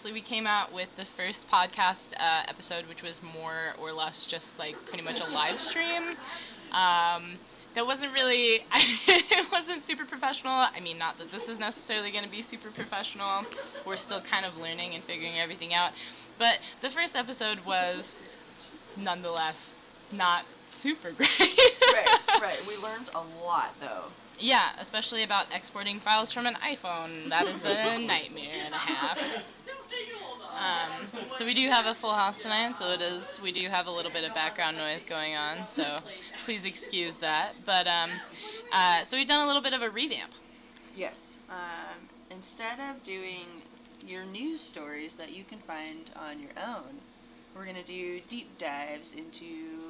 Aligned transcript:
Obviously, 0.00 0.18
we 0.18 0.26
came 0.26 0.46
out 0.46 0.72
with 0.72 0.88
the 0.96 1.04
first 1.04 1.50
podcast 1.50 2.14
uh, 2.18 2.44
episode, 2.48 2.88
which 2.88 3.02
was 3.02 3.20
more 3.22 3.74
or 3.78 3.92
less 3.92 4.24
just 4.24 4.58
like 4.58 4.74
pretty 4.86 5.04
much 5.04 5.20
a 5.20 5.26
live 5.26 5.60
stream. 5.60 6.16
Um, 6.72 7.36
that 7.74 7.84
wasn't 7.84 8.14
really, 8.14 8.64
it 8.72 9.52
wasn't 9.52 9.84
super 9.84 10.06
professional. 10.06 10.54
I 10.54 10.80
mean, 10.80 10.96
not 10.96 11.18
that 11.18 11.30
this 11.30 11.50
is 11.50 11.58
necessarily 11.58 12.10
going 12.12 12.24
to 12.24 12.30
be 12.30 12.40
super 12.40 12.70
professional. 12.70 13.44
We're 13.84 13.98
still 13.98 14.22
kind 14.22 14.46
of 14.46 14.56
learning 14.56 14.94
and 14.94 15.04
figuring 15.04 15.38
everything 15.38 15.74
out. 15.74 15.92
But 16.38 16.60
the 16.80 16.88
first 16.88 17.14
episode 17.14 17.58
was 17.66 18.22
nonetheless 18.96 19.82
not 20.12 20.46
super 20.68 21.12
great. 21.18 21.28
right, 21.92 22.08
right. 22.40 22.62
We 22.66 22.78
learned 22.78 23.10
a 23.14 23.44
lot 23.44 23.74
though. 23.82 24.04
Yeah, 24.38 24.70
especially 24.78 25.24
about 25.24 25.48
exporting 25.54 26.00
files 26.00 26.32
from 26.32 26.46
an 26.46 26.54
iPhone. 26.54 27.28
That 27.28 27.46
is 27.46 27.62
a 27.66 27.98
nightmare 28.06 28.64
and 28.64 28.72
a 28.72 28.78
half. 28.78 29.20
Um, 30.60 31.08
so 31.26 31.46
we 31.46 31.54
do 31.54 31.68
have 31.70 31.86
a 31.86 31.94
full 31.94 32.12
house 32.12 32.42
tonight, 32.42 32.76
so 32.78 32.90
it 32.90 33.00
is. 33.00 33.40
We 33.42 33.52
do 33.52 33.66
have 33.68 33.86
a 33.86 33.90
little 33.90 34.12
bit 34.12 34.24
of 34.24 34.34
background 34.34 34.76
noise 34.76 35.06
going 35.06 35.34
on, 35.34 35.66
so 35.66 35.96
please 36.44 36.64
excuse 36.64 37.18
that. 37.18 37.54
But 37.64 37.86
um, 37.86 38.10
uh, 38.72 39.02
so 39.04 39.16
we've 39.16 39.26
done 39.26 39.40
a 39.40 39.46
little 39.46 39.62
bit 39.62 39.72
of 39.72 39.82
a 39.82 39.90
revamp. 39.90 40.32
Yes. 40.96 41.36
Um, 41.48 42.08
instead 42.30 42.78
of 42.78 43.02
doing 43.04 43.46
your 44.06 44.24
news 44.24 44.60
stories 44.60 45.14
that 45.16 45.32
you 45.32 45.44
can 45.44 45.58
find 45.58 46.10
on 46.16 46.40
your 46.40 46.50
own, 46.62 47.00
we're 47.54 47.64
gonna 47.64 47.82
do 47.82 48.20
deep 48.28 48.48
dives 48.58 49.14
into 49.14 49.80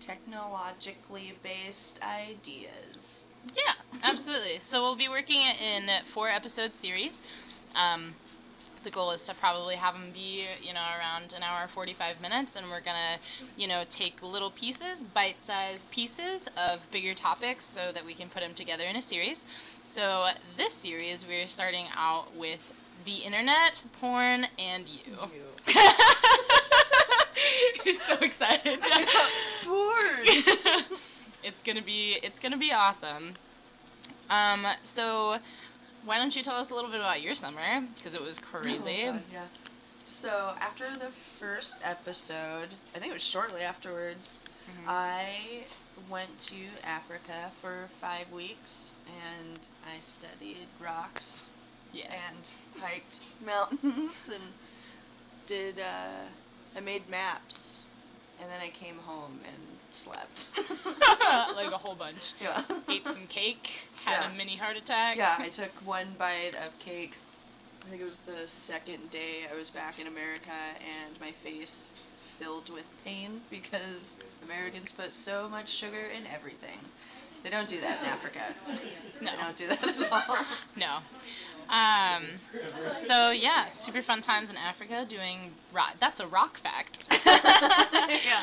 technologically 0.00 1.32
based 1.42 2.00
ideas. 2.02 3.30
Yeah, 3.54 3.72
absolutely. 4.02 4.58
So 4.60 4.82
we'll 4.82 4.96
be 4.96 5.08
working 5.08 5.40
it 5.42 5.60
in 5.60 5.88
four 6.06 6.28
episode 6.28 6.74
series. 6.74 7.22
Um, 7.74 8.14
the 8.84 8.90
goal 8.90 9.10
is 9.12 9.22
to 9.24 9.34
probably 9.34 9.76
have 9.76 9.94
them 9.94 10.10
be, 10.12 10.44
you 10.60 10.72
know, 10.74 10.84
around 10.98 11.32
an 11.34 11.42
hour 11.42 11.66
45 11.68 12.20
minutes, 12.20 12.56
and 12.56 12.68
we're 12.68 12.80
gonna, 12.80 13.18
you 13.56 13.66
know, 13.68 13.84
take 13.90 14.22
little 14.22 14.50
pieces, 14.50 15.04
bite-sized 15.04 15.90
pieces 15.90 16.48
of 16.56 16.88
bigger 16.90 17.14
topics, 17.14 17.64
so 17.64 17.92
that 17.92 18.04
we 18.04 18.14
can 18.14 18.28
put 18.28 18.40
them 18.40 18.54
together 18.54 18.84
in 18.84 18.96
a 18.96 19.02
series. 19.02 19.46
So 19.86 20.28
this 20.56 20.72
series, 20.72 21.26
we're 21.26 21.46
starting 21.46 21.86
out 21.96 22.34
with 22.36 22.60
the 23.04 23.16
internet, 23.16 23.82
porn, 24.00 24.46
and 24.58 24.86
you. 24.88 25.16
You're 27.84 27.94
so 27.94 28.14
excited. 28.20 28.78
Bored. 29.64 30.28
it's 31.42 31.62
gonna 31.62 31.82
be 31.82 32.18
it's 32.22 32.38
gonna 32.38 32.56
be 32.56 32.72
awesome. 32.72 33.34
Um, 34.30 34.66
so 34.82 35.38
why 36.04 36.18
don't 36.18 36.34
you 36.34 36.42
tell 36.42 36.56
us 36.56 36.70
a 36.70 36.74
little 36.74 36.90
bit 36.90 37.00
about 37.00 37.22
your 37.22 37.34
summer 37.34 37.80
because 37.94 38.14
it 38.14 38.22
was 38.22 38.38
crazy. 38.38 39.04
Oh, 39.06 39.12
God, 39.12 39.22
yeah. 39.30 39.46
So 40.04 40.54
after 40.60 40.96
the 40.96 41.10
first 41.38 41.80
episode, 41.84 42.68
I 42.94 42.98
think 42.98 43.10
it 43.10 43.14
was 43.14 43.22
shortly 43.22 43.62
afterwards, 43.62 44.42
Mhm. 44.68 44.88
I 44.88 45.66
went 46.08 46.38
to 46.40 46.68
Africa 46.84 47.52
for 47.60 47.88
five 48.00 48.30
weeks 48.30 48.98
and 49.06 49.68
I 49.84 50.00
studied 50.00 50.68
rocks 50.78 51.50
yes. 51.92 52.20
and 52.28 52.82
hiked 52.82 53.20
mountains 53.40 54.28
and 54.34 54.54
did 55.46 55.78
uh, 55.78 56.24
I 56.74 56.80
made 56.80 57.08
maps 57.08 57.86
and 58.38 58.50
then 58.50 58.60
I 58.60 58.70
came 58.70 58.98
home 58.98 59.42
and 59.44 59.71
slept. 59.94 60.60
like 61.56 61.72
a 61.72 61.78
whole 61.78 61.94
bunch. 61.94 62.34
yeah. 62.40 62.62
Ate 62.88 63.06
some 63.06 63.26
cake, 63.26 63.70
had 64.04 64.20
Yeah. 64.22 64.32
a 64.32 64.36
mini 64.36 64.56
heart 64.56 64.76
attack. 64.76 65.16
Yeah, 65.16 65.36
I 65.38 65.48
took 65.60 65.70
one 65.84 66.08
bite 66.18 66.56
of 66.64 66.78
cake. 66.78 67.14
I 67.86 67.90
think 67.90 68.02
it 68.02 68.04
was 68.04 68.20
the 68.20 68.46
second 68.46 69.10
day 69.10 69.46
I 69.52 69.56
was 69.56 69.70
back 69.70 69.98
in 70.00 70.06
America 70.06 70.50
and 70.78 71.18
my 71.20 71.32
face 71.32 71.86
filled 72.38 72.70
with 72.72 72.84
pain 73.04 73.40
because 73.50 74.18
Americans 74.44 74.92
put 74.92 75.14
so 75.14 75.48
much 75.48 75.68
sugar 75.68 76.06
in 76.16 76.22
everything. 76.32 76.78
They 77.42 77.50
don't 77.50 77.66
do 77.66 77.80
that 77.80 77.98
in 78.00 78.06
Africa. 78.06 78.40
No. 79.20 79.32
They 79.32 79.36
don't 79.36 79.56
do 79.56 79.66
that 79.66 79.82
at 79.82 80.12
all. 80.12 80.36
No. 80.76 80.98
Um, 81.68 82.24
so 82.98 83.30
yeah, 83.30 83.70
super 83.72 84.02
fun 84.02 84.20
times 84.20 84.50
in 84.50 84.56
Africa 84.56 85.06
doing 85.08 85.52
rock. 85.72 85.94
That's 86.00 86.20
a 86.20 86.26
rock 86.26 86.58
fact. 86.58 87.04
yeah. 87.26 88.42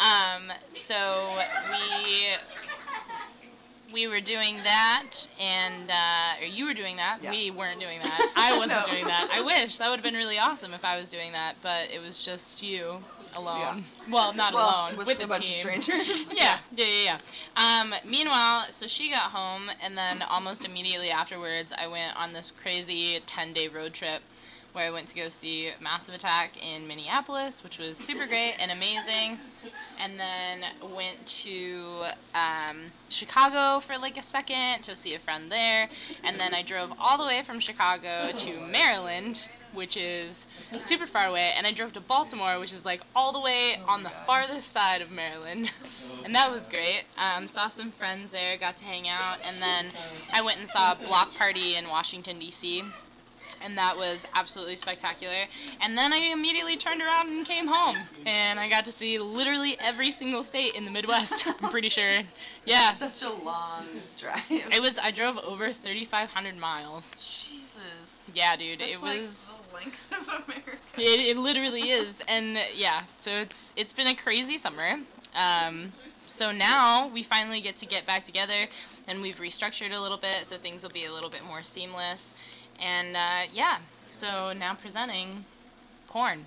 Um, 0.00 0.52
so 0.70 1.28
we 1.70 2.26
we 3.92 4.06
were 4.06 4.20
doing 4.20 4.58
that, 4.62 5.10
and 5.40 5.90
uh, 5.90 6.42
or 6.42 6.46
you 6.46 6.64
were 6.66 6.74
doing 6.74 6.96
that. 6.96 7.18
Yeah. 7.22 7.30
We 7.30 7.50
weren't 7.50 7.80
doing 7.80 7.98
that. 8.00 8.32
I 8.36 8.56
wasn't 8.58 8.86
No. 8.86 8.92
doing 8.92 9.04
that. 9.06 9.28
I 9.32 9.42
wish 9.42 9.78
that 9.78 9.90
would 9.90 9.96
have 9.98 10.04
been 10.04 10.14
really 10.14 10.38
awesome 10.38 10.72
if 10.74 10.84
I 10.84 10.96
was 10.96 11.08
doing 11.08 11.32
that, 11.32 11.56
but 11.62 11.90
it 11.90 12.00
was 12.00 12.24
just 12.24 12.62
you 12.62 13.02
alone. 13.34 13.84
Well, 14.10 14.32
not 14.32 14.54
well, 14.54 14.68
alone 14.68 14.96
with, 14.96 15.06
with 15.06 15.24
a 15.24 15.26
bunch 15.26 15.44
team. 15.44 15.50
of 15.52 15.82
strangers. 15.84 16.30
Yeah, 16.34 16.58
yeah, 16.74 16.86
yeah, 16.86 17.18
yeah. 17.56 17.80
Um, 17.80 17.94
meanwhile, 18.04 18.66
so 18.70 18.86
she 18.86 19.10
got 19.10 19.30
home, 19.30 19.70
and 19.82 19.96
then 19.96 20.22
almost 20.22 20.64
immediately 20.64 21.10
afterwards, 21.10 21.72
I 21.76 21.86
went 21.86 22.16
on 22.16 22.32
this 22.32 22.50
crazy 22.50 23.20
10 23.26 23.52
day 23.52 23.68
road 23.68 23.92
trip 23.92 24.22
where 24.72 24.86
I 24.86 24.90
went 24.90 25.08
to 25.08 25.16
go 25.16 25.28
see 25.28 25.70
Massive 25.80 26.14
Attack 26.14 26.64
in 26.64 26.86
Minneapolis, 26.86 27.64
which 27.64 27.78
was 27.78 27.96
super 27.96 28.26
great 28.26 28.54
and 28.60 28.70
amazing. 28.70 29.38
And 29.98 30.18
then 30.18 30.64
went 30.94 31.26
to 31.26 32.04
um, 32.34 32.84
Chicago 33.08 33.80
for 33.80 33.98
like 33.98 34.16
a 34.16 34.22
second 34.22 34.82
to 34.82 34.94
see 34.94 35.14
a 35.14 35.18
friend 35.18 35.50
there. 35.50 35.88
And 36.24 36.38
then 36.38 36.54
I 36.54 36.62
drove 36.62 36.92
all 36.98 37.18
the 37.18 37.24
way 37.24 37.42
from 37.42 37.60
Chicago 37.60 38.30
to 38.36 38.60
Maryland, 38.60 39.48
which 39.74 39.96
is 39.96 40.46
super 40.78 41.06
far 41.06 41.26
away. 41.26 41.52
And 41.56 41.66
I 41.66 41.72
drove 41.72 41.92
to 41.94 42.00
Baltimore, 42.00 42.58
which 42.58 42.72
is 42.72 42.84
like 42.84 43.02
all 43.14 43.32
the 43.32 43.40
way 43.40 43.80
on 43.86 44.02
the 44.02 44.10
farthest 44.26 44.72
side 44.72 45.00
of 45.00 45.10
Maryland. 45.10 45.70
and 46.24 46.34
that 46.34 46.50
was 46.50 46.66
great. 46.66 47.04
Um, 47.18 47.48
saw 47.48 47.68
some 47.68 47.90
friends 47.90 48.30
there, 48.30 48.56
got 48.56 48.76
to 48.78 48.84
hang 48.84 49.08
out. 49.08 49.38
And 49.46 49.60
then 49.60 49.92
I 50.32 50.42
went 50.42 50.58
and 50.58 50.68
saw 50.68 50.92
a 50.92 50.96
Bloc 50.96 51.34
Party 51.34 51.76
in 51.76 51.88
Washington, 51.88 52.38
D.C 52.38 52.84
and 53.62 53.76
that 53.76 53.96
was 53.96 54.26
absolutely 54.34 54.76
spectacular. 54.76 55.44
And 55.80 55.96
then 55.96 56.12
I 56.12 56.16
immediately 56.16 56.76
turned 56.76 57.00
around 57.02 57.28
and 57.28 57.46
came 57.46 57.66
home, 57.66 57.96
and 58.26 58.58
I 58.58 58.68
got 58.68 58.84
to 58.86 58.92
see 58.92 59.18
literally 59.18 59.76
every 59.80 60.10
single 60.10 60.42
state 60.42 60.74
in 60.74 60.84
the 60.84 60.90
Midwest. 60.90 61.46
I'm 61.62 61.70
pretty 61.70 61.88
sure. 61.88 62.20
Yeah, 62.64 62.90
Such 62.90 63.22
a 63.22 63.30
long 63.30 63.86
drive. 64.18 64.42
it 64.50 64.80
was. 64.80 64.98
I 64.98 65.10
drove 65.10 65.38
over 65.38 65.72
3,500 65.72 66.56
miles. 66.56 67.10
Jesus. 67.12 68.30
Yeah, 68.34 68.56
dude, 68.56 68.80
That's 68.80 68.92
it 68.92 69.02
was. 69.02 69.40
the 69.40 69.49
length 69.74 69.98
of 70.12 70.26
America. 70.46 70.76
It, 70.98 71.20
it 71.20 71.36
literally 71.36 71.82
is, 71.90 72.20
and 72.28 72.58
yeah, 72.74 73.02
so 73.16 73.30
it's 73.32 73.72
it's 73.76 73.92
been 73.92 74.06
a 74.08 74.14
crazy 74.14 74.58
summer. 74.58 74.96
Um, 75.34 75.92
so 76.26 76.52
now 76.52 77.08
we 77.08 77.22
finally 77.22 77.60
get 77.60 77.76
to 77.78 77.86
get 77.86 78.06
back 78.06 78.24
together, 78.24 78.66
and 79.08 79.20
we've 79.22 79.36
restructured 79.36 79.92
a 79.92 79.98
little 79.98 80.18
bit, 80.18 80.44
so 80.46 80.56
things 80.56 80.82
will 80.82 80.90
be 80.90 81.04
a 81.06 81.12
little 81.12 81.30
bit 81.30 81.44
more 81.44 81.62
seamless. 81.62 82.34
And 82.80 83.16
uh, 83.16 83.42
yeah, 83.52 83.78
so 84.10 84.52
now 84.52 84.74
presenting 84.74 85.44
porn. 86.08 86.44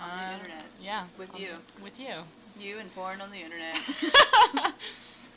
On 0.00 0.08
the 0.18 0.24
Uh, 0.24 0.32
internet. 0.38 0.64
Yeah. 0.82 1.04
With 1.18 1.38
you. 1.38 1.48
the- 1.76 1.82
with 1.82 2.00
you. 2.00 2.14
You 2.58 2.78
and 2.78 2.94
porn 2.94 3.20
on 3.20 3.30
the 3.30 3.38
internet. 3.38 3.80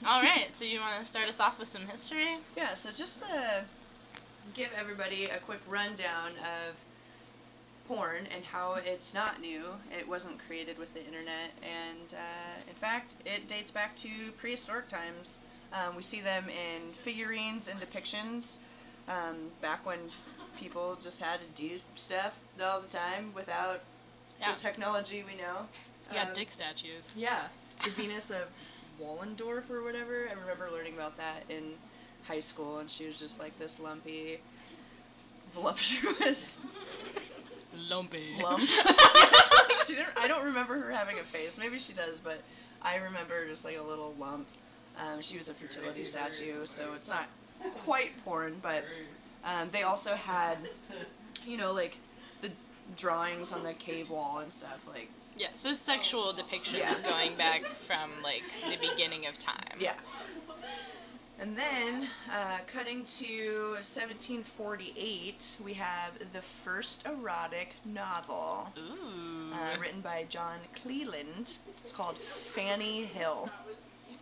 All 0.05 0.21
right, 0.21 0.47
so 0.53 0.65
you 0.65 0.79
want 0.81 0.99
to 0.99 1.05
start 1.05 1.27
us 1.27 1.39
off 1.39 1.57
with 1.59 1.67
some 1.69 1.83
history? 1.87 2.37
Yeah, 2.57 2.73
so 2.73 2.91
just 2.91 3.21
to 3.21 3.63
give 4.53 4.69
everybody 4.77 5.25
a 5.25 5.37
quick 5.39 5.61
rundown 5.67 6.31
of 6.39 6.75
porn 7.87 8.27
and 8.35 8.43
how 8.43 8.75
it's 8.75 9.13
not 9.13 9.39
new. 9.41 9.63
It 9.97 10.07
wasn't 10.07 10.39
created 10.47 10.77
with 10.77 10.93
the 10.93 11.05
internet, 11.05 11.51
and 11.61 12.13
uh, 12.13 12.61
in 12.67 12.75
fact, 12.75 13.17
it 13.25 13.47
dates 13.47 13.71
back 13.71 13.95
to 13.97 14.31
prehistoric 14.37 14.87
times. 14.87 15.43
Um, 15.73 15.95
we 15.95 16.01
see 16.01 16.21
them 16.21 16.45
in 16.49 16.93
figurines 17.03 17.67
and 17.67 17.79
depictions 17.79 18.59
um, 19.07 19.35
back 19.61 19.85
when 19.85 19.99
people 20.57 20.97
just 21.01 21.21
had 21.21 21.39
to 21.41 21.47
do 21.61 21.79
stuff 21.95 22.39
all 22.63 22.79
the 22.81 22.87
time 22.87 23.31
without 23.35 23.81
Yeah. 24.39 24.51
the 24.51 24.57
technology 24.59 25.23
we 25.23 25.35
know. 25.37 25.67
You 26.09 26.13
got 26.17 26.27
Um, 26.27 26.33
dick 26.33 26.51
statues. 26.51 27.13
yeah, 27.15 27.47
the 27.83 27.89
Venus 27.91 28.31
of 28.31 28.47
Willendorf 29.01 29.69
or 29.69 29.83
whatever. 29.83 30.27
I 30.29 30.33
remember 30.33 30.69
learning 30.71 30.93
about 30.93 31.17
that 31.17 31.43
in 31.49 31.75
high 32.27 32.39
school, 32.39 32.79
and 32.79 32.89
she 32.89 33.05
was 33.05 33.19
just 33.19 33.39
like 33.39 33.57
this 33.59 33.79
lumpy, 33.79 34.39
voluptuous 35.53 36.61
Lumpy. 37.89 38.35
lump. 38.41 38.61
she 39.85 39.95
didn't, 39.95 40.09
I 40.17 40.27
don't 40.27 40.45
remember 40.45 40.79
her 40.79 40.91
having 40.91 41.19
a 41.19 41.23
face. 41.23 41.57
Maybe 41.57 41.77
she 41.79 41.93
does, 41.93 42.19
but 42.19 42.39
I 42.81 42.97
remember 42.97 43.47
just 43.47 43.65
like 43.65 43.77
a 43.77 43.81
little 43.83 44.13
lump. 44.19 44.47
Um, 44.97 45.21
she 45.21 45.37
was 45.37 45.49
a 45.49 45.53
fertility 45.53 46.03
statue, 46.03 46.65
so 46.65 46.93
it's 46.95 47.09
not 47.09 47.25
quite 47.83 48.11
porn, 48.23 48.57
but 48.61 48.83
um, 49.43 49.69
they 49.71 49.83
also 49.83 50.15
had, 50.15 50.57
you 51.45 51.57
know, 51.57 51.73
like 51.73 51.97
the 52.41 52.49
drawings 52.97 53.51
on 53.51 53.63
the 53.63 53.73
cave 53.73 54.09
wall 54.09 54.39
and 54.39 54.51
stuff. 54.53 54.85
Like, 54.87 55.09
Yeah, 55.37 55.47
so 55.53 55.73
sexual 55.73 56.33
depictions 56.33 56.77
Yeah. 56.77 56.95
going 57.01 57.35
back 57.35 57.65
from 57.87 58.11
like 58.23 58.43
the 58.69 58.77
beginning 58.77 59.25
of 59.27 59.37
time. 59.37 59.77
yeah. 59.79 59.95
And 61.37 61.55
then, 61.55 62.07
uh, 62.31 62.59
cutting 62.65 63.03
to 63.03 63.73
1748, 63.81 65.57
we 65.63 65.73
have 65.73 66.13
the 66.31 66.41
first 66.41 67.05
erotic 67.05 67.75
novel, 67.83 68.69
Ooh. 68.77 69.53
uh, 69.53 69.75
written 69.79 69.99
by 69.99 70.25
John 70.29 70.59
Cleland. 70.81 71.57
It's 71.83 71.91
called 71.91 72.17
Fanny 72.17 73.03
Hill. 73.05 73.49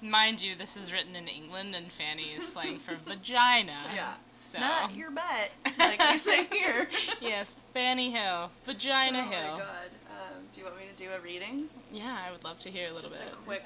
Mind 0.01 0.41
you, 0.41 0.55
this 0.55 0.75
is 0.75 0.91
written 0.91 1.15
in 1.15 1.27
England, 1.27 1.75
and 1.75 1.91
Fanny 1.91 2.31
is 2.35 2.47
slang 2.47 2.79
for 2.79 2.95
vagina. 3.05 3.91
Yeah. 3.93 4.15
So. 4.39 4.59
Not 4.59 4.95
your 4.95 5.11
butt, 5.11 5.51
like 5.79 5.99
we 6.11 6.17
say 6.17 6.45
here. 6.45 6.87
yes, 7.21 7.55
Fanny 7.73 8.11
Hill, 8.11 8.49
Vagina 8.65 9.19
oh 9.19 9.29
Hill. 9.29 9.49
Oh 9.49 9.53
my 9.53 9.59
god. 9.59 9.89
Um, 10.09 10.43
do 10.51 10.59
you 10.59 10.65
want 10.65 10.77
me 10.77 10.85
to 10.93 11.03
do 11.03 11.09
a 11.11 11.19
reading? 11.21 11.69
Yeah, 11.91 12.17
I 12.27 12.31
would 12.31 12.43
love 12.43 12.59
to 12.59 12.69
hear 12.69 12.83
a 12.83 12.93
little 12.93 13.01
Just 13.01 13.23
bit. 13.23 13.33
a 13.33 13.35
quick, 13.37 13.63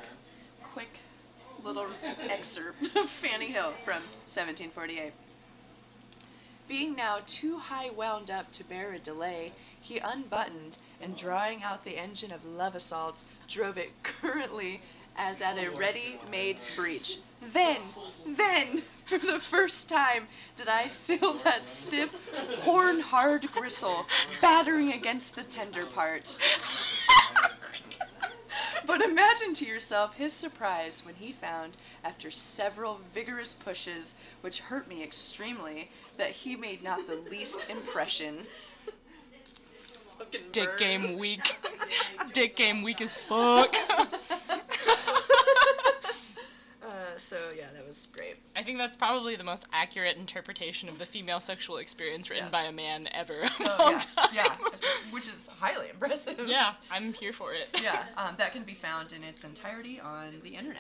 quick 0.74 0.90
little 1.68 1.88
excerpt 2.30 2.96
of 2.96 3.10
Fanny 3.10 3.48
Hill 3.48 3.74
from 3.84 4.02
1748. 4.26 5.12
Being 6.66 6.96
now 6.96 7.20
too 7.26 7.58
high 7.58 7.90
wound 7.90 8.32
up 8.32 8.52
to 8.54 8.64
bear 8.64 8.94
a 8.94 9.00
delay, 9.00 9.52
he 9.80 10.00
unbuttoned 10.00 10.78
and 11.02 11.16
drawing 11.16 11.64
out 11.64 11.84
the 11.84 11.98
engine 11.98 12.32
of 12.32 12.46
love 12.46 12.74
assaults, 12.74 13.26
drove 13.50 13.78
it 13.78 13.92
currently 14.04 14.82
as 15.18 15.42
at 15.42 15.58
a 15.58 15.70
ready-made 15.70 16.62
breach. 16.78 17.20
Then, 17.42 17.82
then, 18.26 18.84
for 19.06 19.18
the 19.18 19.40
first 19.40 19.90
time, 19.90 20.28
did 20.56 20.70
I 20.70 20.88
feel 20.88 21.34
that 21.40 21.68
stiff, 21.68 22.14
horn-hard 22.60 23.52
gristle 23.52 24.06
battering 24.42 24.94
against 24.94 25.36
the 25.36 25.44
tender 25.44 25.86
part. 25.86 26.38
But 28.88 29.02
imagine 29.02 29.54
to 29.56 29.66
yourself 29.66 30.16
his 30.16 30.32
surprise 30.32 31.06
when 31.06 31.16
he 31.16 31.34
found, 31.34 31.76
after 32.06 32.32
several 32.32 33.02
vigorous 33.14 33.54
pushes, 33.54 34.16
which 34.40 34.60
hurt 34.60 34.88
me 34.88 35.04
extremely, 35.04 35.90
that 36.16 36.32
he 36.32 36.56
made 36.56 36.82
not 36.82 37.06
the 37.06 37.16
least 37.16 37.70
impression. 37.70 38.48
Dick 40.54 40.78
game 40.78 41.18
weak. 41.18 41.54
Dick 42.34 42.56
game 42.56 42.82
weak 42.82 43.02
as 43.02 43.14
fuck. 43.14 43.76
so 47.28 47.38
yeah, 47.56 47.66
that 47.76 47.86
was 47.86 48.08
great. 48.16 48.38
I 48.56 48.64
think 48.64 48.78
that's 48.78 48.96
probably 48.96 49.36
the 49.36 49.44
most 49.44 49.68
accurate 49.74 50.16
interpretation 50.16 50.88
of 50.88 50.98
the 50.98 51.06
female 51.06 51.42
sexual 51.42 51.78
experience 51.78 52.30
written 52.30 52.46
Yeah. 52.46 52.52
by 52.52 52.64
a 52.64 52.72
man 52.72 53.10
ever. 53.12 53.50
Oh 53.60 53.92
yeah, 53.92 54.26
yeah, 54.34 54.56
which 55.12 55.28
is 55.28 55.48
highly 55.48 55.90
impressive. 55.90 56.48
Yeah, 56.48 56.74
I'm 56.90 57.12
here 57.12 57.34
for 57.34 57.54
it. 57.54 57.68
Yeah, 57.84 58.04
um, 58.16 58.36
that 58.38 58.54
can 58.54 58.64
be 58.64 58.74
found 58.74 59.12
in 59.12 59.24
its 59.24 59.44
entirety 59.44 60.00
on 60.00 60.40
the 60.44 60.50
internet. 60.56 60.78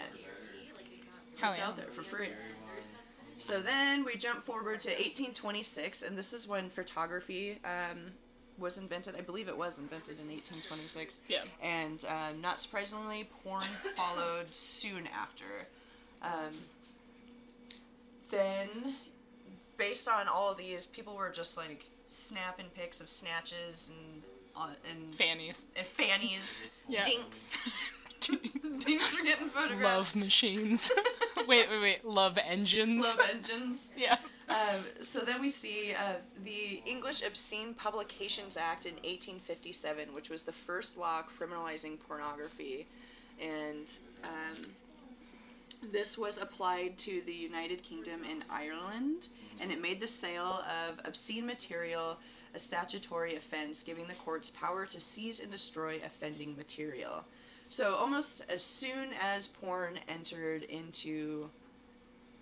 Hell 1.37 1.51
it's 1.51 1.59
yeah. 1.59 1.67
out 1.67 1.75
there 1.75 1.87
for 1.87 2.01
free. 2.01 2.29
So 3.37 3.61
then 3.61 4.03
we 4.05 4.15
jump 4.15 4.43
forward 4.45 4.79
to 4.81 4.89
1826, 4.89 6.03
and 6.03 6.17
this 6.17 6.33
is 6.33 6.47
when 6.47 6.69
photography 6.69 7.59
um, 7.65 8.11
was 8.57 8.77
invented. 8.79 9.15
I 9.15 9.21
believe 9.21 9.47
it 9.47 9.55
was 9.57 9.77
invented 9.77 10.19
in 10.19 10.27
1826. 10.27 11.21
Yeah. 11.27 11.43
And 11.61 12.03
uh, 12.09 12.31
not 12.41 12.59
surprisingly, 12.59 13.29
porn 13.43 13.63
followed 13.95 14.47
soon 14.51 15.07
after. 15.07 15.67
Um, 16.21 16.53
then, 18.29 18.95
based 19.77 20.07
on 20.09 20.27
all 20.27 20.51
of 20.51 20.57
these, 20.57 20.85
people 20.85 21.15
were 21.15 21.29
just 21.29 21.57
like 21.57 21.85
snapping 22.07 22.67
pics 22.75 23.01
of 23.01 23.09
snatches 23.09 23.91
and 23.93 24.21
uh, 24.55 24.69
and, 24.89 25.13
Fannies. 25.15 25.67
and 25.75 25.85
fannies, 25.85 26.67
Yeah. 26.89 27.03
dinks. 27.03 27.57
dinks 28.79 29.17
are 29.19 29.23
getting 29.23 29.49
photographed. 29.49 29.83
Love 29.83 30.15
machines. 30.15 30.91
wait, 31.47 31.69
wait, 31.69 31.81
wait. 31.81 32.05
Love 32.05 32.39
engines. 32.43 33.03
Love 33.03 33.29
engines. 33.31 33.91
Yeah. 33.95 34.17
Um, 34.49 34.83
so 35.01 35.19
then 35.19 35.41
we 35.41 35.49
see 35.49 35.93
uh, 35.93 36.13
the 36.43 36.81
English 36.85 37.23
Obscene 37.25 37.73
Publications 37.75 38.57
Act 38.57 38.85
in 38.85 38.93
1857, 38.93 40.13
which 40.13 40.29
was 40.29 40.41
the 40.41 40.53
first 40.53 40.97
law 40.97 41.21
criminalizing 41.39 41.97
pornography, 42.07 42.87
and 43.39 43.91
um, 44.23 44.65
this 45.91 46.17
was 46.17 46.37
applied 46.37 46.97
to 46.99 47.21
the 47.21 47.33
United 47.33 47.83
Kingdom 47.83 48.23
and 48.29 48.43
Ireland, 48.49 49.27
and 49.59 49.71
it 49.71 49.81
made 49.81 49.99
the 49.99 50.07
sale 50.07 50.63
of 50.67 50.99
obscene 51.05 51.45
material 51.45 52.19
a 52.53 52.59
statutory 52.59 53.35
offense, 53.35 53.83
giving 53.83 54.07
the 54.07 54.13
courts 54.15 54.49
power 54.49 54.85
to 54.85 54.99
seize 54.99 55.39
and 55.39 55.51
destroy 55.51 55.99
offending 56.03 56.55
material. 56.55 57.23
So 57.67 57.95
almost 57.95 58.43
as 58.49 58.63
soon 58.63 59.09
as 59.21 59.47
porn 59.47 59.99
entered 60.07 60.63
into 60.63 61.49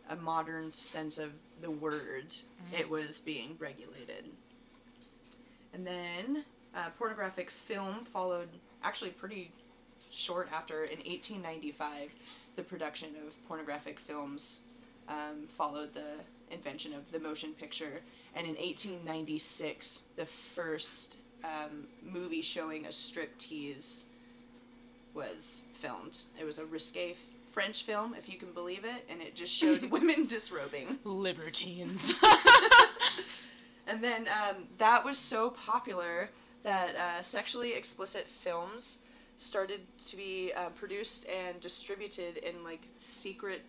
a 0.09 0.15
modern 0.15 0.71
sense 0.71 1.17
of 1.17 1.31
the 1.61 1.71
word, 1.71 2.27
Mhm. 2.30 2.80
it 2.80 2.89
was 2.89 3.19
being 3.19 3.57
regulated. 3.59 4.25
And 5.73 5.85
then 5.85 6.45
uh, 6.75 6.89
pornographic 6.92 7.49
film 7.49 8.06
followed 8.06 8.49
actually 8.83 9.11
pretty 9.11 9.51
short 10.11 10.49
after 10.51 10.83
in 10.83 10.99
1895 11.06 12.13
the 12.56 12.64
production 12.64 13.09
of 13.26 13.47
pornographic 13.47 14.00
films 14.00 14.64
um, 15.07 15.47
followed 15.57 15.94
the 15.94 16.19
invention 16.52 16.94
of 16.94 17.12
the 17.12 17.19
motion 17.19 17.54
picture. 17.54 18.02
And 18.35 18.45
in 18.45 18.56
1896 18.56 20.04
the 20.16 20.26
first 20.26 21.24
um, 21.44 21.85
movie 22.04 22.42
showing 22.42 22.85
a 22.85 22.92
strip 22.92 23.38
tease 23.38 24.09
was 25.14 25.66
filmed. 25.80 26.18
It 26.40 26.44
was 26.44 26.57
a 26.57 26.66
risque 26.66 27.16
french 27.52 27.83
film 27.83 28.14
if 28.16 28.28
you 28.28 28.38
can 28.38 28.52
believe 28.52 28.83
it 28.83 29.06
and 29.09 29.21
it 29.21 29.35
just 29.35 29.54
showed 29.54 29.83
women 29.92 30.26
disrobing. 30.26 31.00
Libertines. 31.04 32.14
and 33.88 34.04
then 34.04 34.28
um, 34.28 34.64
that 34.78 35.04
was 35.04 35.18
so 35.18 35.52
popular 35.52 36.30
that 36.64 36.95
uh, 36.95 37.21
sexually 37.21 37.74
explicit 37.74 38.26
films 38.28 39.05
started 39.37 39.81
to 40.07 40.18
be 40.18 40.51
uh, 40.56 40.69
produced 40.69 41.27
and 41.30 41.59
distributed 41.59 42.37
in 42.37 42.63
like 42.63 42.81
secret 42.97 43.61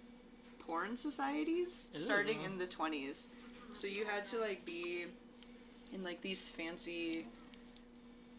porn 0.59 0.97
societies 0.97 1.89
starting 1.93 2.43
in 2.43 2.59
the 2.59 2.67
20s. 2.67 3.29
So 3.73 3.87
you 3.87 4.05
had 4.05 4.25
to 4.27 4.39
like 4.39 4.65
be 4.65 5.07
in 5.93 6.03
like 6.03 6.21
these 6.21 6.49
fancy 6.49 7.27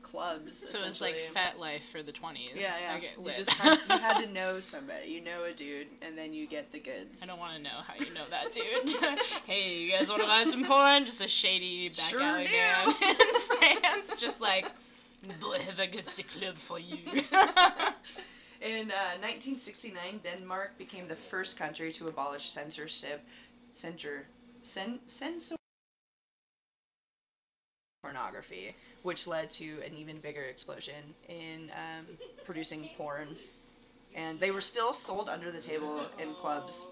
clubs. 0.02 0.56
so 0.56 0.80
it 0.80 0.86
was 0.86 1.02
like. 1.02 1.20
Fat 1.20 1.60
Life 1.60 1.90
for 1.90 2.02
the 2.02 2.12
20s. 2.12 2.56
Yeah, 2.56 2.74
yeah. 2.80 2.98
Okay, 2.98 3.12
you 3.18 3.36
just 3.36 3.54
had, 3.54 3.78
you 3.90 3.98
had 3.98 4.22
to 4.22 4.32
know 4.34 4.60
somebody. 4.60 5.10
You 5.10 5.22
know 5.22 5.44
a 5.44 5.54
dude, 5.54 5.88
and 6.02 6.18
then 6.18 6.34
you 6.34 6.48
get 6.48 6.72
the 6.72 6.80
goods. 6.80 7.22
I 7.24 7.26
don't 7.26 7.40
want 7.40 7.56
to 7.58 7.62
know 7.62 7.82
how 7.86 7.94
you 7.96 8.14
know 8.14 8.26
that, 8.30 8.54
dude. 8.54 9.20
hey, 9.46 9.78
you 9.78 9.92
guys 9.92 10.10
want 10.10 10.22
to 10.22 10.28
buy 10.28 10.44
some 10.46 10.64
porn? 10.64 11.06
Just 11.06 11.22
a 11.22 11.28
shady 11.28 11.90
back 11.90 11.98
Sure 11.98 12.22
alley 12.22 12.48
do. 12.48 12.54
man 12.54 12.88
in 13.02 13.82
France, 13.82 14.16
just 14.20 14.40
like, 14.42 14.72
boy, 15.42 15.60
have 15.60 15.80
I 15.80 15.88
got 15.88 16.06
the 16.06 16.24
club 16.24 16.56
for 16.58 16.80
you. 16.80 16.98
In 18.62 18.92
uh, 18.92 19.18
1969, 19.22 20.20
Denmark 20.24 20.78
became 20.78 21.08
the 21.08 21.16
first 21.16 21.58
country 21.58 21.92
to 21.94 22.08
abolish 22.08 22.50
censorship, 22.50 23.24
censor, 23.72 24.26
cen, 24.62 25.00
censor 25.06 25.56
pornography, 28.02 28.76
which 29.04 29.28
led 29.28 29.50
to 29.52 29.82
an 29.86 29.94
even 29.96 30.20
bigger 30.20 30.44
explosion 30.44 31.14
in 31.28 31.70
um, 31.72 32.06
producing 32.46 32.90
porn. 32.98 33.36
And 34.16 34.40
they 34.40 34.52
were 34.52 34.62
still 34.62 34.94
sold 34.94 35.30
under 35.30 35.52
the 35.52 35.62
table 35.62 36.10
in 36.18 36.34
clubs 36.36 36.92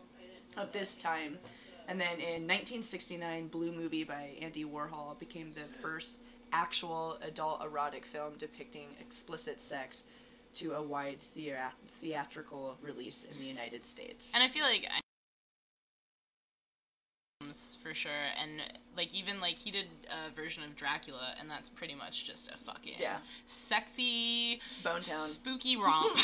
at 0.58 0.74
this 0.74 0.98
time. 0.98 1.40
And 1.88 2.00
then 2.00 2.20
in 2.20 2.48
1969, 2.48 3.48
Blue 3.48 3.72
Movie 3.72 4.04
by 4.04 4.36
Andy 4.42 4.66
Warhol 4.66 5.18
became 5.20 5.54
the 5.54 5.68
first 5.82 6.20
actual 6.54 7.18
adult 7.22 7.64
erotic 7.64 8.06
film 8.06 8.34
depicting 8.38 8.88
explicit 9.00 9.60
sex 9.62 10.06
to 10.54 10.74
a 10.76 10.82
wide 10.82 11.20
thea- 11.20 11.74
theatrical 12.02 12.78
release 12.82 13.26
in 13.26 13.38
the 13.40 13.46
United 13.46 13.84
States. 13.86 14.34
and 14.36 14.44
I 14.44 14.48
feel 14.48 14.64
like 14.64 14.86
I 14.90 15.00
for 17.84 17.94
sure 17.94 18.12
and 18.42 18.62
like 18.98 19.14
even 19.14 19.40
like 19.40 19.56
he 19.58 19.70
did 19.70 19.86
a 20.10 20.34
version 20.34 20.64
of 20.64 20.76
Dracula 20.76 21.36
and 21.40 21.50
that's 21.50 21.70
pretty 21.70 21.94
much 21.94 22.26
just 22.26 22.50
a 22.52 22.58
fucking 22.58 22.94
Yeah. 22.98 23.18
sexy 23.46 24.60
Bone 24.84 25.02
Town. 25.02 25.28
spooky 25.28 25.78
romp. 25.78 26.12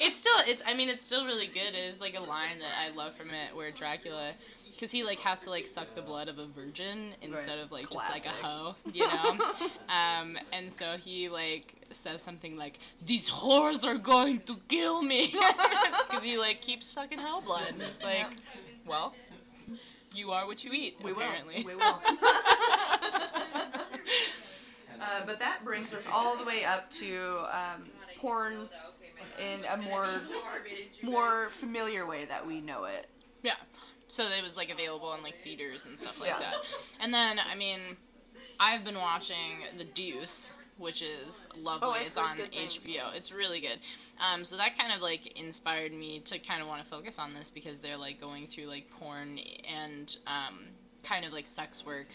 it's 0.00 0.18
still 0.18 0.34
it's 0.46 0.62
I 0.66 0.74
mean 0.74 0.88
it's 0.88 1.04
still 1.06 1.24
really 1.24 1.46
good. 1.46 1.74
It 1.74 1.86
is 1.86 2.00
like 2.00 2.16
a 2.16 2.20
line 2.20 2.58
that 2.58 2.72
I 2.80 2.94
love 2.96 3.14
from 3.14 3.28
it 3.28 3.54
where 3.54 3.70
Dracula 3.70 4.32
because 4.72 4.90
he 4.90 5.02
like 5.04 5.20
has 5.20 5.42
to 5.42 5.50
like 5.50 5.66
suck 5.66 5.94
the 5.94 6.02
blood 6.02 6.28
of 6.28 6.38
a 6.38 6.46
virgin 6.46 7.14
instead 7.22 7.58
of 7.58 7.70
like 7.72 7.88
just 7.90 8.08
like 8.08 8.26
a 8.26 8.30
hoe, 8.30 8.74
you 8.92 9.06
know. 9.06 9.38
um, 9.88 10.38
and 10.52 10.72
so 10.72 10.96
he 10.96 11.28
like 11.28 11.74
says 11.90 12.22
something 12.22 12.56
like, 12.56 12.78
"These 13.04 13.28
whores 13.28 13.86
are 13.86 13.98
going 13.98 14.40
to 14.40 14.56
kill 14.68 15.02
me," 15.02 15.34
because 16.08 16.24
he 16.24 16.38
like 16.38 16.60
keeps 16.60 16.86
sucking 16.86 17.18
hell 17.18 17.40
blood. 17.40 17.68
And 17.72 17.82
it's 17.82 18.02
like, 18.02 18.18
Yep. 18.18 18.32
well, 18.86 19.14
you 20.14 20.30
are 20.30 20.46
what 20.46 20.64
you 20.64 20.72
eat. 20.72 20.96
We 21.02 21.12
will. 21.12 21.22
apparently. 21.22 21.64
We 21.66 21.74
will. 21.76 22.00
Uh, 25.00 25.24
but 25.26 25.38
that 25.40 25.64
brings 25.64 25.92
us 25.92 26.06
all 26.06 26.36
the 26.36 26.44
way 26.44 26.64
up 26.64 26.88
to 26.90 27.44
um, 27.50 27.90
porn 28.18 28.68
in 29.38 29.64
a 29.64 29.76
more 29.88 30.20
more 31.02 31.48
familiar 31.50 32.06
way 32.06 32.24
that 32.24 32.46
we 32.46 32.60
know 32.60 32.84
it. 32.84 33.08
Yeah. 33.42 33.54
So 34.12 34.24
it 34.28 34.42
was 34.42 34.58
like 34.58 34.68
available 34.70 35.08
on 35.08 35.22
like 35.22 35.36
theaters 35.38 35.86
and 35.86 35.98
stuff 35.98 36.20
like 36.20 36.28
Yeah. 36.28 36.40
that. 36.40 36.56
And 37.00 37.14
then 37.14 37.38
I 37.38 37.54
mean, 37.54 37.96
I've 38.60 38.84
been 38.84 38.98
watching 38.98 39.64
The 39.78 39.84
Deuce, 39.84 40.58
which 40.76 41.00
is 41.00 41.48
lovely. 41.56 41.88
Oh, 41.88 41.94
it's 41.94 42.18
on. 42.18 42.36
HBO. 42.52 43.16
It's 43.16 43.32
really 43.32 43.62
good. 43.62 43.80
Um, 44.20 44.44
so 44.44 44.58
that 44.58 44.76
kind 44.76 44.92
of 44.92 45.00
like 45.00 45.40
inspired 45.40 45.92
me 45.92 46.20
to 46.26 46.38
kind 46.38 46.60
of 46.60 46.68
want 46.68 46.82
to 46.84 46.88
focus 46.90 47.18
on 47.18 47.32
this 47.32 47.48
because 47.48 47.80
they're 47.80 47.96
like 47.96 48.20
going 48.20 48.46
through 48.46 48.66
like 48.66 48.90
porn 48.90 49.38
and 49.66 50.14
um, 50.26 50.66
kind 51.02 51.24
of 51.24 51.32
like 51.32 51.46
sex 51.46 51.86
work 51.86 52.08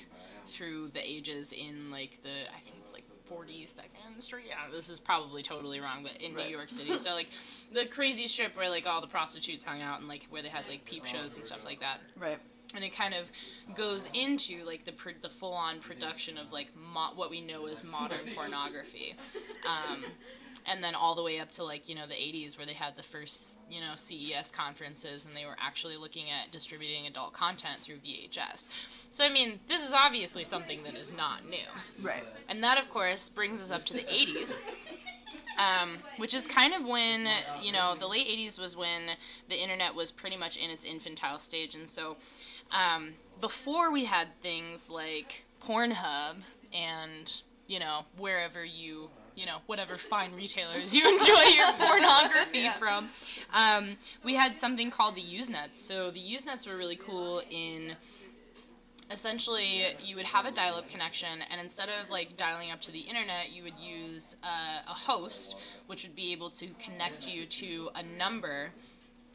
through 0.45 0.89
the 0.89 1.01
ages 1.03 1.51
in 1.51 1.89
like 1.89 2.19
the 2.21 2.29
I 2.55 2.59
think 2.61 2.75
it's 2.83 2.93
like 2.93 3.05
42nd 3.31 4.21
Street. 4.21 4.45
Yeah, 4.49 4.69
this 4.71 4.89
is 4.89 4.99
probably 4.99 5.43
totally 5.43 5.79
wrong, 5.79 6.03
but 6.03 6.21
in 6.21 6.33
Right. 6.33 6.45
New 6.47 6.55
York 6.55 6.69
City. 6.69 6.97
So 6.97 7.11
like 7.13 7.27
the 7.71 7.85
crazy 7.85 8.27
strip 8.27 8.55
where 8.55 8.69
like 8.69 8.85
all 8.85 9.01
the 9.01 9.07
prostitutes 9.07 9.63
hung 9.63 9.81
out 9.81 9.99
and 9.99 10.07
like 10.07 10.25
where 10.29 10.41
they 10.41 10.49
had 10.49 10.67
like 10.67 10.85
peep 10.85 11.05
shows 11.05 11.33
and 11.33 11.45
stuff 11.45 11.63
like 11.65 11.79
that 11.81 11.99
Right. 12.15 12.39
and 12.73 12.83
it 12.83 12.93
kind 12.93 13.13
of 13.13 13.29
goes 13.75 14.09
into 14.13 14.63
like 14.65 14.83
the 14.85 14.91
pr- 14.93 15.11
the 15.21 15.29
full 15.29 15.53
on 15.53 15.79
production 15.79 16.37
of 16.37 16.51
like 16.51 16.67
mo- 16.75 17.11
what 17.15 17.29
we 17.29 17.41
know 17.41 17.65
as 17.67 17.83
modern 17.83 18.19
pornography, 18.35 19.15
um, 19.65 20.03
and 20.65 20.83
then 20.83 20.95
all 20.95 21.15
the 21.15 21.23
way 21.23 21.39
up 21.39 21.51
to 21.51 21.63
like 21.63 21.87
you 21.87 21.95
know 21.95 22.07
the 22.07 22.13
80s 22.13 22.57
where 22.57 22.65
they 22.65 22.73
had 22.73 22.95
the 22.95 23.03
first 23.03 23.57
you 23.69 23.81
know 23.81 23.93
CES 23.95 24.51
conferences 24.51 25.25
and 25.25 25.35
they 25.35 25.45
were 25.45 25.55
actually 25.59 25.97
looking 25.97 26.25
at 26.29 26.51
distributing 26.51 27.07
adult 27.07 27.33
content 27.33 27.79
through 27.81 27.97
VHS. 27.97 28.67
So 29.11 29.23
I 29.23 29.29
mean 29.29 29.59
this 29.67 29.85
is 29.85 29.93
obviously 29.93 30.43
something 30.43 30.83
that 30.83 30.95
is 30.95 31.11
not 31.13 31.45
new, 31.45 31.57
Right. 32.03 32.23
and 32.49 32.63
that 32.63 32.77
of 32.77 32.89
course 32.89 33.29
brings 33.29 33.61
us 33.61 33.71
up 33.71 33.85
to 33.85 33.93
the 33.93 34.03
80s. 34.03 34.61
Um, 35.59 35.97
which 36.17 36.33
is 36.33 36.47
kind 36.47 36.73
of 36.73 36.85
when 36.85 37.27
you 37.61 37.73
know 37.73 37.95
the 37.99 38.07
late 38.07 38.27
80s 38.27 38.57
was 38.57 38.77
when 38.77 39.09
the 39.49 39.61
internet 39.61 39.93
was 39.93 40.09
pretty 40.11 40.37
much 40.37 40.55
in 40.55 40.69
its 40.69 40.85
infantile 40.85 41.37
stage 41.39 41.75
and 41.75 41.89
so 41.89 42.15
um, 42.71 43.13
before 43.41 43.91
we 43.91 44.05
had 44.05 44.27
things 44.41 44.89
like 44.89 45.43
Pornhub 45.61 46.35
and 46.73 47.41
you 47.67 47.79
know 47.79 48.05
wherever 48.17 48.63
you 48.63 49.09
you 49.37 49.45
know 49.45 49.59
whatever 49.67 49.97
fine 49.97 50.33
retailers 50.35 50.93
you 50.93 51.07
enjoy 51.19 51.41
your 51.55 51.71
pornography 51.77 52.59
Yeah. 52.59 52.73
from, 52.73 53.09
um, 53.53 53.95
we 54.25 54.33
had 54.33 54.57
something 54.57 54.89
called 54.89 55.15
the 55.15 55.21
Usenets. 55.21 55.75
So 55.75 56.11
the 56.11 56.19
Usenets 56.19 56.67
were 56.67 56.75
really 56.75 56.97
cool 56.97 57.41
in 57.49 57.95
essentially 59.09 59.85
you 59.99 60.15
would 60.17 60.25
have 60.25 60.45
a 60.45 60.51
dial-up 60.51 60.89
connection 60.89 61.41
and 61.49 61.61
instead 61.61 61.87
of 61.87 62.09
like 62.09 62.35
dialing 62.35 62.71
up 62.71 62.81
to 62.81 62.91
the 62.91 62.99
internet 62.99 63.51
you 63.51 63.63
would 63.63 63.77
use 63.77 64.35
uh, 64.43 64.81
a 64.85 64.93
host 64.93 65.55
which 65.85 66.03
would 66.03 66.15
be 66.15 66.33
able 66.33 66.49
to 66.49 66.67
connect 66.83 67.25
you 67.25 67.45
to 67.45 67.89
a 67.95 68.03
number 68.03 68.69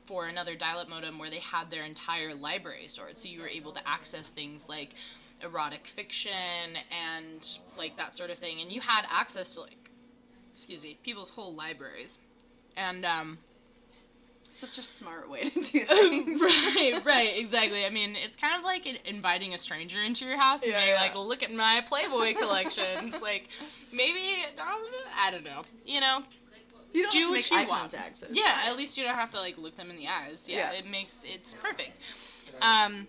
for 0.05 0.27
another 0.27 0.55
dial-up 0.55 0.91
modem 0.91 1.19
where 1.19 1.31
they 1.31 1.39
had 1.39 1.71
their 1.71 1.85
entire 1.85 2.35
library 2.35 2.87
stored 2.87 3.17
so 3.17 3.29
you 3.29 3.41
were 3.41 3.49
able 3.49 3.73
to 3.73 3.81
access 3.89 4.29
things 4.29 4.63
like 4.69 4.95
erotic 5.43 5.87
fiction 5.87 6.77
and 6.91 7.57
like 7.79 7.97
that 7.97 8.15
sort 8.15 8.29
of 8.29 8.37
thing 8.37 8.61
and 8.61 8.71
you 8.71 8.81
had 8.83 9.07
access 9.11 9.55
to 9.55 9.63
like 9.63 9.82
excuse 10.53 10.83
me 10.83 10.99
people's 11.03 11.31
whole 11.31 11.55
libraries 11.55 12.19
and 12.77 13.05
um 13.05 13.39
Such 14.51 14.79
a 14.79 14.83
smart 14.83 15.31
way 15.31 15.45
to 15.45 15.61
do 15.61 15.85
things. 15.85 16.41
right, 16.77 17.01
right, 17.05 17.33
exactly. 17.39 17.87
I 17.87 17.91
mean, 17.91 18.15
it's 18.17 18.37
kind 18.37 18.57
of 18.59 18.65
like 18.65 18.87
inviting 19.07 19.55
a 19.55 19.59
stranger 19.59 20.03
into 20.03 20.27
your 20.27 20.37
house 20.39 20.63
and 20.63 20.71
Yeah, 20.71 20.79
being 20.81 20.91
yeah. 20.95 21.01
like, 21.01 21.15
"Look 21.17 21.43
at 21.43 21.51
my 21.53 21.83
Playboy 21.87 22.35
collection." 22.35 23.09
it's 23.09 23.23
like, 23.23 23.49
maybe 23.93 24.21
I 25.19 25.31
don't 25.31 25.43
know. 25.45 25.63
You 25.87 26.01
know? 26.01 26.23
You 26.93 27.03
don't 27.03 27.13
Do 27.13 27.19
have 27.19 27.27
to 27.27 27.31
what 27.31 27.37
make 27.37 27.51
you 27.51 27.57
eye 27.59 27.67
want. 27.67 27.93
contact. 27.93 28.19
So 28.19 28.27
Yeah. 28.31 28.43
fine. 28.45 28.67
At 28.69 28.77
least 28.77 28.99
you 28.99 29.05
don't 29.05 29.15
have 29.15 29.31
to 29.31 29.39
like 29.39 29.57
look 29.57 29.75
them 29.77 29.91
in 29.91 29.97
the 29.97 30.09
eyes. 30.09 30.47
Yeah, 30.49 30.73
Yeah. 30.73 30.79
it 30.79 30.87
makes 30.87 31.25
it's 31.25 31.55
perfect. 31.55 32.01
Um, 32.61 33.09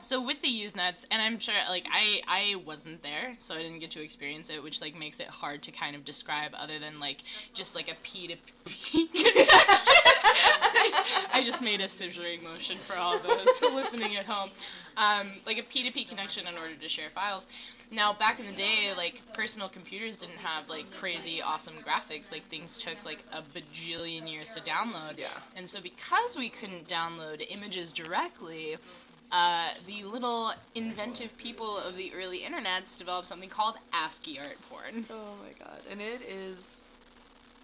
so 0.00 0.24
with 0.24 0.40
the 0.42 0.48
Usenets, 0.48 1.04
and 1.10 1.20
I'm 1.20 1.38
sure 1.38 1.54
like 1.68 1.86
I 1.92 2.20
I 2.26 2.56
wasn't 2.66 3.02
there, 3.02 3.34
so 3.38 3.54
I 3.54 3.58
didn't 3.62 3.78
get 3.78 3.90
to 3.92 4.02
experience 4.02 4.50
it, 4.50 4.62
which 4.62 4.80
like 4.80 4.94
makes 4.94 5.20
it 5.20 5.28
hard 5.28 5.62
to 5.62 5.72
kind 5.72 5.96
of 5.96 6.04
describe 6.04 6.52
other 6.56 6.78
than 6.78 7.00
like 7.00 7.22
just 7.52 7.74
like 7.74 7.90
a 7.90 7.94
P 8.02 8.28
to 8.28 8.36
P 8.64 9.06
connection. 9.08 9.94
I 11.32 11.42
just 11.44 11.62
made 11.62 11.80
a 11.80 11.86
scissoring 11.86 12.42
motion 12.42 12.78
for 12.78 12.96
all 12.96 13.18
those 13.18 13.46
listening 13.62 14.16
at 14.16 14.24
home. 14.26 14.50
Um, 14.96 15.32
like 15.46 15.58
a 15.58 15.62
P2P 15.62 16.08
connection 16.08 16.46
in 16.46 16.56
order 16.56 16.74
to 16.74 16.88
share 16.88 17.10
files. 17.10 17.48
Now, 17.90 18.12
back 18.12 18.40
in 18.40 18.46
the 18.46 18.52
day, 18.52 18.92
like 18.96 19.20
personal 19.34 19.68
computers 19.68 20.18
didn't 20.18 20.38
have 20.38 20.68
like 20.68 20.84
crazy 20.92 21.42
awesome 21.42 21.74
graphics. 21.86 22.32
Like 22.32 22.44
things 22.48 22.78
took 22.78 22.96
like 23.04 23.22
a 23.32 23.42
bajillion 23.56 24.30
years 24.30 24.50
to 24.50 24.60
download. 24.60 25.18
Yeah. 25.18 25.28
And 25.56 25.68
so, 25.68 25.80
because 25.80 26.36
we 26.36 26.48
couldn't 26.48 26.86
download 26.86 27.44
images 27.48 27.92
directly, 27.92 28.76
uh, 29.34 29.70
the 29.88 30.04
little 30.04 30.52
inventive 30.76 31.36
people 31.36 31.76
of 31.76 31.96
the 31.96 32.12
early 32.14 32.40
internets 32.42 32.96
developed 32.96 33.26
something 33.26 33.48
called 33.48 33.74
ASCII 33.92 34.38
art 34.38 34.56
porn. 34.70 35.04
Oh 35.10 35.34
my 35.42 35.50
god, 35.58 35.80
and 35.90 36.00
it 36.00 36.22
is 36.22 36.82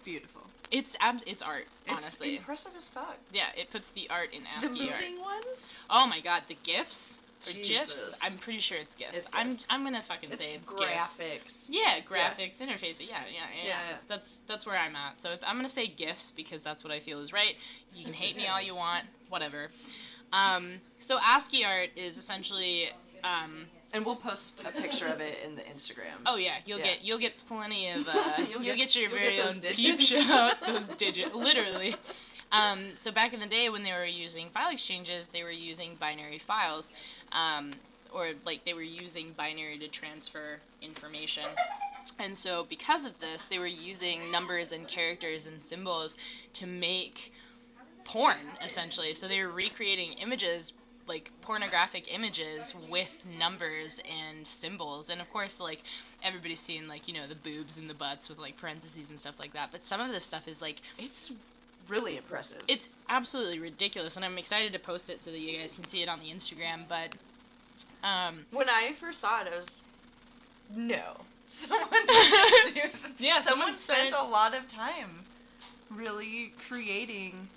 beautiful. 0.03 0.49
It's 0.69 0.97
abs- 0.99 1.23
it's 1.25 1.41
art, 1.41 1.67
honestly. 1.87 2.29
It's 2.31 2.39
impressive 2.39 2.73
as 2.75 2.89
fuck. 2.89 3.17
yeah, 3.31 3.47
it 3.57 3.69
puts 3.71 3.91
the 3.91 4.09
art 4.09 4.33
in 4.33 4.43
The 4.43 4.67
ASCII 4.67 4.89
art. 4.89 4.99
moving 4.99 5.21
ones. 5.21 5.81
Oh 5.89 6.05
my 6.07 6.19
god, 6.19 6.43
the 6.49 6.57
gifs 6.63 7.21
or 7.47 7.51
Jesus. 7.53 7.87
gifs? 7.87 8.25
I'm 8.25 8.37
pretty 8.39 8.59
sure 8.59 8.77
it's 8.77 8.95
gifs. 8.97 9.17
It's 9.17 9.29
I'm 9.33 9.47
GIFs. 9.47 9.65
I'm 9.69 9.83
gonna 9.85 10.01
fucking 10.01 10.29
It's 10.31 10.43
say 10.43 10.55
it's 10.55 10.69
gifs. 10.69 10.81
graphics. 10.81 11.67
Yeah, 11.69 11.99
graphics, 12.01 12.59
interface. 12.59 12.99
Yeah, 12.99 13.21
yeah, 13.31 13.47
yeah, 13.55 13.63
Yeah, 13.63 13.79
yeah. 13.91 13.95
That's 14.09 14.41
that's 14.45 14.65
where 14.65 14.77
I'm 14.77 14.95
at. 14.97 15.17
So 15.17 15.29
I'm 15.47 15.55
gonna 15.55 15.69
say 15.69 15.87
gifs 15.87 16.31
because 16.31 16.61
that's 16.61 16.83
what 16.83 16.91
I 16.91 16.99
feel 16.99 17.19
is 17.21 17.31
right. 17.31 17.55
You 17.93 18.03
can 18.03 18.13
hate 18.23 18.35
me 18.35 18.47
all 18.47 18.61
you 18.61 18.75
want, 18.75 19.05
whatever. 19.29 19.69
Um, 20.33 20.79
so 20.99 21.17
ASCII 21.21 21.65
art 21.65 21.89
is 21.95 22.17
essentially. 22.17 22.89
Um, 23.23 23.67
And 23.93 24.05
we'll 24.05 24.15
post 24.15 24.61
a 24.65 24.71
picture 24.71 25.07
of 25.07 25.19
it 25.19 25.39
in 25.45 25.55
the 25.55 25.61
Instagram. 25.63 26.15
oh 26.25 26.37
yeah, 26.37 26.55
you'll 26.65 26.79
Yeah. 26.79 26.85
get 26.85 27.01
you'll 27.03 27.17
get 27.19 27.37
plenty 27.37 27.89
of 27.89 28.07
uh, 28.07 28.13
you'll, 28.49 28.63
You'll 28.63 28.75
get, 28.77 28.95
your 28.95 29.09
you'll 29.09 29.19
very 29.19 29.35
get 29.35 29.41
own 29.41 29.47
those 29.59 29.59
deep 29.75 29.99
digits. 29.99 30.27
shot 30.27 30.57
those 30.65 30.85
digits 30.97 31.35
literally. 31.35 31.95
Um, 32.53 32.95
so 32.95 33.11
back 33.11 33.33
in 33.33 33.39
the 33.39 33.47
day 33.47 33.69
when 33.69 33.83
they 33.83 33.91
were 33.93 34.05
using 34.05 34.49
file 34.49 34.71
exchanges, 34.71 35.27
they 35.27 35.43
were 35.43 35.51
using 35.51 35.95
binary 35.95 36.37
files, 36.39 36.91
um, 37.31 37.71
or 38.13 38.29
like 38.45 38.65
they 38.65 38.73
were 38.73 38.81
using 38.81 39.31
binary 39.37 39.77
to 39.77 39.87
transfer 39.87 40.59
information. 40.81 41.43
And 42.19 42.35
so 42.35 42.65
because 42.69 43.05
of 43.05 43.17
this, 43.19 43.45
they 43.45 43.57
were 43.59 43.67
using 43.67 44.31
numbers 44.31 44.71
and 44.73 44.85
characters 44.87 45.45
and 45.47 45.61
symbols 45.61 46.17
to 46.53 46.65
make 46.65 47.31
porn 48.05 48.37
essentially. 48.63 49.13
So 49.13 49.27
they 49.27 49.41
were 49.43 49.51
recreating 49.51 50.13
images 50.13 50.73
like 51.07 51.31
pornographic 51.41 52.13
images 52.13 52.73
with 52.89 53.25
numbers 53.37 53.99
and 54.09 54.45
symbols 54.45 55.09
and 55.09 55.19
of 55.19 55.29
course 55.31 55.59
like 55.59 55.81
everybody's 56.21 56.59
seen 56.59 56.87
like 56.87 57.07
you 57.07 57.13
know 57.13 57.25
the 57.27 57.35
boobs 57.35 57.77
and 57.77 57.89
the 57.89 57.93
butts 57.93 58.29
with 58.29 58.37
like 58.37 58.55
parentheses 58.55 59.09
and 59.09 59.19
stuff 59.19 59.39
like 59.39 59.51
that 59.51 59.71
but 59.71 59.83
some 59.83 59.99
of 59.99 60.09
this 60.11 60.23
stuff 60.23 60.47
is 60.47 60.61
like 60.61 60.79
It's 60.99 61.33
really 61.87 62.17
impressive. 62.17 62.61
it's 62.67 62.87
absolutely 63.09 63.59
ridiculous 63.59 64.15
and 64.15 64.23
i'm 64.23 64.37
excited 64.37 64.71
to 64.73 64.79
post 64.79 65.09
it 65.09 65.21
so 65.21 65.31
that 65.31 65.39
you 65.39 65.57
guys 65.57 65.75
can 65.75 65.85
see 65.87 66.03
it 66.03 66.07
on 66.07 66.19
the 66.19 66.27
instagram 66.29 66.87
but 66.87 67.15
um 68.03 68.45
when 68.51 68.69
I 68.69 68.93
first 68.93 69.19
saw 69.19 69.41
it, 69.41 69.47
I 69.51 69.57
was 69.57 69.85
no. 70.73 71.25
Someone, 71.47 71.87
yeah 73.19 73.37
someone 73.37 73.73
someone 73.73 73.73
spent 73.73 74.13
a 74.13 74.23
lot 74.23 74.53
of 74.55 74.67
time 74.67 75.25
really 75.89 76.53
creating. 76.67 77.49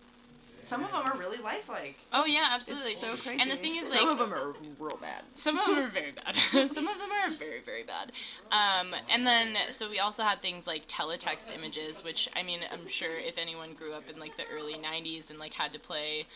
Some 0.65 0.83
of 0.85 0.91
them 0.93 1.03
are 1.05 1.17
really 1.19 1.39
lifelike. 1.39 1.97
oh 2.13 2.25
yeah 2.25 2.49
absolutely 2.53 2.91
It's 2.93 3.01
so 3.01 3.17
crazy. 3.17 3.43
and 3.43 3.51
the 3.51 3.57
thing 3.57 3.77
is 3.77 3.91
like, 3.91 4.01
some 4.01 4.09
of 4.09 4.19
them 4.19 4.33
are 4.33 4.55
real 4.79 4.97
bad. 5.01 5.23
Some 5.35 5.59
of 5.59 5.67
them 5.69 5.85
are 5.85 5.89
very 5.89 6.13
bad. 6.13 6.35
Some 6.71 6.89
of 6.89 6.99
them 6.99 7.11
are 7.13 7.31
very, 7.31 7.61
very 7.61 7.83
bad. 7.85 8.13
Um, 8.51 8.95
and 9.11 9.27
then, 9.27 9.57
so 9.71 9.89
we 9.91 9.99
also 9.99 10.23
had 10.23 10.41
things 10.43 10.67
like 10.67 10.87
teletext 10.89 11.55
images, 11.55 12.03
which 12.03 12.29
I 12.37 12.43
mean, 12.43 12.61
I'm 12.73 12.87
sure 12.89 13.17
if 13.19 13.37
anyone 13.39 13.75
grew 13.75 13.93
up 13.93 14.09
in 14.11 14.19
like 14.19 14.37
the 14.37 14.45
early 14.53 14.75
'90s 14.75 15.31
and 15.31 15.39
like 15.39 15.53
had 15.53 15.73
to 15.73 15.79
play, 15.81 16.27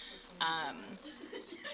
um, 0.40 0.76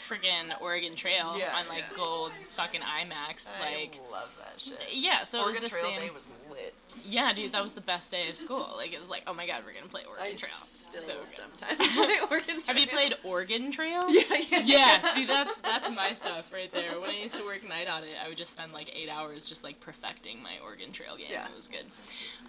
friggin' 0.08 0.60
Oregon 0.60 0.94
Trail 0.94 1.36
Yeah, 1.38 1.54
on 1.56 1.68
like 1.68 1.84
yeah. 1.90 1.96
gold 1.96 2.32
fucking 2.50 2.80
iMacs, 2.80 3.46
like. 3.60 3.98
I 4.06 4.10
love 4.12 4.30
that 4.38 4.60
shit. 4.60 4.78
Yeah, 4.92 5.24
so 5.24 5.40
Oregon 5.42 5.58
it 5.58 5.62
was 5.62 5.72
the 5.72 5.78
Trail 5.80 5.92
same. 5.96 6.08
Day 6.08 6.14
was 6.14 6.28
lit. 6.50 6.74
Yeah, 7.04 7.32
dude, 7.32 7.52
that 7.52 7.62
was 7.62 7.72
the 7.74 7.80
best 7.80 8.10
day 8.10 8.28
of 8.28 8.36
school. 8.36 8.74
Like 8.76 8.92
it 8.92 9.00
was 9.00 9.08
like, 9.08 9.22
oh 9.26 9.34
my 9.34 9.46
god, 9.46 9.62
we're 9.66 9.72
gonna 9.74 9.86
play 9.90 10.02
Oregon 10.08 10.26
I 10.26 10.34
Trail. 10.36 10.50
Still 10.94 11.24
so 11.24 11.42
sometimes 11.42 11.94
play 11.94 12.16
Oregon 12.30 12.62
Trail. 12.62 12.66
Have 12.66 12.78
you 12.78 12.86
played 12.86 13.14
Oregon 13.24 13.70
Trail? 13.72 14.04
Yeah, 14.08 14.22
yeah. 14.50 14.62
yeah, 14.64 15.08
see 15.12 15.26
that's 15.26 15.58
that's 15.58 15.90
my 15.90 16.12
stuff 16.12 16.52
right 16.52 16.72
there. 16.72 17.00
When 17.00 17.10
I 17.10 17.16
used 17.16 17.34
to 17.36 17.44
work 17.44 17.66
night 17.68 17.86
audit, 17.90 18.14
I 18.24 18.28
would 18.28 18.36
just 18.38 18.52
spend 18.52 18.72
like 18.72 18.94
eight 18.94 19.08
hours 19.08 19.48
just 19.48 19.64
like 19.64 19.78
perfecting 19.80 20.42
my 20.42 20.52
Oregon 20.62 20.92
Trail 20.92 21.16
game. 21.16 21.26
Yeah. 21.30 21.46
It 21.46 21.56
was 21.56 21.68
good. 21.68 21.84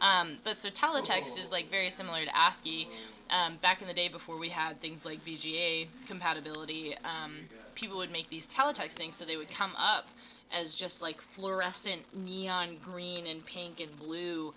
Um, 0.01 0.37
but 0.43 0.59
so 0.59 0.69
teletext 0.69 1.37
is 1.39 1.51
like 1.51 1.69
very 1.69 1.89
similar 1.89 2.25
to 2.25 2.37
ASCII. 2.37 2.87
Um, 3.29 3.57
back 3.57 3.81
in 3.81 3.87
the 3.87 3.93
day 3.93 4.07
before 4.07 4.37
we 4.37 4.49
had 4.49 4.79
things 4.81 5.05
like 5.05 5.23
VGA 5.25 5.87
compatibility, 6.07 6.95
um, 7.03 7.37
people 7.73 7.97
would 7.97 8.11
make 8.11 8.29
these 8.29 8.47
teletext 8.47 8.93
things 8.93 9.15
so 9.15 9.25
they 9.25 9.37
would 9.37 9.49
come 9.49 9.73
up 9.77 10.05
as 10.51 10.75
just 10.75 11.01
like 11.01 11.19
fluorescent 11.21 12.01
neon 12.13 12.77
green 12.83 13.27
and 13.27 13.45
pink 13.45 13.79
and 13.79 13.95
blue 13.97 14.53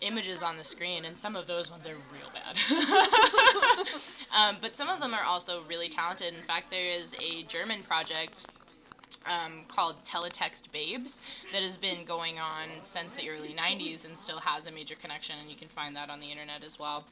images 0.00 0.42
on 0.42 0.56
the 0.56 0.64
screen, 0.64 1.04
and 1.04 1.16
some 1.16 1.36
of 1.36 1.46
those 1.46 1.70
ones 1.70 1.86
are 1.86 1.96
real 2.12 2.30
bad. 2.32 2.56
um, 4.36 4.56
but 4.60 4.76
some 4.76 4.88
of 4.88 5.00
them 5.00 5.14
are 5.14 5.24
also 5.24 5.62
really 5.68 5.88
talented. 5.88 6.34
In 6.34 6.42
fact, 6.42 6.70
there 6.70 6.90
is 6.90 7.14
a 7.20 7.42
German 7.44 7.82
project 7.82 8.48
um, 9.26 9.64
called 9.68 9.96
Teletext 10.04 10.70
Babes 10.72 11.20
that 11.52 11.62
has 11.62 11.76
been 11.76 12.04
going 12.04 12.38
on 12.38 12.68
since 12.82 13.14
the 13.14 13.28
early 13.28 13.54
90s 13.54 14.04
and 14.04 14.18
still 14.18 14.38
has 14.38 14.66
a 14.66 14.72
major 14.72 14.94
connection, 14.94 15.36
and 15.40 15.50
you 15.50 15.56
can 15.56 15.68
find 15.68 15.94
that 15.96 16.10
on 16.10 16.20
the 16.20 16.30
internet 16.30 16.64
as 16.64 16.78
well. 16.78 17.04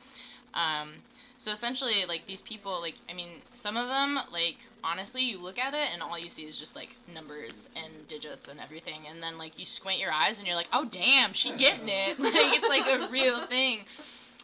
Um, 0.54 0.94
so 1.36 1.52
essentially, 1.52 2.04
like 2.06 2.26
these 2.26 2.42
people, 2.42 2.80
like 2.80 2.96
I 3.08 3.14
mean, 3.14 3.28
some 3.52 3.76
of 3.76 3.88
them, 3.88 4.18
like 4.32 4.58
honestly, 4.82 5.22
you 5.22 5.38
look 5.38 5.58
at 5.58 5.72
it 5.72 5.88
and 5.92 6.02
all 6.02 6.18
you 6.18 6.28
see 6.28 6.42
is 6.42 6.58
just 6.58 6.74
like 6.74 6.96
numbers 7.12 7.68
and 7.76 8.06
digits 8.08 8.48
and 8.48 8.58
everything, 8.58 9.02
and 9.08 9.22
then 9.22 9.38
like 9.38 9.58
you 9.58 9.64
squint 9.64 10.00
your 10.00 10.12
eyes 10.12 10.38
and 10.38 10.46
you're 10.46 10.56
like, 10.56 10.68
oh 10.72 10.84
damn, 10.86 11.32
she 11.32 11.52
getting 11.52 11.88
it, 11.88 12.18
like 12.18 12.32
it's 12.34 12.68
like 12.68 13.00
a 13.00 13.08
real 13.10 13.40
thing. 13.46 13.80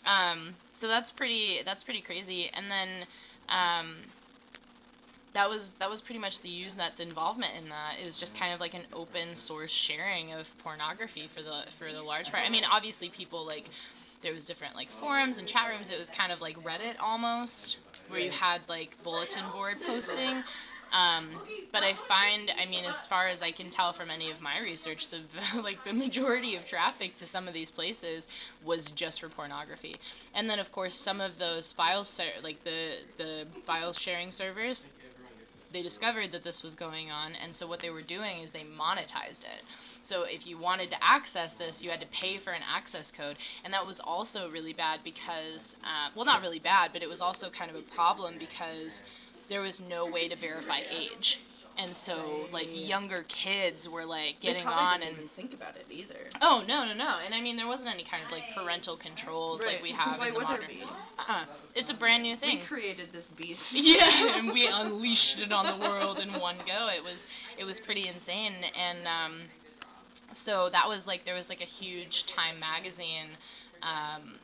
Um, 0.06 0.54
so 0.74 0.86
that's 0.86 1.10
pretty 1.10 1.58
that's 1.64 1.82
pretty 1.82 2.00
crazy. 2.00 2.50
And 2.54 2.70
then 2.70 2.88
um, 3.48 3.96
that 5.32 5.48
was 5.48 5.72
that 5.80 5.90
was 5.90 6.00
pretty 6.00 6.20
much 6.20 6.40
the 6.40 6.48
Usenet's 6.48 7.00
involvement 7.00 7.52
in 7.60 7.68
that. 7.70 7.94
It 8.00 8.04
was 8.04 8.16
just 8.16 8.38
kind 8.38 8.54
of 8.54 8.60
like 8.60 8.74
an 8.74 8.84
open 8.92 9.34
source 9.34 9.72
sharing 9.72 10.32
of 10.32 10.50
pornography 10.58 11.26
for 11.26 11.42
the 11.42 11.64
for 11.78 11.92
the 11.92 12.02
large 12.02 12.30
part. 12.30 12.44
I 12.46 12.50
mean, 12.50 12.64
obviously 12.70 13.08
people 13.08 13.44
like 13.44 13.68
there 14.24 14.32
was 14.32 14.46
different 14.46 14.74
like 14.74 14.90
forums 14.90 15.38
and 15.38 15.46
chat 15.46 15.68
rooms. 15.68 15.90
It 15.90 15.98
was 15.98 16.10
kind 16.10 16.32
of 16.32 16.40
like 16.40 16.56
Reddit 16.64 16.96
almost, 16.98 17.76
where 18.08 18.18
you 18.18 18.30
had 18.32 18.62
like 18.68 18.96
bulletin 19.04 19.44
board 19.52 19.76
posting. 19.86 20.42
Um, 20.92 21.26
but 21.72 21.82
I 21.82 21.92
find, 21.92 22.52
I 22.56 22.66
mean, 22.66 22.84
as 22.84 23.04
far 23.04 23.26
as 23.26 23.42
I 23.42 23.50
can 23.50 23.68
tell 23.68 23.92
from 23.92 24.10
any 24.10 24.30
of 24.30 24.40
my 24.40 24.60
research, 24.60 25.08
the 25.08 25.20
like 25.60 25.84
the 25.84 25.92
majority 25.92 26.56
of 26.56 26.64
traffic 26.64 27.16
to 27.16 27.26
some 27.26 27.46
of 27.46 27.54
these 27.54 27.70
places 27.70 28.28
was 28.64 28.90
just 28.90 29.20
for 29.20 29.28
pornography. 29.28 29.96
And 30.34 30.48
then, 30.48 30.58
of 30.58 30.72
course, 30.72 30.94
some 30.94 31.20
of 31.20 31.38
those 31.38 31.72
files, 31.72 32.20
like 32.42 32.62
the 32.64 32.94
the 33.18 33.46
file 33.66 33.92
sharing 33.92 34.30
servers, 34.30 34.86
they 35.74 35.82
discovered 35.82 36.32
that 36.32 36.44
this 36.44 36.62
was 36.62 36.74
going 36.74 37.10
on, 37.10 37.32
and 37.34 37.54
so 37.54 37.66
what 37.66 37.80
they 37.80 37.90
were 37.90 38.00
doing 38.00 38.38
is 38.38 38.50
they 38.50 38.64
monetized 38.64 39.42
it. 39.42 39.62
So 40.02 40.22
if 40.22 40.46
you 40.46 40.56
wanted 40.56 40.90
to 40.90 41.04
access 41.04 41.54
this, 41.54 41.82
you 41.82 41.90
had 41.90 42.00
to 42.00 42.06
pay 42.06 42.38
for 42.38 42.52
an 42.52 42.62
access 42.72 43.10
code, 43.10 43.36
and 43.64 43.72
that 43.72 43.86
was 43.86 44.00
also 44.00 44.50
really 44.50 44.72
bad 44.72 45.00
because, 45.04 45.76
uh, 45.84 46.08
well, 46.14 46.24
not 46.24 46.42
really 46.42 46.60
bad, 46.60 46.92
but 46.92 47.02
it 47.02 47.08
was 47.08 47.20
also 47.20 47.50
kind 47.50 47.70
of 47.70 47.76
a 47.76 47.82
problem 47.82 48.36
because 48.38 49.02
there 49.48 49.60
was 49.60 49.80
no 49.80 50.06
way 50.06 50.28
to 50.28 50.36
verify 50.36 50.80
age 50.90 51.40
and 51.76 51.94
so 51.94 52.46
like 52.52 52.68
younger 52.70 53.24
kids 53.28 53.88
were 53.88 54.04
like 54.04 54.38
getting 54.40 54.66
on 54.66 55.02
and 55.02 55.12
even 55.12 55.28
think 55.28 55.54
about 55.54 55.76
it 55.76 55.86
either. 55.90 56.28
Oh 56.40 56.64
no 56.66 56.84
no 56.84 56.94
no! 56.94 57.18
And 57.24 57.34
I 57.34 57.40
mean 57.40 57.56
there 57.56 57.66
wasn't 57.66 57.92
any 57.92 58.04
kind 58.04 58.22
of 58.24 58.30
like 58.30 58.44
parental 58.54 58.96
controls 58.96 59.60
right. 59.60 59.74
like 59.74 59.82
we 59.82 59.90
have 59.90 60.18
why 60.18 60.28
in 60.28 60.34
the 60.34 60.38
would 60.38 60.48
modern. 60.48 60.66
there 60.66 60.76
be? 60.76 60.82
Uh-uh. 60.82 61.44
It's 61.74 61.90
a 61.90 61.94
brand 61.94 62.22
new 62.22 62.36
thing. 62.36 62.58
We 62.58 62.64
created 62.64 63.08
this 63.12 63.30
beast. 63.30 63.72
yeah, 63.76 64.36
and 64.38 64.52
we 64.52 64.68
unleashed 64.68 65.40
it 65.40 65.52
on 65.52 65.80
the 65.80 65.88
world 65.88 66.20
in 66.20 66.28
one 66.40 66.56
go. 66.66 66.88
It 66.88 67.02
was 67.02 67.26
it 67.58 67.64
was 67.64 67.80
pretty 67.80 68.08
insane, 68.08 68.54
and 68.78 68.98
um, 69.06 69.40
so 70.32 70.70
that 70.70 70.88
was 70.88 71.06
like 71.06 71.24
there 71.24 71.34
was 71.34 71.48
like 71.48 71.60
a 71.60 71.64
huge 71.64 72.26
Time 72.26 72.58
magazine. 72.60 73.28
Um, 73.82 74.34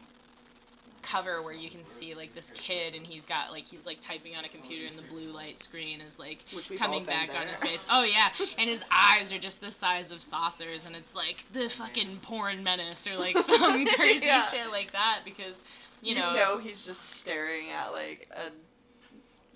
cover 1.03 1.43
where 1.43 1.53
you 1.55 1.71
can 1.71 1.85
see 1.85 2.15
like 2.15 2.35
this 2.35 2.51
kid 2.55 2.95
and 2.95 3.07
he's 3.07 3.25
got 3.25 3.51
like 3.51 3.65
he's 3.65 3.87
like 3.87 4.01
typing 4.01 4.37
on 4.37 4.45
a 4.45 4.49
computer 4.49 4.87
and 4.87 4.97
the 4.99 5.03
blue 5.11 5.31
light 5.33 5.61
screen 5.61 6.01
is 6.01 6.19
like 6.19 6.45
Which 6.53 6.71
coming 6.79 7.05
back 7.05 7.31
on 7.35 7.47
his 7.49 7.61
face. 7.63 7.85
Oh 7.91 8.05
yeah, 8.05 8.29
and 8.59 8.69
his 8.69 8.83
eyes 8.91 9.33
are 9.33 9.39
just 9.39 9.61
the 9.61 9.71
size 9.71 10.11
of 10.13 10.23
saucers 10.23 10.87
and 10.87 10.95
it's 10.95 11.15
like 11.15 11.45
the 11.53 11.69
fucking 11.69 12.19
porn 12.23 12.63
menace 12.63 13.07
or 13.07 13.17
like 13.17 13.39
some 13.39 13.87
crazy 13.97 14.27
Yeah. 14.27 14.43
shit 14.43 14.71
like 14.71 14.93
that 14.93 15.21
because 15.25 15.63
you 16.03 16.15
You 16.15 16.21
know, 16.21 16.35
know, 16.35 16.59
he's 16.59 16.85
just 16.87 17.11
staring 17.11 17.71
at 17.71 17.93
like 17.93 18.29
a 18.37 18.51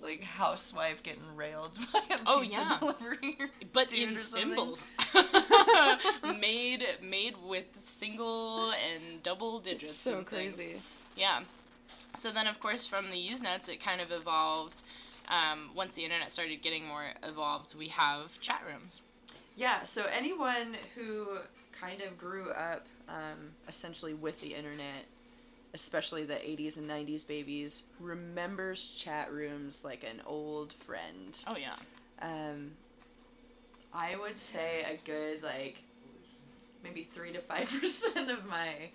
like 0.03 0.21
housewife 0.21 1.01
getting 1.03 1.35
railed 1.35 1.77
by 1.93 2.01
a 2.11 2.19
Oh, 2.27 2.41
pizza 2.41 2.61
yeah. 2.61 2.77
delivery. 2.79 3.37
but 3.73 3.93
in 3.93 4.17
symbols 4.17 4.83
made 6.39 6.83
made 7.01 7.35
with 7.47 7.65
single 7.85 8.71
and 8.71 9.23
double 9.23 9.59
digits. 9.59 9.83
It's 9.91 9.93
so 9.95 10.21
crazy. 10.23 10.63
things. 10.73 11.04
Yeah. 11.15 11.41
So 12.15 12.31
then, 12.31 12.47
of 12.47 12.59
course, 12.59 12.85
from 12.87 13.09
the 13.09 13.17
Usenets, 13.17 13.69
it 13.69 13.81
kind 13.81 14.01
of 14.01 14.11
evolved. 14.11 14.83
Um, 15.27 15.71
once 15.75 15.93
the 15.95 16.03
internet 16.03 16.31
started 16.31 16.61
getting 16.61 16.85
more 16.85 17.05
evolved, 17.23 17.75
we 17.75 17.87
have 17.87 18.39
chat 18.39 18.61
rooms. 18.67 19.01
Yeah, 19.55 19.83
so 19.83 20.05
anyone 20.15 20.75
who 20.95 21.39
kind 21.71 22.01
of 22.01 22.17
grew 22.17 22.51
up 22.51 22.85
um, 23.07 23.53
essentially 23.67 24.13
with 24.13 24.39
the 24.41 24.53
internet, 24.53 25.05
especially 25.73 26.25
the 26.25 26.35
80s 26.35 26.77
and 26.77 26.87
90s 26.87 27.23
babies, 27.23 27.87
remembers 27.99 28.89
chat 28.89 29.31
rooms 29.31 29.83
like 29.83 30.03
an 30.03 30.21
old 30.25 30.73
friend. 30.73 31.41
Oh 31.47 31.57
yeah. 31.57 31.75
Um, 32.21 32.71
I 33.93 34.15
would 34.17 34.37
say 34.37 34.83
a 34.83 34.99
good, 35.05 35.41
like, 35.41 35.81
maybe 36.83 37.03
3 37.03 37.33
to 37.33 37.39
5% 37.39 38.29
of 38.29 38.45
my 38.45 38.89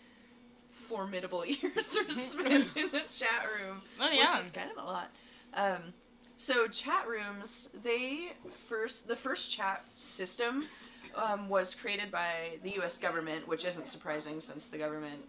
formidable 0.91 1.47
years 1.47 1.97
were 2.07 2.13
spent 2.13 2.77
in 2.77 2.89
a 2.89 3.01
chat 3.07 3.47
room 3.59 3.81
Oh 4.01 4.11
yeah. 4.13 4.35
which 4.35 4.45
is 4.45 4.51
kind 4.51 4.71
of 4.71 4.83
a 4.83 4.87
lot. 4.87 5.11
Um, 5.55 5.95
so 6.37 6.67
chat 6.67 7.07
rooms, 7.07 7.71
they 7.83 8.33
first 8.67 9.07
the 9.07 9.17
first 9.17 9.53
chat 9.53 9.85
system 9.95 10.67
um, 11.15 11.49
was 11.49 11.75
created 11.75 12.11
by 12.11 12.59
the 12.63 12.71
U.S. 12.77 12.97
government, 12.97 13.47
which 13.47 13.65
isn't 13.65 13.87
surprising 13.87 14.41
since 14.41 14.69
the 14.69 14.79
government 14.79 15.23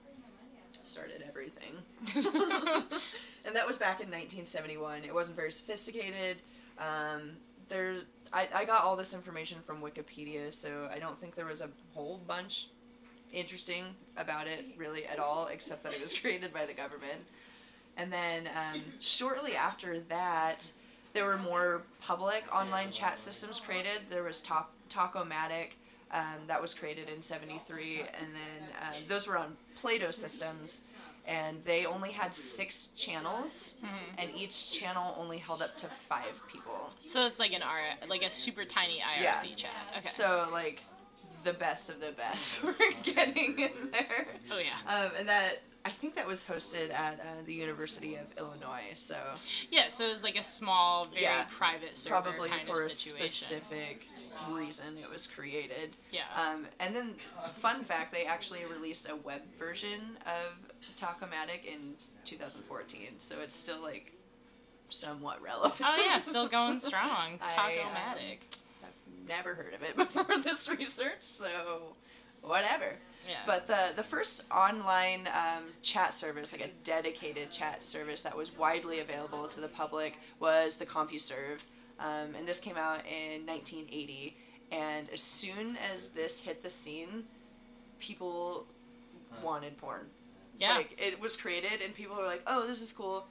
started 0.84 1.24
everything. 1.28 1.74
and 3.45 3.56
that 3.56 3.67
was 3.67 3.78
back 3.78 4.00
in 4.00 4.08
1971. 4.08 5.04
It 5.04 5.13
wasn't 5.13 5.36
very 5.36 5.52
sophisticated. 5.52 6.38
Um, 6.80 7.32
there, 7.69 7.97
I, 8.34 8.47
I 8.54 8.65
got 8.65 8.84
all 8.84 8.95
this 8.95 9.13
information 9.13 9.60
from 9.65 9.82
Wikipedia, 9.82 10.54
so 10.54 10.89
I 10.93 11.00
don't 11.00 11.19
think 11.19 11.36
there 11.36 11.45
was 11.45 11.62
a 11.62 11.69
whole 11.93 12.21
bunch 12.28 12.69
interesting 13.32 13.86
about 14.17 14.48
it 14.48 14.65
really 14.78 15.06
at 15.08 15.20
all, 15.20 15.48
except 15.48 15.84
that 15.84 15.94
it 15.94 16.02
was 16.02 16.13
created 16.20 16.54
by 16.54 16.65
the 16.65 16.74
government. 16.74 17.22
And 17.98 18.12
then 18.12 18.48
um, 18.48 18.82
shortly 19.00 19.56
after 19.56 20.00
that, 20.10 20.72
there 21.13 21.26
were 21.26 21.38
more 21.38 21.84
public 22.00 22.44
online 22.54 22.91
chat 22.91 23.17
systems 23.17 23.60
created. 23.60 24.02
There 24.10 24.24
was 24.24 24.41
Top 24.41 24.72
Talkomatic, 24.89 25.72
um, 26.12 26.48
that 26.48 26.62
was 26.62 26.74
created 26.74 27.10
in 27.10 27.22
'73, 27.22 28.04
and 28.20 28.28
then 28.34 28.70
uh, 28.82 28.94
those 29.08 29.28
were 29.28 29.38
on 29.38 29.56
Plato 29.76 30.12
systems, 30.12 30.88
and 31.28 31.63
they 31.65 31.86
only 31.86 32.12
had 32.12 32.34
six 32.34 32.88
channels, 32.98 33.80
Mhm. 33.84 33.89
and 34.17 34.32
each 34.36 34.72
channel 34.74 35.15
only 35.17 35.38
held 35.38 35.62
up 35.62 35.76
to 35.78 35.89
five 36.08 36.39
people. 36.48 36.94
So 37.06 37.26
it's 37.28 37.39
like 37.39 37.54
an 37.54 37.62
R, 37.62 37.80
like 38.08 38.24
a 38.24 38.32
super 38.32 38.63
tiny 38.65 39.02
IRC 39.02 39.50
Yeah. 39.50 39.56
chat. 39.56 39.88
Okay. 39.98 40.10
So 40.10 40.50
like, 40.52 40.82
the 41.44 41.54
best 41.54 41.90
of 41.90 42.00
the 42.00 42.12
best 42.12 42.64
were 42.64 42.74
getting 43.04 43.60
in 43.60 43.72
there. 43.92 44.28
oh 44.52 44.60
yeah. 44.60 44.94
Um, 44.94 45.12
and 45.18 45.28
that 45.28 45.60
I 45.84 45.90
think 45.90 46.14
that 46.16 46.28
was 46.28 46.44
hosted 46.44 46.94
at 46.94 47.20
uh, 47.20 47.24
the 47.46 47.54
University 47.54 48.14
of 48.16 48.26
Illinois. 48.38 48.92
So 48.94 49.16
Yeah. 49.70 49.88
So 49.88 50.06
it 50.06 50.10
was 50.10 50.22
like 50.24 50.38
a 50.38 50.44
small, 50.44 51.06
very 51.06 51.24
Yeah. 51.24 51.46
private 51.50 51.98
server 51.98 52.22
probably 52.22 52.50
kind 52.50 52.68
for 52.68 52.84
of 52.84 52.88
a 52.88 52.92
situation. 52.92 53.28
specific 53.28 54.06
reason 54.52 54.96
it 55.02 55.10
was 55.10 55.26
created. 55.28 55.96
Yeah. 56.12 56.22
Um, 56.36 56.68
and 56.80 56.96
then, 56.96 57.16
fun 57.56 57.84
fact, 57.84 58.14
they 58.14 58.26
actually 58.26 58.64
released 58.66 59.10
a 59.10 59.16
web 59.16 59.42
version 59.58 60.18
of 60.26 60.56
Talkomatic 60.96 61.66
in 61.66 61.96
2014. 62.26 63.16
So 63.18 63.40
it's 63.42 63.56
still 63.56 63.82
like 63.82 64.12
somewhat 64.90 65.42
relevant. 65.44 65.82
oh 65.84 65.96
yeah, 66.06 66.18
still 66.20 66.48
going 66.48 66.80
strong. 66.80 67.40
I, 67.42 67.46
um, 67.46 67.52
Talkomatic. 67.52 68.38
Never 69.28 69.54
heard 69.56 69.74
of 69.74 69.84
it 69.84 69.96
before 69.98 70.38
this 70.44 70.70
research, 70.70 71.22
so 71.22 71.96
whatever. 72.42 73.00
Yeah. 73.28 73.36
But 73.46 73.68
the 73.68 73.94
the 73.96 74.04
first 74.04 74.44
online 74.52 75.28
um, 75.28 75.74
chat 75.82 76.14
service, 76.14 76.52
like 76.52 76.62
a 76.62 76.72
dedicated 76.84 77.52
chat 77.52 77.84
service 77.84 78.22
that 78.24 78.36
was 78.36 78.56
widely 78.58 79.00
available 79.00 79.48
to 79.48 79.62
the 79.62 79.68
public, 79.68 80.20
was 80.40 80.76
the 80.76 80.86
CompuServe, 80.86 81.60
um, 82.00 82.36
and 82.36 82.48
this 82.48 82.60
came 82.60 82.78
out 82.78 83.06
in 83.06 83.46
1980. 83.46 84.38
And 84.72 85.10
as 85.10 85.22
soon 85.22 85.78
as 85.92 86.10
this 86.10 86.40
hit 86.40 86.64
the 86.64 86.70
scene, 86.70 87.26
people 88.00 88.68
wanted 89.44 89.78
porn. 89.78 90.10
yeah. 90.58 90.76
Like 90.76 90.96
it 90.98 91.20
was 91.20 91.36
created, 91.36 91.82
and 91.84 91.94
people 91.94 92.16
were 92.16 92.26
like, 92.26 92.42
"Oh, 92.48 92.66
this 92.68 92.82
is 92.82 92.92
cool. 92.94 93.28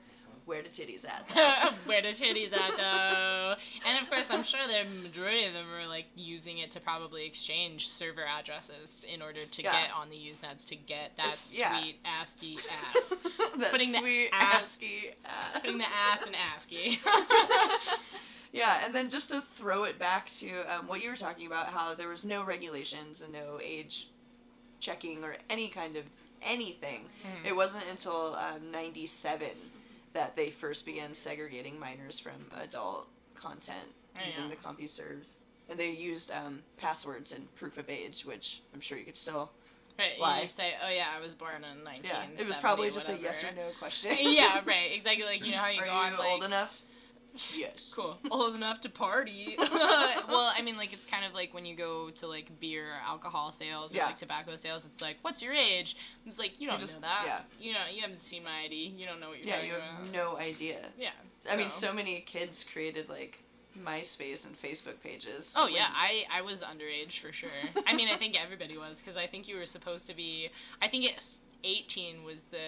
Where 0.50 0.62
the 0.62 0.68
titties 0.68 1.04
at?" 1.08 1.30
Where 1.86 2.02
the 2.02 2.08
titties 2.08 2.52
at 2.52 2.76
though? 2.76 3.54
And 3.86 4.02
of 4.02 4.10
course, 4.10 4.26
I'm 4.30 4.42
sure 4.42 4.58
the 4.66 4.84
majority 5.00 5.44
of 5.46 5.52
them 5.52 5.66
are 5.72 5.86
like 5.86 6.06
using 6.16 6.58
it 6.58 6.72
to 6.72 6.80
probably 6.80 7.24
exchange 7.24 7.86
server 7.88 8.24
addresses 8.26 9.04
in 9.08 9.22
order 9.22 9.46
to 9.46 9.62
Yeah. 9.62 9.70
get 9.86 9.94
on 9.94 10.10
the 10.10 10.16
Usenets 10.16 10.64
to 10.66 10.74
get 10.74 11.16
that 11.18 11.26
It's- 11.26 11.56
yeah. 11.56 11.78
sweet 11.80 11.98
ASCII 12.04 12.58
ass. 12.96 13.08
that 13.58 13.70
Putting 13.70 13.92
the 13.92 14.28
ass- 14.32 14.62
ASCII 14.64 15.14
ass. 15.24 15.60
Putting 15.60 15.78
the 15.78 15.86
ass 15.86 16.26
in 16.26 16.34
ASCII. 16.34 16.98
yeah, 18.52 18.84
and 18.84 18.92
then 18.92 19.08
just 19.08 19.30
to 19.30 19.40
throw 19.54 19.84
it 19.84 20.00
back 20.00 20.28
to 20.30 20.50
um, 20.74 20.88
what 20.88 21.00
you 21.02 21.10
were 21.10 21.16
talking 21.16 21.46
about, 21.46 21.68
how 21.68 21.94
there 21.94 22.08
was 22.08 22.24
no 22.24 22.42
regulations 22.42 23.22
and 23.22 23.32
no 23.32 23.60
age 23.62 24.08
checking 24.80 25.22
or 25.22 25.36
any 25.48 25.68
kind 25.68 25.94
of 25.94 26.04
anything. 26.42 27.04
Hmm. 27.22 27.46
It 27.46 27.54
wasn't 27.54 27.84
until 27.90 28.34
um, 28.36 28.70
97 28.72 29.48
that 30.12 30.36
they 30.36 30.50
first 30.50 30.84
began 30.84 31.14
segregating 31.14 31.78
minors 31.78 32.18
from 32.18 32.50
adult 32.60 33.08
content 33.34 33.94
Oh, 34.16 34.24
using 34.24 34.48
the 34.48 34.56
CompuServes. 34.56 35.42
And 35.68 35.78
they 35.78 35.90
used 35.90 36.32
um, 36.32 36.62
passwords 36.76 37.32
and 37.32 37.54
proof 37.54 37.78
of 37.78 37.88
age, 37.88 38.24
which 38.24 38.60
I'm 38.74 38.80
sure 38.80 38.98
you 38.98 39.04
could 39.04 39.16
still. 39.16 39.50
Right, 39.98 40.18
you 40.18 40.40
just 40.42 40.56
say, 40.56 40.74
"Oh 40.84 40.88
yeah, 40.88 41.08
I 41.16 41.20
was 41.20 41.34
born 41.34 41.62
in 41.62 41.84
19." 41.84 42.10
Yeah, 42.10 42.22
it 42.38 42.46
was 42.46 42.56
probably 42.56 42.90
just 42.90 43.08
a 43.08 43.16
yes 43.16 43.44
or 43.44 43.52
no 43.54 43.70
question. 43.78 44.16
yeah, 44.18 44.60
right. 44.64 44.92
Exactly. 44.92 45.24
Like 45.24 45.44
you 45.44 45.52
know 45.52 45.58
how 45.58 45.68
you 45.68 45.80
Are 45.82 45.86
go 45.86 45.92
you 45.92 45.98
on 45.98 46.16
like 46.18 46.28
old 46.32 46.44
enough? 46.44 46.82
Yes. 47.54 47.92
cool, 47.94 48.18
old 48.30 48.54
enough 48.54 48.80
to 48.82 48.88
party. 48.88 49.56
well, 49.72 50.52
I 50.56 50.62
mean, 50.62 50.76
like 50.76 50.92
it's 50.92 51.06
kind 51.06 51.24
of 51.24 51.32
like 51.34 51.54
when 51.54 51.64
you 51.64 51.74
go 51.76 52.10
to 52.10 52.26
like 52.26 52.50
beer 52.60 52.86
or 52.86 53.00
alcohol 53.06 53.52
sales 53.52 53.94
or 53.94 53.98
Yeah. 53.98 54.06
like 54.06 54.18
tobacco 54.18 54.56
sales. 54.56 54.84
It's 54.84 55.00
like, 55.00 55.16
what's 55.22 55.42
your 55.42 55.52
age? 55.54 55.96
It's 56.26 56.38
like 56.38 56.60
you 56.60 56.68
don't 56.68 56.80
just- 56.80 56.94
know 56.94 57.00
that. 57.08 57.22
yeah. 57.26 57.40
You 57.60 57.72
know, 57.74 57.80
you 57.92 58.00
haven't 58.02 58.20
seen 58.20 58.44
my 58.44 58.62
ID. 58.64 58.94
You 58.96 59.06
don't 59.06 59.20
know 59.20 59.28
what 59.30 59.38
you're 59.38 59.46
Yeah, 59.48 59.54
talking 59.56 59.70
you 59.70 59.76
about. 59.76 59.88
have 60.06 60.12
no 60.12 60.36
idea. 60.38 60.80
Yeah. 60.98 61.10
I 61.50 61.56
mean, 61.56 61.70
so 61.70 61.92
many 61.92 62.20
kids 62.20 62.64
created 62.64 63.08
like 63.08 63.38
MySpace 63.78 64.46
and 64.46 64.60
Facebook 64.60 65.00
pages. 65.02 65.54
Oh 65.56 65.64
when- 65.64 65.74
yeah, 65.74 65.88
I 65.94 66.24
I 66.30 66.42
was 66.42 66.62
underage 66.62 67.20
for 67.20 67.32
sure. 67.32 67.48
I 67.86 67.94
mean, 67.94 68.08
I 68.08 68.16
think 68.16 68.40
everybody 68.42 68.76
was 68.76 68.98
because 68.98 69.16
I 69.16 69.26
think 69.26 69.46
you 69.48 69.56
were 69.56 69.66
supposed 69.66 70.06
to 70.08 70.14
be. 70.14 70.50
I 70.82 70.88
think 70.88 71.04
it's 71.04 71.40
18 71.62 72.24
was 72.24 72.42
the 72.50 72.58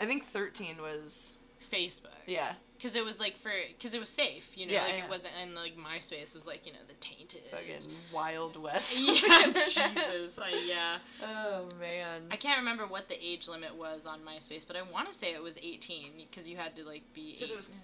I 0.00 0.06
think 0.06 0.24
13 0.24 0.78
was. 0.82 1.38
Facebook. 1.72 2.08
Yeah. 2.26 2.52
Because 2.76 2.96
it 2.96 3.04
was 3.04 3.20
like 3.20 3.36
for 3.36 3.50
because 3.76 3.94
it 3.94 4.00
was 4.00 4.08
safe, 4.08 4.56
you 4.56 4.66
know, 4.66 4.72
Yeah, 4.72 4.82
like 4.84 4.94
yeah. 4.98 5.04
it 5.04 5.10
wasn't 5.10 5.34
and 5.42 5.54
like 5.54 5.74
MySpace 5.76 6.32
was 6.32 6.46
like 6.46 6.64
you 6.66 6.72
know 6.72 6.78
the 6.88 6.94
tainted. 6.94 7.42
Fucking 7.50 7.90
Wild 8.12 8.56
West. 8.56 8.98
yeah, 9.02 9.46
Jesus, 9.52 10.38
I, 10.38 10.50
yeah. 10.66 10.96
Oh 11.22 11.68
man. 11.78 12.22
I 12.30 12.36
can't 12.36 12.58
remember 12.58 12.86
what 12.86 13.08
the 13.08 13.22
age 13.22 13.48
limit 13.48 13.76
was 13.76 14.06
on 14.06 14.20
MySpace, 14.20 14.66
but 14.66 14.76
I 14.76 14.82
want 14.90 15.08
to 15.08 15.14
say 15.14 15.34
it 15.34 15.42
was 15.42 15.58
18 15.58 16.12
because 16.30 16.48
you 16.48 16.56
had 16.56 16.74
to 16.76 16.84
like 16.84 17.02
be. 17.12 17.34
Because 17.34 17.50
it 17.50 17.56
was 17.56 17.74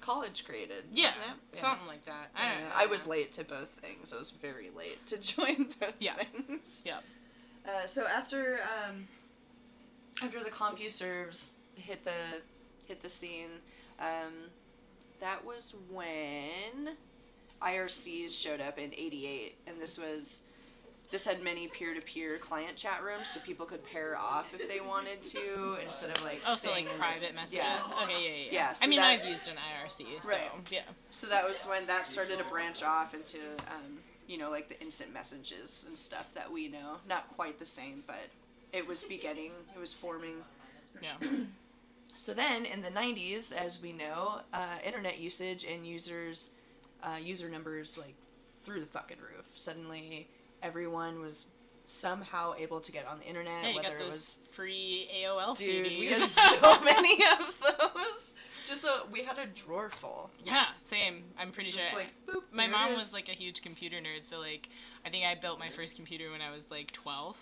college 0.00 0.44
graded. 0.46 0.84
yeah, 0.92 1.06
wasn't 1.08 1.26
something 1.52 1.86
like 1.86 2.04
that. 2.06 2.30
I 2.34 2.42
I, 2.42 2.46
don't 2.46 2.54
don't 2.54 2.62
know. 2.64 2.68
know. 2.70 2.74
I 2.82 2.86
was 2.86 3.06
late 3.06 3.32
to 3.34 3.44
both 3.44 3.68
things. 3.80 4.12
I 4.12 4.18
was 4.18 4.32
very 4.32 4.70
late 4.76 5.06
to 5.06 5.20
join 5.20 5.68
both 5.78 5.94
Yeah. 6.00 6.14
things. 6.16 6.82
Yep. 6.84 7.04
Uh, 7.68 7.86
so 7.86 8.04
after 8.06 8.58
um, 8.88 9.06
after 10.22 10.42
the 10.42 10.50
CompuServes 10.50 11.52
hit 11.76 12.02
the 12.04 12.10
hit 12.90 13.00
the 13.00 13.08
scene, 13.08 13.50
um, 14.00 14.50
that 15.20 15.42
was 15.44 15.74
when 15.90 16.96
IRCs 17.62 18.30
showed 18.36 18.60
up 18.60 18.78
in 18.78 18.92
'88, 18.92 19.54
and 19.68 19.80
this 19.80 19.96
was 19.96 20.44
this 21.12 21.24
had 21.24 21.42
many 21.42 21.66
peer-to-peer 21.68 22.38
client 22.38 22.76
chat 22.76 23.02
rooms, 23.02 23.26
so 23.28 23.40
people 23.40 23.66
could 23.66 23.84
pair 23.84 24.16
off 24.16 24.52
if 24.54 24.68
they 24.68 24.80
wanted 24.80 25.20
to 25.22 25.76
instead 25.82 26.10
of 26.16 26.22
like 26.24 26.40
Oh, 26.46 26.54
so 26.54 26.70
like 26.70 26.86
private 26.98 27.34
messages. 27.34 27.64
Yeah. 27.64 27.82
Okay, 28.04 28.12
yeah, 28.22 28.44
yeah. 28.44 28.52
Yeah, 28.52 28.68
I 28.70 28.72
so 28.74 28.86
mean, 28.88 29.00
that- 29.00 29.20
I've 29.20 29.24
used 29.24 29.48
an 29.48 29.56
IRC, 29.56 30.22
so 30.22 30.28
Right. 30.28 30.50
yeah. 30.70 30.82
So 31.10 31.26
that 31.28 31.46
was 31.48 31.64
when 31.64 31.84
that 31.88 32.06
started 32.06 32.38
to 32.38 32.44
branch 32.44 32.82
off 32.84 33.12
into, 33.14 33.40
um, 33.68 33.98
you 34.28 34.38
know, 34.38 34.50
like 34.50 34.68
the 34.68 34.80
instant 34.80 35.12
messages 35.12 35.84
and 35.88 35.98
stuff 35.98 36.32
that 36.34 36.50
we 36.50 36.68
know. 36.68 36.98
Not 37.08 37.28
quite 37.28 37.58
the 37.58 37.66
same, 37.66 38.04
but 38.06 38.28
it 38.72 38.86
was 38.86 39.02
beginning, 39.04 39.50
it 39.74 39.78
was 39.80 39.92
forming. 39.92 40.44
Yeah. 41.00 41.16
So 42.16 42.34
then 42.34 42.66
in 42.66 42.80
the 42.82 42.90
90s, 42.90 43.52
as 43.52 43.82
we 43.82 43.92
know, 43.92 44.40
uh, 44.52 44.76
internet 44.84 45.18
usage 45.18 45.64
and 45.64 45.86
users, 45.86 46.54
uh, 47.02 47.16
user 47.20 47.48
numbers 47.48 47.96
like 47.98 48.14
through 48.64 48.80
the 48.80 48.86
fucking 48.86 49.18
roof. 49.18 49.46
Suddenly, 49.54 50.28
everyone 50.62 51.20
was 51.20 51.50
somehow 51.86 52.54
able 52.58 52.80
to 52.80 52.92
get 52.92 53.06
on 53.06 53.18
the 53.18 53.24
internet, 53.26 53.62
Yeah, 53.62 53.70
you 53.70 53.76
whether 53.76 53.96
got 53.96 54.00
it 54.00 54.06
was 54.06 54.42
free 54.52 55.08
AOL 55.24 55.56
dude, 55.58 55.86
CDs. 55.86 55.98
we 55.98 56.06
had 56.06 56.22
so 56.22 56.80
many 56.84 57.14
of 57.38 57.54
those. 57.60 58.34
Just 58.64 58.82
so 58.82 59.06
we 59.10 59.22
had 59.24 59.38
a 59.38 59.46
drawer 59.46 59.90
full. 59.90 60.30
Yeah, 60.44 60.66
same. 60.82 61.24
I'm 61.38 61.50
pretty 61.50 61.70
Just 61.70 61.90
sure. 61.90 61.98
like 61.98 62.14
boop. 62.28 62.42
my 62.52 62.66
mom 62.66 62.94
was 62.94 63.12
like 63.12 63.28
a 63.28 63.32
huge 63.32 63.62
computer 63.62 63.96
nerd, 63.96 64.24
so 64.24 64.38
like 64.38 64.68
I 65.04 65.08
think 65.10 65.24
I 65.24 65.34
built 65.34 65.58
my 65.58 65.70
first 65.70 65.96
computer 65.96 66.30
when 66.30 66.40
I 66.42 66.50
was 66.50 66.66
like 66.70 66.92
12. 66.92 67.36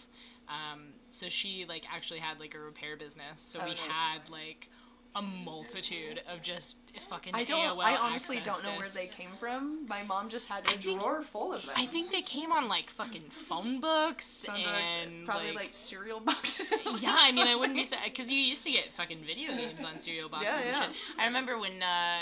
Um, 0.49 0.95
so 1.11 1.29
she 1.29 1.65
like 1.69 1.85
actually 1.93 2.21
had 2.21 2.39
like 2.41 2.55
a 2.55 2.59
repair 2.61 2.97
business, 2.97 3.41
so 3.41 3.61
Oh, 3.61 3.65
we 3.65 3.71
nice. 3.71 3.79
had 3.95 4.29
like 4.31 4.69
a 5.17 5.23
multitude 5.23 6.21
of 6.33 6.43
just 6.43 6.77
fucking 7.09 7.35
I 7.35 7.43
don't. 7.43 7.59
AOL 7.79 7.83
I 7.83 7.97
honestly 7.97 8.41
don't 8.45 8.63
know 8.65 8.73
where 8.77 8.87
they 8.95 9.07
came 9.07 9.31
from. 9.41 9.87
My 9.89 10.03
mom 10.03 10.29
just 10.29 10.49
had 10.49 10.65
I 10.69 10.73
a 10.75 10.77
think- 10.77 11.01
drawer 11.01 11.23
full 11.23 11.53
of 11.55 11.63
them. 11.63 11.75
I 11.77 11.87
think 11.87 12.13
they 12.13 12.21
came 12.23 12.53
on 12.53 12.69
like 12.69 12.91
fucking 12.91 13.25
phone 13.49 13.81
books 13.81 14.45
Phone 14.47 14.63
books, 14.63 14.93
and 15.03 15.25
probably 15.25 15.53
like, 15.53 15.69
cereal 15.73 16.21
boxes. 16.21 16.67
yeah, 17.03 17.15
I 17.17 17.33
mean, 17.33 17.49
I 17.49 17.55
wouldn't 17.57 17.75
be 17.75 17.85
something. 17.85 18.09
because 18.11 18.31
you 18.31 18.39
used 18.39 18.63
to 18.65 18.71
get 18.71 18.93
fucking 18.93 19.25
video 19.27 19.53
games 19.57 19.83
on 19.85 19.99
cereal 19.99 20.29
boxes 20.29 20.51
Yeah, 20.53 20.61
and 20.61 20.77
yeah. 20.77 20.83
shit. 20.83 20.91
I 21.19 21.25
remember 21.27 21.59
when 21.59 21.83
uh, 21.83 22.19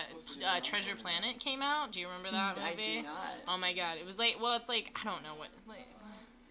uh, 0.46 0.61
Treasure 0.62 0.94
Planet 0.94 1.38
came 1.40 1.62
out. 1.62 1.90
Do 1.92 2.01
you 2.01 2.07
remember 2.07 2.31
that 2.31 2.57
movie? 2.57 2.66
I 2.66 2.70
movie? 2.70 2.83
do 2.85 3.03
not. 3.03 3.31
Oh 3.49 3.59
my 3.59 3.75
god, 3.75 3.99
it 3.99 4.07
was 4.07 4.16
like 4.18 4.37
well, 4.40 4.55
it's 4.57 4.68
like 4.68 4.96
I 4.99 5.05
don't 5.05 5.22
know 5.25 5.35
what 5.37 5.49
like. 5.68 5.87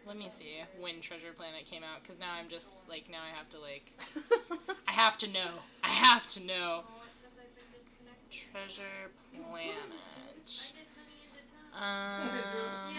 Let 0.06 0.18
me 0.18 0.30
see 0.30 0.62
when 0.80 1.02
Treasure 1.02 1.34
Planet 1.36 1.66
came 1.66 1.84
out, 1.84 2.04
because 2.04 2.20
now 2.20 2.34
I'm 2.40 2.48
just 2.48 2.88
like 2.88 3.10
now 3.10 3.22
I 3.24 3.36
have 3.36 3.50
to 3.50 3.60
like 3.60 3.92
I 4.88 4.92
have 4.92 5.18
to 5.20 5.28
know. 5.28 5.50
I 5.84 5.90
have 5.90 6.28
to 6.30 6.40
know. 6.42 6.84
Treasure 8.52 9.10
Planet. 9.50 10.72
Um, 11.74 12.96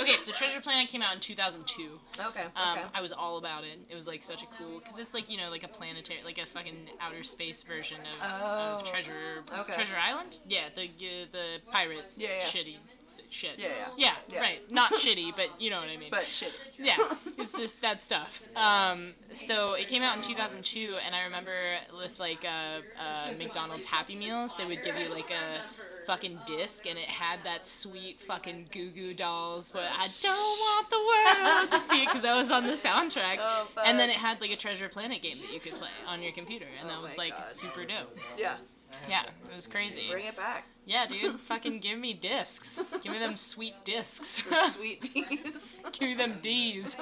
okay, 0.00 0.18
so 0.18 0.32
Treasure 0.32 0.60
Planet 0.60 0.88
came 0.88 1.00
out 1.00 1.14
in 1.14 1.20
2002. 1.20 1.98
okay. 2.20 2.42
Um, 2.54 2.78
okay. 2.78 2.86
I 2.94 3.00
was 3.00 3.12
all 3.12 3.38
about 3.38 3.64
it. 3.64 3.78
It 3.88 3.94
was 3.94 4.06
like 4.06 4.22
such 4.22 4.42
a 4.42 4.46
cool, 4.58 4.80
because 4.80 4.98
it's 4.98 5.14
like 5.14 5.30
you 5.30 5.38
know 5.38 5.48
like 5.48 5.62
a 5.64 5.68
planetary, 5.68 6.20
like 6.24 6.38
a 6.38 6.46
fucking 6.46 6.90
outer 7.00 7.22
space 7.22 7.62
version 7.62 7.98
of, 8.10 8.16
Oh, 8.20 8.76
of 8.76 8.84
Treasure 8.84 9.44
okay. 9.60 9.72
Treasure 9.72 9.96
Island. 9.96 10.40
Yeah, 10.46 10.68
the 10.74 10.84
uh, 10.84 11.26
the 11.32 11.58
pirate 11.70 12.04
Yeah, 12.16 12.28
yeah. 12.40 12.40
shitty 12.40 12.76
shit. 13.32 13.58
Yeah, 13.58 13.68
yeah. 13.68 13.88
Yeah, 13.96 14.14
Yeah. 14.34 14.40
right. 14.40 14.58
Not 14.70 14.92
shitty, 14.92 15.34
but 15.34 15.48
you 15.60 15.70
know 15.70 15.80
what 15.80 15.88
I 15.88 15.96
mean. 15.96 16.10
But 16.10 16.26
shit. 16.26 16.52
yeah, 16.78 16.96
it's 17.38 17.52
this 17.52 17.72
that 17.82 18.00
stuff. 18.00 18.42
Um, 18.56 19.14
so 19.32 19.74
it 19.74 19.88
came 19.88 20.02
out 20.02 20.16
in 20.16 20.22
2002, 20.22 20.96
and 21.04 21.14
I 21.14 21.22
remember 21.24 21.52
with 21.96 22.18
like 22.18 22.44
uh, 22.44 22.80
uh, 23.00 23.32
McDonald's 23.38 23.86
Happy 23.86 24.14
Meals, 24.16 24.54
they 24.56 24.64
would 24.66 24.82
give 24.82 24.96
you 24.96 25.08
like 25.08 25.30
a 25.30 25.60
fucking 26.06 26.36
disc, 26.46 26.86
and 26.86 26.98
it 26.98 27.04
had 27.04 27.38
that 27.44 27.64
sweet 27.64 28.18
fucking 28.20 28.66
Goo 28.72 28.90
Goo 28.90 29.14
Dolls, 29.14 29.70
but 29.70 29.84
I 29.84 30.08
don't 30.22 30.32
want 30.34 30.90
the 30.90 30.98
world 30.98 31.70
to 31.82 31.88
see 31.90 32.02
it 32.02 32.06
because 32.06 32.22
that 32.22 32.34
was 32.36 32.50
on 32.50 32.66
the 32.66 32.72
soundtrack. 32.72 33.36
Oh. 33.38 33.68
And 33.84 33.98
then 33.98 34.10
it 34.10 34.16
had 34.16 34.40
like 34.40 34.50
a 34.50 34.56
Treasure 34.56 34.88
Planet 34.88 35.22
game 35.22 35.36
that 35.38 35.52
you 35.52 35.60
could 35.60 35.74
play 35.74 35.90
on 36.06 36.20
your 36.22 36.32
computer, 36.32 36.66
and 36.80 36.88
Oh 36.90 36.92
that 36.94 37.02
was 37.02 37.16
like 37.16 37.36
God. 37.36 37.48
super 37.48 37.84
dope. 37.84 38.18
Yeah. 38.36 38.54
Yeah, 39.08 39.22
it 39.50 39.54
was 39.54 39.66
crazy. 39.66 40.08
Bring 40.10 40.26
it 40.26 40.36
back. 40.36 40.64
Yeah, 40.84 41.06
dude, 41.06 41.38
fucking 41.40 41.80
give 41.80 41.98
me 41.98 42.12
discs. 42.14 42.88
Give 43.02 43.12
me 43.12 43.18
them 43.18 43.36
sweet 43.36 43.74
discs. 43.84 44.42
The 44.42 44.54
sweet 44.68 45.00
D's. 45.14 45.82
give 45.92 46.08
me 46.08 46.14
them 46.14 46.38
D's. 46.42 46.96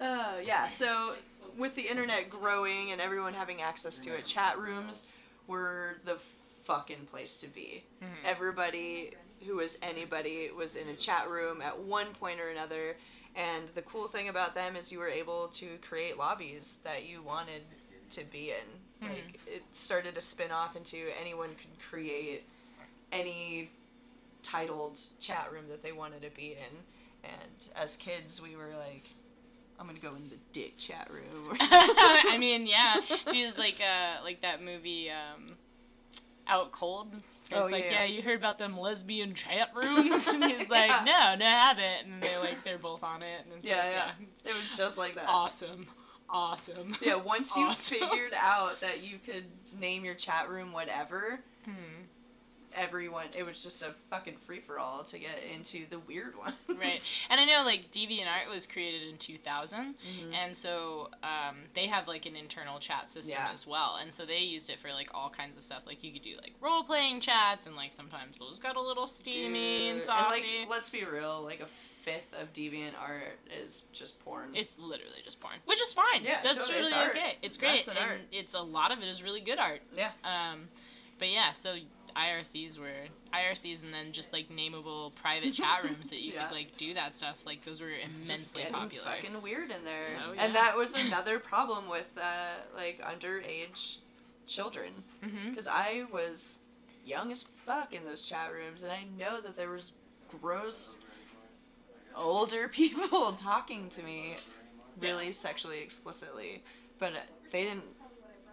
Uh, 0.00 0.34
yeah, 0.44 0.68
so 0.68 1.14
with 1.56 1.74
the 1.74 1.82
internet 1.82 2.28
growing 2.28 2.90
and 2.92 3.00
everyone 3.00 3.32
having 3.34 3.62
access 3.62 3.98
to 4.00 4.14
it, 4.14 4.24
chat 4.24 4.58
rooms 4.58 5.08
were 5.46 5.96
the 6.04 6.18
fucking 6.62 7.06
place 7.10 7.38
to 7.40 7.46
be. 7.48 7.84
Mhm. 8.02 8.08
Everybody 8.24 9.12
who 9.46 9.56
was 9.56 9.78
anybody 9.82 10.50
was 10.56 10.76
in 10.76 10.88
a 10.88 10.94
chat 10.96 11.28
room 11.28 11.60
at 11.60 11.78
one 11.78 12.06
point 12.14 12.40
or 12.40 12.48
another, 12.48 12.96
and 13.36 13.68
the 13.68 13.82
cool 13.82 14.08
thing 14.08 14.28
about 14.28 14.54
them 14.54 14.74
is 14.74 14.90
you 14.90 14.98
were 14.98 15.08
able 15.08 15.48
to 15.48 15.78
create 15.82 16.16
lobbies 16.18 16.78
that 16.84 17.04
you 17.04 17.22
wanted 17.22 17.62
to 18.10 18.24
be 18.24 18.50
in. 18.50 18.66
Mhm. 19.02 19.08
Like 19.10 19.40
it 19.46 19.62
started 19.72 20.14
to 20.14 20.20
spin 20.20 20.50
off 20.50 20.76
into 20.76 20.96
anyone 21.20 21.50
could 21.56 21.78
create 21.90 22.44
any 23.12 23.70
titled 24.42 25.00
chat 25.20 25.50
room 25.52 25.68
that 25.68 25.82
they 25.82 25.92
wanted 25.92 26.22
to 26.22 26.30
be 26.30 26.52
in. 26.52 26.76
And 27.24 27.68
as 27.76 27.96
kids, 27.96 28.42
we 28.42 28.56
were 28.56 28.72
like, 28.78 29.04
I'm 29.78 29.86
gonna 29.86 29.98
go 29.98 30.14
in 30.14 30.28
the 30.28 30.36
dick 30.52 30.76
chat 30.76 31.08
room. 31.10 31.56
I 31.60 32.36
mean, 32.38 32.66
yeah, 32.66 33.00
she 33.32 33.42
was 33.42 33.56
like, 33.58 33.80
uh, 33.80 34.22
like 34.22 34.40
that 34.42 34.62
movie, 34.62 35.10
um, 35.10 35.56
Out 36.46 36.70
Cold. 36.72 37.08
It's 37.50 37.66
Oh, 37.66 37.68
like, 37.68 37.84
yeah. 37.84 37.90
yeah. 37.90 38.04
you 38.04 38.22
heard 38.22 38.38
about 38.38 38.58
them 38.58 38.78
lesbian 38.78 39.34
chat 39.34 39.70
rooms? 39.74 40.26
and 40.32 40.44
he's 40.44 40.68
like, 40.70 40.88
Yeah. 40.88 41.04
no, 41.04 41.34
no, 41.36 41.46
I 41.46 41.50
haven't. 41.50 42.06
And 42.12 42.22
they 42.22 42.36
like, 42.38 42.62
they're 42.64 42.78
both 42.78 43.02
on 43.02 43.22
it. 43.22 43.44
And 43.50 43.62
Yeah, 43.62 43.76
like, 43.76 43.92
yeah. 43.92 44.50
it 44.50 44.56
was 44.56 44.76
just 44.76 44.96
like 44.98 45.14
that. 45.14 45.24
Awesome, 45.28 45.86
awesome. 46.28 46.96
Yeah, 47.00 47.16
once 47.16 47.56
you 47.56 47.64
Awesome. 47.68 47.98
figured 47.98 48.32
out 48.36 48.80
that 48.80 49.02
you 49.02 49.18
could 49.24 49.44
name 49.78 50.04
your 50.04 50.14
chat 50.14 50.48
room 50.48 50.72
whatever, 50.72 51.40
Hmm. 51.64 52.02
everyone. 52.74 53.26
It 53.36 53.44
was 53.44 53.62
just 53.62 53.82
a 53.82 53.94
fucking 54.10 54.36
free 54.46 54.58
for 54.58 54.78
all 54.80 55.04
to 55.04 55.18
get 55.18 55.38
into 55.54 55.86
the 55.90 55.98
weird 56.00 56.36
ones. 56.38 56.54
Right. 56.68 57.00
And 57.30 57.40
I 57.40 57.44
know 57.44 57.62
like 57.64 57.90
DeviantArt 57.92 58.50
was 58.50 58.66
created 58.66 59.08
in 59.08 59.16
2000, 59.16 59.94
Mhm. 59.94 60.34
and 60.34 60.56
so 60.56 61.08
um, 61.22 61.56
they 61.74 61.86
have 61.86 62.08
like 62.08 62.26
an 62.26 62.34
internal 62.36 62.78
chat 62.80 63.08
system 63.08 63.36
Yeah. 63.38 63.50
as 63.52 63.66
well, 63.66 63.96
and 64.00 64.12
so 64.12 64.26
they 64.26 64.40
used 64.40 64.70
it 64.70 64.78
for 64.80 64.92
like 64.92 65.08
all 65.14 65.30
kinds 65.30 65.56
of 65.56 65.62
stuff. 65.62 65.86
Like 65.86 66.02
you 66.02 66.12
could 66.12 66.22
do 66.22 66.34
like 66.42 66.52
role 66.60 66.82
playing 66.82 67.20
chats, 67.20 67.66
and 67.66 67.76
like 67.76 67.92
sometimes 67.92 68.38
those 68.38 68.58
got 68.58 68.76
a 68.76 68.80
little 68.80 69.06
steamy 69.06 69.90
and 69.90 70.00
Dude, 70.00 70.06
saucy. 70.06 70.34
like, 70.60 70.68
let's 70.68 70.90
be 70.90 71.04
real. 71.04 71.42
Like 71.42 71.60
a 71.60 71.66
fifth 72.04 72.34
of 72.40 72.52
deviant 72.52 72.92
art 73.00 73.38
is 73.60 73.88
just 73.92 74.22
porn. 74.24 74.50
it's 74.54 74.78
literally 74.78 75.20
just 75.24 75.40
porn, 75.40 75.54
which 75.64 75.80
is 75.80 75.92
fine. 75.92 76.22
Yeah, 76.22 76.38
that's 76.42 76.58
totally, 76.58 76.78
really 76.80 76.92
it's 76.92 77.10
okay. 77.10 77.36
It's 77.42 77.56
great, 77.56 77.88
an 77.88 77.96
and 77.96 78.10
art. 78.10 78.20
it's 78.30 78.54
a 78.54 78.60
lot 78.62 78.92
of 78.92 78.98
it 78.98 79.06
is 79.08 79.22
really 79.22 79.40
good 79.40 79.58
art. 79.58 79.80
yeah. 79.96 80.10
Um, 80.24 80.68
but 81.18 81.30
yeah, 81.30 81.52
so 81.52 81.76
IRCs 82.16 82.78
were 82.78 82.90
IRCs, 83.32 83.82
and 83.82 83.92
then 83.92 84.12
just 84.12 84.32
like 84.32 84.48
nameable 84.50 85.14
private 85.14 85.52
chat 85.60 85.82
rooms 85.84 86.10
that 86.10 86.20
you 86.20 86.32
Yeah. 86.32 86.46
could 86.46 86.54
like 86.54 86.76
do 86.76 86.92
that 86.94 87.16
stuff. 87.16 87.44
Like 87.46 87.64
those 87.64 87.80
were 87.80 87.90
just 87.90 88.14
immensely 88.14 88.62
getting 88.62 88.74
popular. 88.76 89.04
fucking 89.06 89.42
weird 89.42 89.70
in 89.70 89.84
there. 89.84 90.06
Oh, 90.28 90.32
yeah. 90.34 90.44
And 90.44 90.54
that 90.54 90.76
was 90.76 90.94
another 91.06 91.38
problem 91.38 91.88
with 91.88 92.10
uh, 92.20 92.54
like 92.76 93.00
underage 93.00 93.98
children 94.46 94.92
because 95.48 95.66
I 95.68 96.04
was 96.12 96.64
young 97.06 97.32
as 97.32 97.44
fuck 97.64 97.94
in 97.94 98.04
those 98.04 98.26
chat 98.26 98.52
rooms, 98.52 98.82
and 98.82 98.92
I 98.92 99.04
know 99.18 99.40
that 99.40 99.56
there 99.56 99.70
was 99.70 99.92
gross 100.40 101.03
older 102.16 102.68
people 102.72 103.32
talking 103.32 103.88
to 103.90 104.02
me 104.02 104.36
really 105.00 105.32
sexually 105.32 105.80
explicitly, 105.80 106.62
but 106.98 107.12
they 107.50 107.64
didn't. 107.64 107.96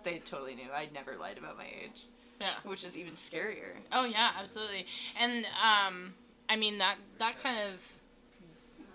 They 0.04 0.20
totally 0.20 0.56
knew 0.56 0.72
I'd 0.72 0.94
never 0.94 1.16
lied 1.16 1.38
about 1.38 1.58
my 1.58 1.68
age, 1.84 2.08
Yeah. 2.40 2.56
which 2.64 2.84
is 2.84 2.98
even 2.98 3.14
scarier. 3.14 3.84
Oh 3.92 4.06
yeah, 4.06 4.32
absolutely. 4.38 4.86
And 5.20 5.46
um, 5.64 6.16
I 6.50 6.56
mean 6.56 6.80
that 6.80 6.98
that 7.20 7.38
kind 7.40 7.60
of 7.74 8.01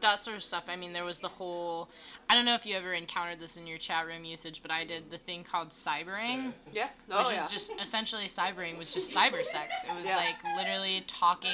that 0.00 0.22
sort 0.22 0.36
of 0.36 0.42
stuff. 0.42 0.64
I 0.68 0.76
mean, 0.76 0.92
there 0.92 1.04
was 1.04 1.18
the 1.18 1.28
whole. 1.28 1.88
I 2.28 2.34
don't 2.34 2.44
know 2.44 2.54
if 2.54 2.66
you 2.66 2.74
ever 2.76 2.92
encountered 2.92 3.38
this 3.40 3.56
in 3.56 3.66
your 3.66 3.78
chat 3.78 4.06
room 4.06 4.24
usage, 4.24 4.60
but 4.62 4.70
I 4.70 4.84
did 4.84 5.10
the 5.10 5.18
thing 5.18 5.44
called 5.44 5.70
cybering, 5.70 6.52
Yeah. 6.72 6.88
which 7.06 7.16
Oh 7.16 7.30
yeah. 7.30 7.44
is 7.44 7.50
just 7.50 7.70
essentially 7.80 8.24
cybering 8.26 8.76
was 8.78 8.92
just 8.92 9.12
cyber 9.14 9.44
sex. 9.44 9.72
It 9.88 9.94
was 9.94 10.04
Yeah. 10.06 10.16
like 10.16 10.34
literally 10.56 11.04
talking. 11.06 11.50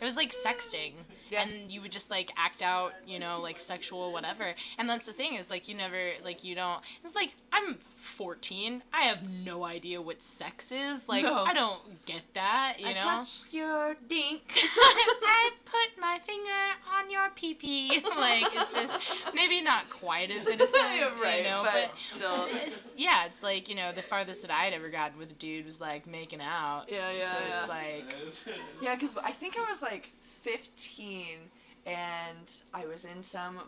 It 0.00 0.04
was 0.04 0.16
like 0.16 0.32
sexting, 0.32 0.92
Yeah. 1.30 1.42
and 1.42 1.70
you 1.70 1.80
would 1.82 1.92
just 1.92 2.10
like 2.10 2.30
act 2.38 2.62
out, 2.62 2.92
you 3.06 3.18
know, 3.18 3.40
like 3.40 3.58
sexual 3.58 4.12
whatever. 4.12 4.54
And 4.78 4.88
that's 4.88 5.06
the 5.06 5.12
thing 5.12 5.34
is 5.34 5.50
like 5.50 5.68
you 5.68 5.74
never 5.74 6.12
like 6.24 6.42
you 6.42 6.54
don't. 6.54 6.82
It's 7.04 7.14
like 7.14 7.34
I'm 7.52 7.78
14. 7.96 8.82
I 8.92 9.02
have 9.02 9.28
no 9.28 9.64
idea 9.64 10.00
what 10.00 10.22
sex 10.22 10.72
is. 10.72 11.06
Like 11.08 11.24
No. 11.24 11.44
I 11.44 11.52
don't 11.52 12.04
get 12.06 12.22
that. 12.34 12.76
You 12.78 12.86
I 12.88 12.92
know. 12.94 12.98
touch 13.00 13.42
your 13.50 13.94
dink. 14.08 14.42
I 14.64 15.50
put 15.66 16.00
my 16.00 16.18
finger 16.24 16.50
on 16.96 17.10
your 17.10 17.28
pee 17.34 17.54
pee. 17.54 17.83
like 18.16 18.46
it's 18.54 18.74
just 18.74 18.92
maybe 19.34 19.60
not 19.60 19.88
quite 19.90 20.30
as 20.30 20.46
innocent, 20.46 20.74
right, 21.22 21.38
you 21.38 21.44
know, 21.44 21.60
but, 21.62 21.90
but. 21.90 21.98
still. 21.98 22.48
It's, 22.64 22.86
yeah, 22.96 23.26
it's 23.26 23.42
like 23.42 23.68
you 23.68 23.74
know 23.74 23.92
the 23.92 24.02
farthest 24.02 24.42
that 24.42 24.50
I 24.50 24.64
had 24.64 24.72
ever 24.72 24.88
gotten 24.88 25.18
with 25.18 25.30
a 25.30 25.34
dude 25.34 25.64
was 25.64 25.80
like 25.80 26.06
making 26.06 26.40
out. 26.40 26.84
Yeah, 26.88 27.10
yeah, 27.12 27.32
so 27.32 27.38
yeah. 27.48 27.60
it's 27.60 27.68
like 27.68 28.54
Yeah, 28.80 28.94
because 28.94 29.18
I 29.18 29.32
think 29.32 29.58
I 29.58 29.68
was 29.68 29.82
like 29.82 30.10
15 30.42 31.38
and 31.86 32.52
I 32.72 32.86
was 32.86 33.04
in 33.04 33.22
some 33.22 33.60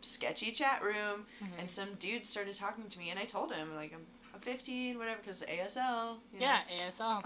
sketchy 0.00 0.50
chat 0.52 0.82
room 0.82 1.26
mhm. 1.42 1.48
and 1.58 1.68
some 1.68 1.88
dude 1.98 2.24
started 2.24 2.56
talking 2.56 2.84
to 2.88 2.98
me 2.98 3.10
and 3.10 3.18
I 3.18 3.24
told 3.24 3.52
him, 3.52 3.74
like, 3.76 3.92
I'm, 3.92 4.00
I'm 4.34 4.40
15, 4.40 4.98
whatever, 4.98 5.18
because 5.20 5.42
ASL. 5.42 6.16
you 6.32 6.40
know. 6.40 6.46
yeah, 6.46 6.60
ASL. 6.86 7.22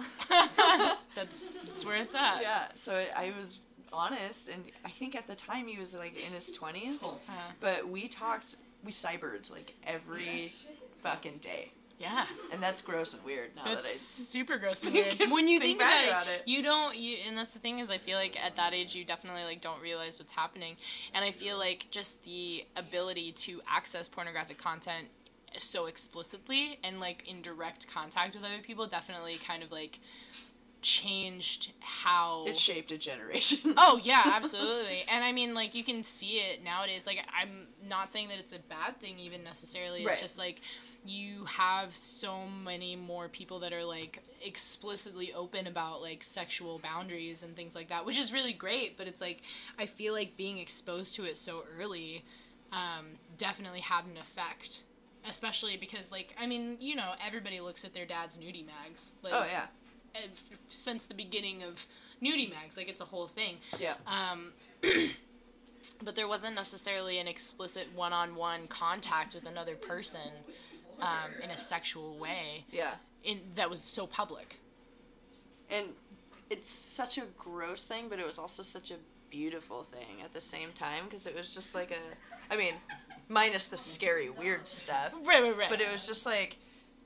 that's 1.14 1.48
that's 1.64 1.84
where 1.84 1.96
it's 1.96 2.14
at. 2.14 2.42
Yeah, 2.42 2.64
so 2.74 3.02
I 3.16 3.32
was 3.36 3.60
honest 3.94 4.48
and 4.48 4.62
I 4.84 4.90
think 4.90 5.14
at 5.14 5.26
the 5.26 5.34
time 5.34 5.66
he 5.66 5.78
was 5.78 5.96
like 5.96 6.16
in 6.26 6.32
his 6.32 6.56
20s, 6.58 7.04
Uh, 7.04 7.32
but 7.60 7.88
we 7.88 8.08
talked, 8.08 8.56
we 8.84 8.90
cybered 8.90 9.50
like 9.50 9.74
every 9.86 10.52
fucking 11.02 11.38
day. 11.38 11.70
yeah, 11.98 12.26
And 12.52 12.62
that's 12.62 12.82
gross 12.82 13.14
and 13.14 13.24
weird 13.24 13.50
now 13.56 13.62
that's 13.64 13.82
that 13.82 13.88
I 13.88 13.92
super 13.92 14.58
gross 14.58 14.82
and 14.82 14.92
think 14.94 15.18
weird. 15.20 15.30
When 15.30 15.46
you 15.48 15.60
think, 15.60 15.78
back 15.78 16.04
about, 16.06 16.22
about 16.24 16.28
it. 16.34 16.42
you 16.46 16.60
don't 16.62 16.96
you 16.96 17.18
and 17.26 17.36
that's 17.38 17.52
the 17.54 17.60
thing 17.60 17.78
is 17.78 17.88
i 17.88 17.98
feel 17.98 18.18
like 18.18 18.36
at 18.44 18.56
that 18.56 18.74
age 18.74 18.94
you 18.96 19.04
definitely 19.04 19.44
like 19.44 19.60
don't 19.60 19.80
realize 19.80 20.18
what's 20.18 20.32
happening 20.32 20.76
and 21.14 21.24
i 21.24 21.30
feel 21.30 21.56
like 21.56 21.86
just 21.90 22.22
the 22.24 22.64
ability 22.76 23.30
to 23.32 23.60
access 23.68 24.08
pornographic 24.08 24.58
content 24.58 25.06
so 25.56 25.86
explicitly 25.86 26.78
and 26.82 26.98
like 26.98 27.28
in 27.28 27.40
direct 27.42 27.86
contact 27.86 28.34
with 28.34 28.42
other 28.44 28.60
people 28.62 28.86
definitely 28.88 29.36
kind 29.36 29.62
of 29.62 29.70
like 29.70 30.00
changed 30.84 31.72
how 31.80 32.44
It 32.46 32.56
shaped 32.56 32.92
a 32.92 32.98
generation. 32.98 33.74
Oh 33.76 33.96
yeah, 34.02 34.22
absolutely. 34.26 35.04
and 35.08 35.24
I 35.24 35.32
mean 35.32 35.54
like 35.54 35.74
you 35.74 35.82
can 35.82 36.04
see 36.04 36.38
it 36.38 36.62
nowadays. 36.62 37.06
Like 37.06 37.24
I'm 37.36 37.68
not 37.82 38.10
saying 38.12 38.28
that 38.28 38.38
it's 38.38 38.52
a 38.52 38.60
bad 38.60 39.00
thing 39.00 39.18
even 39.18 39.42
necessarily. 39.42 40.00
It's 40.00 40.06
Right. 40.06 40.20
just 40.20 40.38
like 40.38 40.60
you 41.04 41.44
have 41.46 41.94
so 41.94 42.46
many 42.46 42.96
more 42.96 43.28
people 43.28 43.58
that 43.60 43.72
are 43.72 43.84
like 43.84 44.22
explicitly 44.42 45.32
open 45.32 45.66
about 45.66 46.00
like 46.02 46.22
sexual 46.22 46.78
boundaries 46.78 47.42
and 47.42 47.56
things 47.56 47.74
like 47.74 47.88
that, 47.88 48.04
which 48.04 48.18
is 48.18 48.32
really 48.32 48.52
great, 48.52 48.96
but 48.96 49.06
it's 49.06 49.20
like 49.20 49.42
I 49.78 49.86
feel 49.86 50.12
like 50.12 50.36
being 50.36 50.58
exposed 50.58 51.14
to 51.16 51.24
it 51.24 51.36
so 51.38 51.64
early 51.78 52.24
um, 52.72 53.16
definitely 53.38 53.80
had 53.80 54.04
an 54.06 54.16
effect. 54.16 54.84
Especially 55.26 55.78
because 55.78 56.10
like 56.12 56.34
I 56.38 56.46
mean, 56.46 56.76
you 56.80 56.94
know, 56.94 57.14
everybody 57.24 57.60
looks 57.60 57.84
at 57.84 57.94
their 57.94 58.04
dad's 58.06 58.38
nudie 58.38 58.66
mags. 58.66 59.14
Like 59.22 59.32
oh, 59.34 59.44
yeah. 59.44 59.66
Since 60.68 61.06
the 61.06 61.14
beginning 61.14 61.62
of 61.62 61.86
nudie 62.22 62.50
mags 62.50 62.76
like 62.76 62.88
it's 62.88 63.00
a 63.00 63.04
whole 63.04 63.28
thing. 63.28 63.56
Yeah. 63.78 63.94
um, 64.06 64.52
but 66.02 66.16
there 66.16 66.28
wasn't 66.28 66.54
necessarily 66.54 67.18
an 67.18 67.28
explicit 67.28 67.86
one-on-one 67.94 68.66
contact 68.68 69.34
with 69.34 69.46
another 69.46 69.76
person 69.76 70.30
um, 71.00 71.30
in 71.42 71.50
a 71.50 71.56
sexual 71.56 72.16
way. 72.18 72.64
Yeah. 72.70 72.94
in 73.24 73.40
that 73.54 73.68
was 73.68 73.80
so 73.80 74.06
public. 74.06 74.60
And 75.70 75.86
it's 76.50 76.68
such 76.68 77.18
a 77.18 77.24
gross 77.38 77.86
thing, 77.86 78.08
but 78.08 78.18
it 78.18 78.26
was 78.26 78.38
also 78.38 78.62
such 78.62 78.90
a 78.90 78.96
beautiful 79.30 79.82
thing 79.82 80.22
at 80.22 80.32
the 80.32 80.40
same 80.40 80.70
time 80.74 81.04
because 81.04 81.26
it 81.26 81.34
was 81.34 81.54
just 81.54 81.74
like 81.74 81.90
a, 81.90 82.52
I 82.52 82.56
mean, 82.56 82.74
minus 83.28 83.68
the 83.68 83.76
scary 83.76 84.30
weird 84.30 84.66
stuff, 84.66 85.12
right 85.24 85.42
right 85.42 85.56
right. 85.56 85.70
But 85.70 85.80
it 85.80 85.90
was 85.90 86.06
just 86.06 86.26
like 86.26 86.58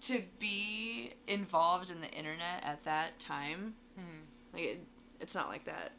to 0.03 0.23
be 0.39 1.13
involved 1.27 1.91
in 1.91 2.01
the 2.01 2.11
internet 2.11 2.63
at 2.65 2.85
that 2.85 3.19
time. 3.19 3.75
Mhm. 3.99 4.23
Like 4.53 4.63
it, 4.63 4.81
it's 5.21 5.35
not 5.35 5.49
like 5.49 5.65
that 5.65 5.93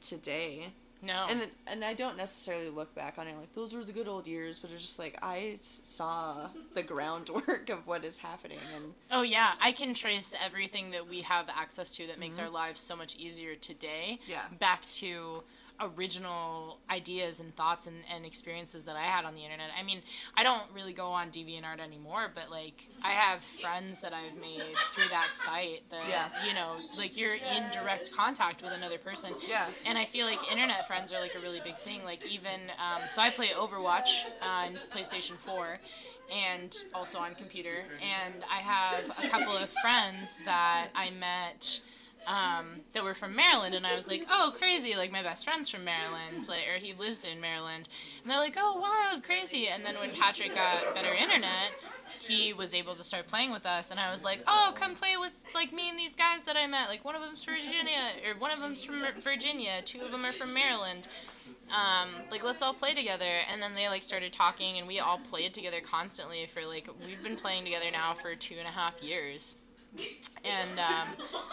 today, 0.00 0.72
no 1.02 1.26
and 1.28 1.42
and 1.66 1.84
I 1.84 1.94
don't 1.94 2.16
necessarily 2.16 2.70
look 2.70 2.94
back 2.94 3.18
on 3.18 3.26
it 3.26 3.36
like 3.36 3.52
those 3.52 3.74
were 3.74 3.84
the 3.84 3.92
good 3.92 4.06
old 4.08 4.26
years, 4.26 4.58
but 4.58 4.70
it's 4.70 4.82
just 4.82 4.98
like 4.98 5.18
I 5.22 5.56
saw 5.60 6.48
the 6.74 6.82
groundwork 6.82 7.68
of 7.76 7.86
what 7.86 8.04
is 8.04 8.18
happening, 8.18 8.58
and 8.76 8.94
oh 9.10 9.22
yeah 9.22 9.54
i 9.60 9.72
can 9.72 9.94
trace 9.94 10.34
everything 10.44 10.90
that 10.90 11.06
we 11.08 11.20
have 11.22 11.48
access 11.48 11.90
to 11.96 12.06
that 12.06 12.18
makes 12.18 12.36
Mhm. 12.36 12.42
our 12.42 12.50
lives 12.50 12.80
so 12.80 12.94
much 12.94 13.16
easier 13.16 13.54
today 13.56 14.18
yeah, 14.26 14.42
back 14.60 14.86
to 14.90 15.42
original 15.80 16.80
ideas 16.90 17.40
and 17.40 17.54
thoughts 17.56 17.86
and, 17.86 17.96
and 18.12 18.24
experiences 18.24 18.84
that 18.84 18.96
I 18.96 19.02
had 19.02 19.24
on 19.24 19.34
the 19.34 19.42
internet. 19.44 19.68
I 19.78 19.82
mean, 19.82 20.02
I 20.36 20.42
don't 20.42 20.64
really 20.74 20.92
go 20.92 21.08
on 21.10 21.30
DeviantArt 21.30 21.80
anymore, 21.80 22.30
but 22.34 22.50
like 22.50 22.88
I 23.02 23.10
have 23.12 23.40
friends 23.60 24.00
that 24.00 24.12
I've 24.12 24.36
made 24.36 24.74
through 24.92 25.08
that 25.08 25.34
site 25.34 25.82
that 25.90 26.08
Yeah. 26.08 26.28
you 26.48 26.54
know, 26.54 26.76
like 26.96 27.16
you're 27.16 27.34
in 27.34 27.68
direct 27.70 28.10
contact 28.12 28.62
with 28.62 28.72
another 28.72 28.98
person. 28.98 29.34
yeah, 29.48 29.66
And 29.86 29.98
I 29.98 30.04
feel 30.04 30.26
like 30.26 30.50
internet 30.50 30.86
friends 30.86 31.12
are 31.12 31.20
like 31.20 31.34
a 31.34 31.40
really 31.40 31.60
big 31.60 31.76
thing. 31.78 32.04
Like 32.04 32.24
even 32.26 32.70
um, 32.78 33.02
so, 33.08 33.22
I 33.22 33.30
play 33.30 33.48
Overwatch 33.48 34.26
on 34.42 34.80
PlayStation 34.92 35.38
4, 35.38 35.78
and 36.30 36.76
also 36.94 37.18
on 37.18 37.34
computer. 37.34 37.84
And 38.00 38.44
I 38.50 38.58
have 38.58 39.10
a 39.18 39.28
couple 39.30 39.56
of 39.56 39.70
friends 39.82 40.40
that 40.44 40.88
I 40.94 41.10
met 41.10 41.80
um, 42.28 42.80
that 42.92 43.02
were 43.02 43.14
from 43.14 43.34
Maryland, 43.34 43.74
and 43.74 43.86
I 43.86 43.96
was 43.96 44.06
like, 44.06 44.26
oh, 44.30 44.52
crazy! 44.56 44.94
Like 44.94 45.10
my 45.10 45.22
best 45.22 45.44
friend's 45.44 45.70
from 45.70 45.84
Maryland, 45.84 46.46
like 46.46 46.68
or 46.68 46.78
he 46.78 46.92
lives 46.92 47.22
in 47.24 47.40
Maryland, 47.40 47.88
and 48.22 48.30
they're 48.30 48.38
like, 48.38 48.56
oh, 48.58 48.78
wild, 48.78 49.24
crazy. 49.24 49.68
And 49.68 49.84
then 49.84 49.94
when 49.94 50.10
Patrick 50.10 50.54
got 50.54 50.94
better 50.94 51.14
internet, 51.14 51.72
he 52.20 52.52
was 52.52 52.74
able 52.74 52.94
to 52.96 53.02
start 53.02 53.26
playing 53.26 53.50
with 53.50 53.64
us, 53.64 53.90
and 53.90 53.98
I 53.98 54.10
was 54.10 54.24
like, 54.24 54.40
oh, 54.46 54.72
come 54.74 54.94
play 54.94 55.16
with 55.16 55.34
like 55.54 55.72
me 55.72 55.88
and 55.88 55.98
these 55.98 56.14
guys 56.14 56.44
that 56.44 56.56
I 56.56 56.66
met. 56.66 56.88
Like 56.88 57.02
one 57.02 57.16
of 57.16 57.22
them's 57.22 57.42
from 57.42 57.54
Virginia, 57.54 58.12
or 58.26 58.38
one 58.38 58.50
of 58.50 58.60
them's 58.60 58.84
from 58.84 59.02
Virginia, 59.22 59.80
two 59.86 60.02
of 60.02 60.12
them 60.12 60.26
are 60.26 60.32
from 60.32 60.52
Maryland. 60.52 61.08
Um, 61.70 62.10
like 62.30 62.44
let's 62.44 62.60
all 62.60 62.74
play 62.74 62.92
together, 62.92 63.38
and 63.50 63.62
then 63.62 63.74
they 63.74 63.88
like 63.88 64.02
started 64.02 64.34
talking, 64.34 64.76
and 64.76 64.86
we 64.86 64.98
all 65.00 65.18
played 65.18 65.54
together 65.54 65.80
constantly 65.80 66.44
for 66.44 66.62
like 66.66 66.90
we've 67.06 67.22
been 67.22 67.36
playing 67.36 67.64
together 67.64 67.90
now 67.90 68.12
for 68.12 68.34
two 68.34 68.56
and 68.58 68.68
a 68.68 68.70
half 68.70 69.02
years. 69.02 69.56
And 70.44 70.78
um, 70.78 71.08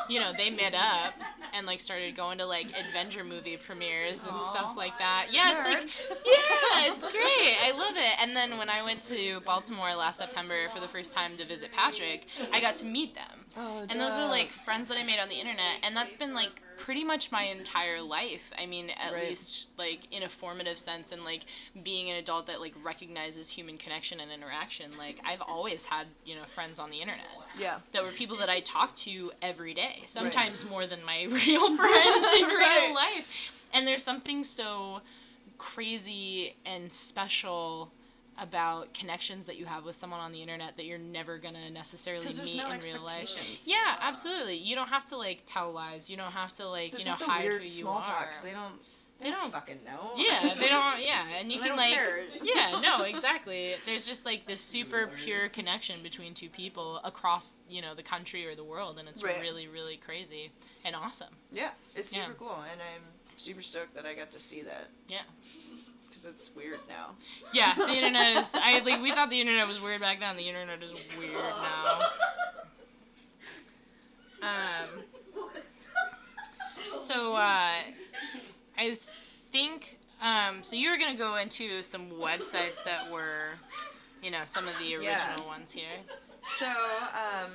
you 0.10 0.20
know 0.20 0.32
they 0.38 0.50
met 0.52 0.74
up 0.74 1.14
and 1.54 1.66
like 1.66 1.80
started 1.80 2.16
going 2.16 2.38
to 2.38 2.46
like 2.46 2.68
adventure 2.78 3.24
movie 3.24 3.58
premieres 3.58 4.24
and 4.26 4.36
Aw. 4.36 4.52
stuff 4.52 4.78
like 4.78 4.98
that. 5.00 5.28
Yeah, 5.32 5.74
it's 5.78 6.10
like 6.10 6.18
yeah, 6.26 6.94
it's 6.94 7.12
great. 7.12 7.58
I 7.64 7.72
love 7.76 7.96
it. 7.98 8.22
And 8.22 8.36
then 8.36 8.58
when 8.58 8.70
I 8.70 8.84
went 8.84 9.02
to 9.04 9.40
Baltimore 9.46 9.94
last 9.96 10.18
September 10.18 10.70
for 10.70 10.80
the 10.80 10.88
first 10.88 11.14
time 11.14 11.38
to 11.38 11.46
visit 11.46 11.72
Patrick, 11.72 12.28
I 12.54 12.60
got 12.60 12.76
to 12.78 12.86
meet 12.86 13.16
them. 13.16 13.46
Oh, 13.58 13.86
and 13.90 14.00
those 14.00 14.14
are 14.14 14.28
like 14.28 14.52
friends 14.52 14.88
that 14.90 14.98
I 14.98 15.04
made 15.04 15.20
on 15.20 15.30
the 15.30 15.40
internet, 15.40 15.80
and 15.84 15.96
that's 15.96 16.14
been 16.14 16.34
like 16.34 16.62
pretty 16.86 17.04
much 17.04 17.32
my 17.32 17.42
entire 17.42 18.00
life. 18.00 18.54
I 18.60 18.68
mean, 18.68 18.92
at 18.92 19.12
Right. 19.12 19.30
least 19.30 19.70
like 19.76 20.02
in 20.12 20.22
a 20.22 20.30
formative 20.30 20.78
sense, 20.78 21.12
and 21.12 21.26
like 21.26 21.46
being 21.82 22.12
an 22.12 22.18
adult 22.18 22.46
that 22.46 22.62
like 22.62 22.76
recognizes 22.84 23.50
human 23.50 23.80
connection 23.80 24.20
and 24.20 24.32
interaction. 24.32 24.96
Like 24.96 25.20
I've 25.26 25.42
always 25.42 25.84
had 25.84 26.06
you 26.26 26.36
know 26.36 26.44
friends 26.54 26.78
on 26.78 26.92
the 26.92 27.02
internet 27.02 27.26
yeah. 27.58 27.80
that 27.92 28.04
were 28.04 28.12
people 28.12 28.38
that 28.38 28.50
I 28.50 28.60
talked 28.60 28.98
to 29.00 29.32
every 29.42 29.74
day, 29.74 30.04
sometimes 30.06 30.64
more 30.64 30.86
than 30.86 31.04
my 31.04 31.24
real 31.30 31.76
friends 31.76 32.34
in 32.38 32.46
real 32.50 32.56
Right. 32.60 32.92
life. 32.94 33.28
And 33.74 33.88
there's 33.88 34.04
something 34.04 34.44
so 34.44 35.02
crazy 35.58 36.56
and 36.66 36.94
special 36.94 37.92
about 38.38 38.94
connections 38.94 39.46
that 39.46 39.58
you 39.58 39.66
have 39.66 39.86
with 39.86 39.96
someone 39.96 40.20
on 40.20 40.32
the 40.32 40.42
internet 40.42 40.76
that 40.78 40.86
you're 40.86 40.98
never 40.98 41.38
gonna 41.38 41.70
necessarily 41.70 42.26
meet 42.26 42.58
no 42.58 42.70
in 42.70 42.80
real 42.82 43.02
life. 43.04 43.22
expectations. 43.24 43.68
Yeah, 43.68 43.96
absolutely. 44.02 44.58
You 44.58 44.76
don't 44.76 44.90
have 44.90 45.06
to 45.06 45.18
like 45.18 45.44
tell 45.46 45.72
lies. 45.72 46.10
You 46.10 46.18
don't 46.18 46.32
have 46.32 46.52
to 46.54 46.68
like 46.68 46.92
There's 46.92 47.04
you 47.06 47.10
know 47.12 47.14
like 47.14 47.20
the 47.20 47.26
hide 47.26 47.44
weird 47.46 47.62
who 47.62 47.64
you 47.66 47.70
small 47.70 47.98
are. 48.00 48.04
talk 48.04 48.32
'cause 48.34 48.44
they 48.44 48.52
don't. 48.52 48.74
They 49.18 49.30
don't- 49.32 49.50
fucking 49.50 49.80
know. 49.86 50.12
Yeah, 50.18 50.56
they 50.60 50.68
don't. 50.78 51.00
Yeah, 51.02 51.26
and 51.40 51.50
you 51.50 51.58
They 51.62 51.68
can 51.70 51.78
don't 51.78 51.78
like. 51.78 51.94
care. 51.94 52.26
Yeah, 52.44 52.82
no, 52.82 53.04
exactly. 53.06 53.76
There's 53.86 54.06
just 54.06 54.26
like 54.26 54.46
this 54.46 54.60
super 54.60 55.08
pure 55.24 55.48
connection 55.48 56.04
between 56.04 56.34
two 56.34 56.50
people 56.50 56.98
across, 57.06 57.54
you 57.70 57.82
know, 57.82 57.96
the 57.96 58.04
country 58.04 58.46
or 58.46 58.56
the 58.56 58.66
world, 58.66 59.00
and 59.00 59.08
it's 59.08 59.24
Right. 59.24 59.40
really, 59.40 59.70
really 59.70 59.96
crazy 59.96 60.52
and 60.84 60.94
awesome. 60.98 61.34
Yeah, 61.54 61.70
it's 61.96 62.14
Yeah. 62.14 62.24
super 62.26 62.34
cool, 62.34 62.62
and 62.70 62.82
I'm 62.82 63.04
super 63.38 63.62
stoked 63.62 63.94
that 63.96 64.06
I 64.06 64.14
got 64.16 64.32
to 64.32 64.40
see 64.40 64.62
that. 64.64 64.90
Yeah. 65.08 65.22
Because 66.26 66.48
it's 66.48 66.56
weird 66.56 66.80
now. 66.88 67.12
Yeah, 67.54 67.76
the 67.76 67.88
internet 67.96 68.38
is. 68.38 68.50
I 68.56 68.80
like. 68.80 69.02
We 69.02 69.12
thought 69.12 69.30
the 69.30 69.40
internet 69.40 69.68
was 69.68 69.80
weird 69.80 70.02
back 70.02 70.20
then. 70.20 70.38
The 70.38 70.48
internet 70.48 70.82
is 70.82 70.94
weird 71.20 71.34
now. 71.34 72.00
Um. 74.42 75.04
So, 76.94 77.34
uh, 77.34 77.82
I 78.78 78.98
think. 79.52 79.98
Um. 80.22 80.64
So 80.64 80.76
you 80.76 80.90
were 80.90 80.98
gonna 80.98 81.18
go 81.18 81.36
into 81.36 81.84
some 81.84 82.10
websites 82.12 82.84
that 82.86 83.12
were, 83.12 83.50
you 84.24 84.32
know, 84.32 84.42
some 84.46 84.68
of 84.68 84.74
the 84.80 84.86
Yeah. 84.86 84.98
original 85.30 85.46
ones 85.48 85.72
here. 85.72 85.98
So, 86.60 86.66
um, 86.66 87.52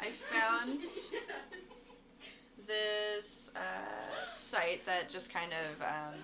I 0.00 0.10
found 0.10 0.80
this 2.66 3.50
uh, 3.56 4.26
site 4.26 4.84
that 4.86 5.08
just 5.08 5.32
kind 5.32 5.52
of 5.52 5.82
um, 5.82 6.14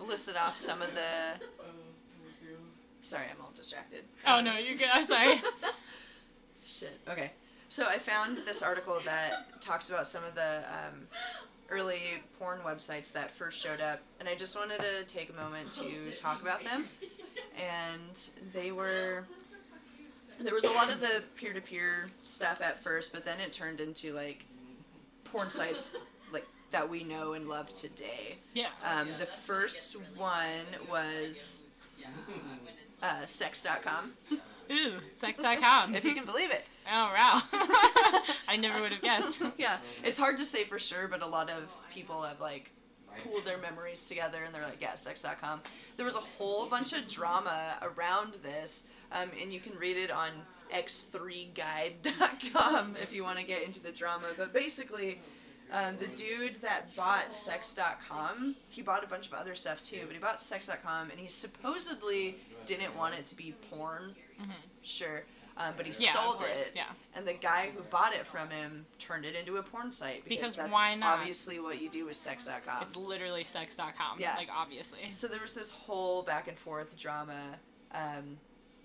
listed 0.00 0.36
off 0.36 0.56
some 0.56 0.82
of 0.82 0.92
the. 0.94 1.44
Sorry, 3.00 3.26
I'm 3.30 3.40
all 3.40 3.52
distracted. 3.54 4.04
Oh 4.26 4.40
no, 4.40 4.58
you're 4.58 4.76
good. 4.76 4.88
I'm 4.92 5.04
sorry. 5.04 5.40
Shit. 6.66 6.98
Okay. 7.08 7.30
So 7.68 7.86
I 7.86 7.98
found 7.98 8.38
this 8.38 8.62
article 8.62 8.98
that 9.04 9.60
talks 9.60 9.90
about 9.90 10.06
some 10.06 10.24
of 10.24 10.34
the 10.34 10.62
um, 10.68 11.06
early 11.68 12.22
porn 12.38 12.58
websites 12.64 13.12
that 13.12 13.30
first 13.30 13.60
showed 13.62 13.80
up, 13.80 14.00
and 14.20 14.28
I 14.28 14.34
just 14.34 14.56
wanted 14.56 14.80
to 14.80 15.04
take 15.04 15.30
a 15.30 15.34
moment 15.34 15.72
to 15.74 16.14
talk 16.14 16.42
about 16.42 16.64
them. 16.64 16.86
And 17.58 18.28
they 18.52 18.70
were. 18.72 19.24
There 20.40 20.52
was 20.52 20.64
a 20.64 20.70
lot 20.70 20.90
of 20.90 21.00
the 21.00 21.22
peer 21.36 21.54
to 21.54 21.60
peer 21.60 22.10
stuff 22.22 22.60
at 22.60 22.82
first, 22.82 23.12
but 23.12 23.24
then 23.24 23.40
it 23.40 23.52
turned 23.52 23.80
into 23.80 24.12
like 24.12 24.44
porn 25.24 25.48
sites 25.48 25.94
like 25.94 26.02
that 26.70 26.88
we 26.88 27.04
know 27.04 27.34
and 27.34 27.48
love 27.48 27.72
today. 27.72 28.36
Yeah. 28.54 28.68
Um, 28.84 29.08
the 29.18 29.26
first 29.26 29.96
one 30.16 30.64
was 30.90 31.66
uh, 33.02 33.26
sex.com, 33.26 34.12
Ooh, 34.70 34.92
sex.com. 35.18 35.94
if 35.94 36.04
you 36.04 36.14
can 36.14 36.24
believe 36.24 36.50
it. 36.50 36.64
Oh 36.86 37.12
wow. 37.12 37.40
I 38.48 38.56
never 38.56 38.80
would 38.80 38.92
have 38.92 39.02
guessed. 39.02 39.42
yeah, 39.58 39.76
it's 40.04 40.18
hard 40.18 40.38
to 40.38 40.44
say 40.44 40.64
for 40.64 40.78
sure, 40.78 41.08
but 41.08 41.22
a 41.22 41.26
lot 41.26 41.50
of 41.50 41.74
people 41.92 42.22
have 42.22 42.40
like 42.40 42.70
pooled 43.24 43.44
their 43.44 43.58
memories 43.58 44.06
together 44.06 44.44
and 44.44 44.54
they're 44.54 44.64
like, 44.64 44.80
yeah, 44.80 44.94
sex.com. 44.94 45.60
There 45.96 46.06
was 46.06 46.16
a 46.16 46.20
whole 46.20 46.66
bunch 46.66 46.92
of 46.92 47.06
drama 47.08 47.76
around 47.82 48.34
this, 48.42 48.86
um, 49.12 49.30
and 49.40 49.52
you 49.52 49.60
can 49.60 49.76
read 49.78 49.96
it 49.96 50.10
on 50.10 50.30
x3guide.com 50.74 52.96
if 53.00 53.12
you 53.12 53.22
want 53.22 53.38
to 53.38 53.44
get 53.44 53.62
into 53.62 53.80
the 53.82 53.92
drama. 53.92 54.26
But 54.36 54.52
basically, 54.52 55.20
um, 55.72 55.96
the 55.98 56.06
dude 56.08 56.56
that 56.62 56.94
bought 56.96 57.32
sex.com, 57.34 58.54
he 58.68 58.82
bought 58.82 59.02
a 59.04 59.06
bunch 59.06 59.26
of 59.26 59.34
other 59.34 59.54
stuff 59.54 59.82
too, 59.82 60.00
but 60.06 60.12
he 60.14 60.18
bought 60.18 60.40
sex.com 60.40 61.10
and 61.10 61.18
he 61.18 61.28
supposedly 61.28 62.36
didn't 62.66 62.96
want 62.96 63.14
it 63.14 63.26
to 63.26 63.34
be 63.36 63.52
porn, 63.70 64.14
Mhm. 64.40 64.50
sure. 64.82 65.22
Um, 65.58 65.72
but 65.76 65.86
he 65.86 65.92
Yeah, 66.04 66.12
sold 66.12 66.42
it, 66.42 66.72
Yeah. 66.74 66.92
and 67.14 67.26
the 67.26 67.32
guy 67.32 67.70
who 67.70 67.80
bought 67.84 68.12
it 68.12 68.26
from 68.26 68.50
him 68.50 68.84
turned 68.98 69.24
it 69.24 69.34
into 69.34 69.56
a 69.56 69.62
porn 69.62 69.90
site 69.90 70.22
because, 70.24 70.38
Because 70.38 70.56
that's 70.56 70.72
why 70.72 70.94
not? 70.94 71.18
obviously 71.20 71.58
what 71.60 71.80
you 71.80 71.88
do 71.88 72.04
with 72.04 72.16
sex.com. 72.16 72.82
It's 72.82 72.94
literally 72.96 73.42
sex.com. 73.42 74.20
Yeah. 74.20 74.36
Like 74.36 74.50
obviously. 74.52 75.10
So 75.10 75.26
there 75.28 75.40
was 75.40 75.54
this 75.54 75.70
whole 75.70 76.22
back 76.22 76.46
and 76.48 76.58
forth 76.58 76.94
drama 76.98 77.58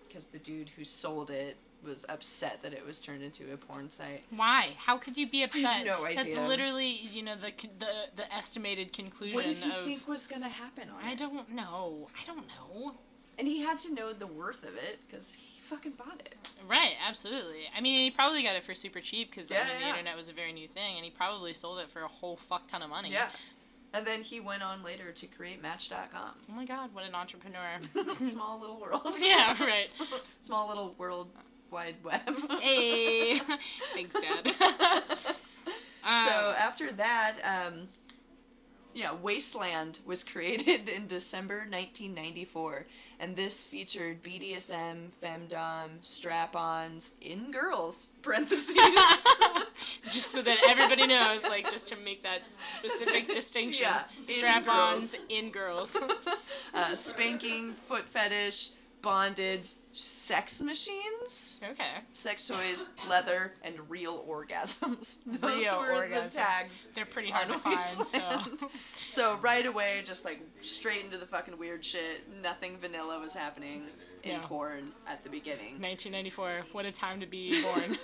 because 0.08 0.26
the 0.32 0.39
dude 0.39 0.70
who 0.70 0.86
sold 0.86 1.30
it 1.30 1.58
was 1.84 2.06
upset 2.10 2.62
that 2.62 2.74
it 2.74 2.86
was 2.86 3.00
turned 3.00 3.24
into 3.24 3.52
a 3.54 3.58
porn 3.58 3.89
site. 3.89 4.24
Why? 4.36 4.70
How 4.78 4.98
could 4.98 5.17
you 5.17 5.28
be 5.30 5.44
upset? 5.48 5.86
no 5.86 6.06
idea. 6.06 6.24
That's 6.24 6.38
literally, 6.48 6.89
you 6.89 7.24
know, 7.24 7.36
the 7.36 7.52
the 7.80 7.91
the 8.15 8.34
estimated 8.34 8.94
conclusion 8.94 9.36
What 9.36 9.46
did 9.46 9.58
he 9.58 9.70
of. 9.72 9.86
think 9.86 10.08
was 10.08 10.28
gonna 10.28 10.50
happen 10.50 10.89
on 10.89 11.04
I 11.04 11.13
it? 11.13 11.17
don't 11.20 11.50
know. 11.54 12.08
I 12.22 12.26
don't 12.26 12.46
know. 12.48 12.94
And 13.39 13.48
he 13.48 13.62
had 13.62 13.78
to 13.80 13.94
know 13.96 14.13
the 14.13 14.28
worth 14.28 14.63
of 14.63 14.76
it 14.76 15.00
because 15.08 15.34
he 15.34 15.60
fucking 15.62 15.94
bought 15.94 16.20
it. 16.20 16.36
Right, 16.67 16.94
absolutely. 17.08 17.62
I 17.76 17.82
mean, 17.82 17.98
he 17.98 18.12
probably 18.12 18.44
got 18.44 18.56
it 18.56 18.63
for 18.63 18.76
super 18.76 19.00
cheap 19.00 19.32
because 19.32 19.50
Yeah, 19.50 19.62
I 19.62 19.67
mean, 19.67 19.74
the 19.76 19.82
yeah. 19.86 19.89
internet 19.89 20.15
was 20.17 20.30
a 20.30 20.34
very 20.34 20.52
new 20.54 20.67
thing, 20.67 20.98
and 20.98 21.04
he 21.06 21.10
probably 21.10 21.54
sold 21.54 21.80
it 21.80 21.89
for 21.89 22.02
a 22.04 22.08
whole 22.08 22.36
fuck 22.36 22.67
ton 22.67 22.82
of 22.84 22.89
money. 22.89 23.10
Yeah. 23.12 23.30
And 23.94 24.06
then 24.06 24.22
he 24.22 24.39
went 24.41 24.62
on 24.63 24.84
later 24.84 25.12
to 25.12 25.26
create 25.28 25.62
Match.com. 25.62 26.32
Oh 26.50 26.54
my 26.54 26.65
god, 26.65 26.94
what 26.94 27.04
an 27.06 27.15
entrepreneur. 27.15 27.80
Small 28.24 28.60
little 28.60 28.80
world. 28.80 29.02
Yeah, 29.20 29.54
right. 29.65 29.91
Small 30.39 30.67
little 30.67 30.94
world 30.98 31.30
uh, 31.38 31.41
wide 31.72 31.96
web. 32.04 32.22
hey, 32.62 33.40
thanks, 33.94 34.16
Dad. 34.20 34.54
So 36.04 36.10
Um, 36.50 36.56
after 36.58 36.92
that, 36.94 37.36
um, 37.44 37.88
yeah, 38.94 39.14
Wasteland 39.14 40.00
was 40.06 40.24
created 40.24 40.90
in 40.90 41.06
December 41.08 41.60
1994, 41.70 42.88
and 43.20 43.36
this 43.36 43.64
featured 43.64 44.22
BDSM, 44.24 45.12
femdom, 45.22 45.90
strap-ons 46.02 47.18
in 47.22 47.52
girls. 47.52 48.16
Parentheses. 48.24 48.76
just 50.10 50.32
so 50.32 50.42
that 50.42 50.58
everybody 50.68 51.06
knows, 51.08 51.44
like, 51.44 51.70
just 51.72 51.88
to 51.90 51.96
make 51.98 52.24
that 52.24 52.42
specific 52.64 53.28
distinction. 53.32 53.86
Yeah, 53.88 54.04
Strap-ons 54.28 55.16
girls. 55.18 55.26
in 55.30 55.52
girls. 55.52 55.96
uh, 56.74 56.96
spanking, 56.96 57.74
foot 57.74 58.10
fetish, 58.10 58.72
bondage, 59.02 59.70
sex 59.94 60.62
machines, 60.62 61.62
okay. 61.63 62.00
sex 62.13 62.48
toys, 62.48 62.94
leather, 63.10 63.54
and 63.63 63.75
real 63.90 64.25
orgasms. 64.30 65.19
Those 65.42 65.58
Real 65.58 65.80
were 65.80 66.08
orgasms. 66.08 66.23
the 66.32 66.38
tags. 66.38 66.88
They're 66.96 67.06
pretty 67.06 67.30
hard 67.30 67.50
to 67.50 67.58
find, 67.60 67.80
so. 67.80 68.67
So 69.08 69.36
right 69.38 69.65
away, 69.65 70.02
just 70.06 70.23
like 70.23 70.40
straight 70.62 71.04
into 71.04 71.17
the 71.17 71.25
fucking 71.25 71.58
weird 71.58 71.84
shit. 71.84 72.21
Nothing 72.42 72.78
vanilla 72.78 73.19
was 73.19 73.34
happening 73.34 73.84
in 74.23 74.40
porn 74.42 74.92
at 75.08 75.23
the 75.23 75.30
beginning. 75.30 75.80
1994. 75.82 76.63
What 76.71 76.86
a 76.86 76.92
time 76.92 77.19
to 77.19 77.25
be 77.25 77.62
born. 77.63 77.98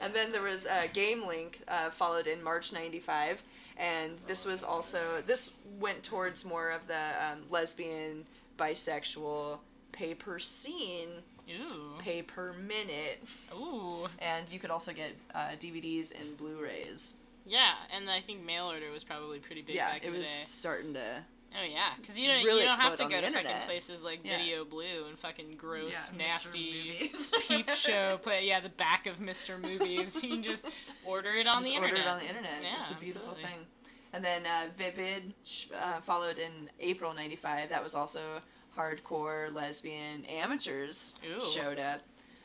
and 0.00 0.12
then 0.12 0.30
there 0.30 0.42
was 0.42 0.66
uh, 0.66 0.86
Game 0.92 1.26
Link, 1.26 1.60
uh, 1.68 1.90
followed 1.90 2.26
in 2.26 2.42
March 2.42 2.72
'95, 2.72 3.42
and 3.76 4.12
this 4.26 4.44
was 4.44 4.62
also 4.62 5.22
this 5.26 5.54
went 5.80 6.02
towards 6.02 6.44
more 6.44 6.70
of 6.70 6.86
the 6.86 6.94
um, 7.20 7.40
lesbian, 7.50 8.24
bisexual, 8.56 9.58
pay 9.92 10.14
per 10.14 10.38
scene, 10.38 11.08
Ooh. 11.50 11.94
pay 11.98 12.22
per 12.22 12.52
minute, 12.54 13.22
Ooh. 13.54 14.06
and 14.18 14.50
you 14.50 14.58
could 14.58 14.70
also 14.70 14.92
get 14.92 15.12
uh, 15.34 15.50
DVDs 15.58 16.18
and 16.18 16.36
Blu-rays. 16.36 17.20
Yeah, 17.46 17.72
and 17.94 18.08
I 18.08 18.20
think 18.20 18.44
mail 18.44 18.70
order 18.70 18.90
was 18.90 19.04
probably 19.04 19.38
pretty 19.38 19.62
big 19.62 19.76
yeah, 19.76 19.90
back 19.92 20.02
it 20.02 20.06
in 20.06 20.12
the 20.12 20.18
was 20.18 20.26
day. 20.26 20.32
starting 20.44 20.94
to. 20.94 21.22
Oh 21.56 21.62
yeah, 21.64 21.90
because 22.00 22.18
you 22.18 22.26
don't 22.26 22.42
really 22.42 22.62
you 22.64 22.70
don't 22.70 22.80
have 22.80 22.96
to 22.96 23.04
go 23.04 23.20
the 23.20 23.28
to 23.28 23.32
fucking 23.32 23.66
places 23.66 24.02
like 24.02 24.20
Yeah. 24.24 24.38
Video 24.38 24.64
Blue 24.64 25.06
and 25.08 25.16
fucking 25.16 25.54
gross, 25.56 26.10
Yeah, 26.10 26.16
Mr. 26.16 26.18
nasty 26.18 27.10
peep 27.46 27.68
show. 27.74 28.18
But 28.24 28.44
yeah, 28.44 28.58
the 28.58 28.70
back 28.70 29.06
of 29.06 29.18
Mr. 29.18 29.60
Movies. 29.60 30.20
You 30.20 30.30
can 30.30 30.42
just 30.42 30.68
order 31.04 31.30
it 31.34 31.46
on 31.46 31.58
Just 31.58 31.70
the 31.72 31.76
order 31.80 31.94
internet. 31.94 32.06
it 32.06 32.10
on 32.10 32.18
the 32.18 32.26
internet. 32.28 32.62
Yeah, 32.62 32.82
it's 32.82 32.90
a 32.90 32.94
beautiful 32.96 33.28
absolutely. 33.30 33.42
thing. 33.44 33.66
And 34.14 34.24
then 34.24 34.46
uh, 34.46 34.66
Vivid 34.78 35.34
uh, 35.76 36.00
followed 36.00 36.38
in 36.38 36.70
April 36.78 37.12
'95. 37.12 37.68
That 37.68 37.82
was 37.82 37.96
also 37.96 38.40
hardcore 38.76 39.52
lesbian 39.52 40.24
amateurs 40.26 41.18
showed 41.42 41.78
up. 41.80 42.00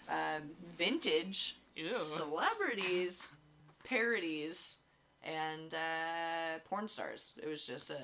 Um, 0.09 0.49
vintage 0.75 1.57
Ew. 1.75 1.93
celebrities, 1.93 3.35
parodies, 3.83 4.81
and 5.23 5.75
uh, 5.75 6.57
porn 6.67 6.87
stars. 6.87 7.37
It 7.41 7.47
was 7.47 7.67
just 7.67 7.91
uh, 7.91 7.95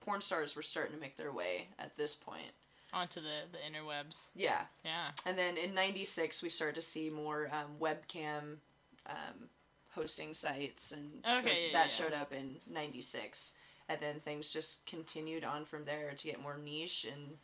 porn 0.00 0.20
stars 0.20 0.56
were 0.56 0.62
starting 0.62 0.94
to 0.94 1.00
make 1.00 1.16
their 1.16 1.30
way 1.32 1.68
at 1.78 1.96
this 1.96 2.16
point. 2.16 2.50
onto 2.92 3.20
the 3.20 3.46
the 3.52 3.58
interwebs. 3.58 4.30
Yeah. 4.34 4.62
Yeah. 4.84 5.10
And 5.26 5.38
then 5.38 5.56
in 5.56 5.72
'96, 5.74 6.42
we 6.42 6.48
started 6.48 6.74
to 6.74 6.82
see 6.82 7.08
more 7.08 7.48
um, 7.52 7.70
webcam 7.80 8.56
um, 9.08 9.48
hosting 9.96 10.34
sites, 10.34 10.92
and 10.92 11.10
so 11.24 11.48
yeah, 11.48 11.72
that 11.72 11.86
yeah. 11.86 11.86
showed 11.88 12.12
up 12.12 12.32
in 12.32 12.54
'96. 12.72 13.58
And 13.88 13.98
then 14.00 14.18
things 14.20 14.52
just 14.52 14.84
continued 14.86 15.44
on 15.44 15.64
from 15.64 15.84
there 15.84 16.12
to 16.16 16.26
get 16.26 16.42
more 16.42 16.58
niche, 16.62 17.06
and 17.12 17.36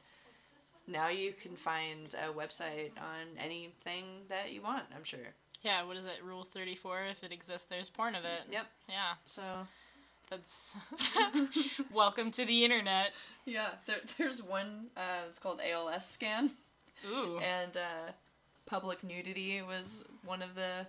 now 0.89 1.09
you 1.09 1.33
can 1.41 1.57
find 1.57 2.15
a 2.15 2.33
website 2.33 2.91
on 2.99 3.27
anything 3.39 4.05
that 4.29 4.53
you 4.53 4.61
want. 4.61 4.85
I'm 4.95 5.05
sure. 5.05 5.35
Yeah. 5.63 5.85
What 5.85 5.97
is 5.97 6.07
it? 6.07 6.21
Rule 6.25 6.45
thirty 6.45 6.75
four. 6.75 7.01
If 7.11 7.25
it 7.25 7.33
exists, 7.33 7.67
there's 7.71 7.91
porn 7.91 8.15
of 8.15 8.25
it. 8.25 8.43
Yep. 8.51 8.67
Yeah. 8.89 9.15
So 9.25 9.43
That's 10.31 10.77
welcome 11.93 12.31
to 12.33 12.45
the 12.45 12.65
internet. 12.65 13.13
yeah, 13.45 13.69
there, 13.87 14.01
there's 14.19 14.43
one. 14.43 14.87
Uh, 14.97 15.27
it's 15.29 15.39
called 15.39 15.61
ALS 15.61 16.07
scan. 16.07 16.51
Ooh. 17.11 17.39
and 17.41 17.77
uh, 17.77 18.13
public 18.67 19.03
nudity 19.03 19.63
was 19.63 20.09
one 20.25 20.43
of 20.43 20.55
the 20.55 20.87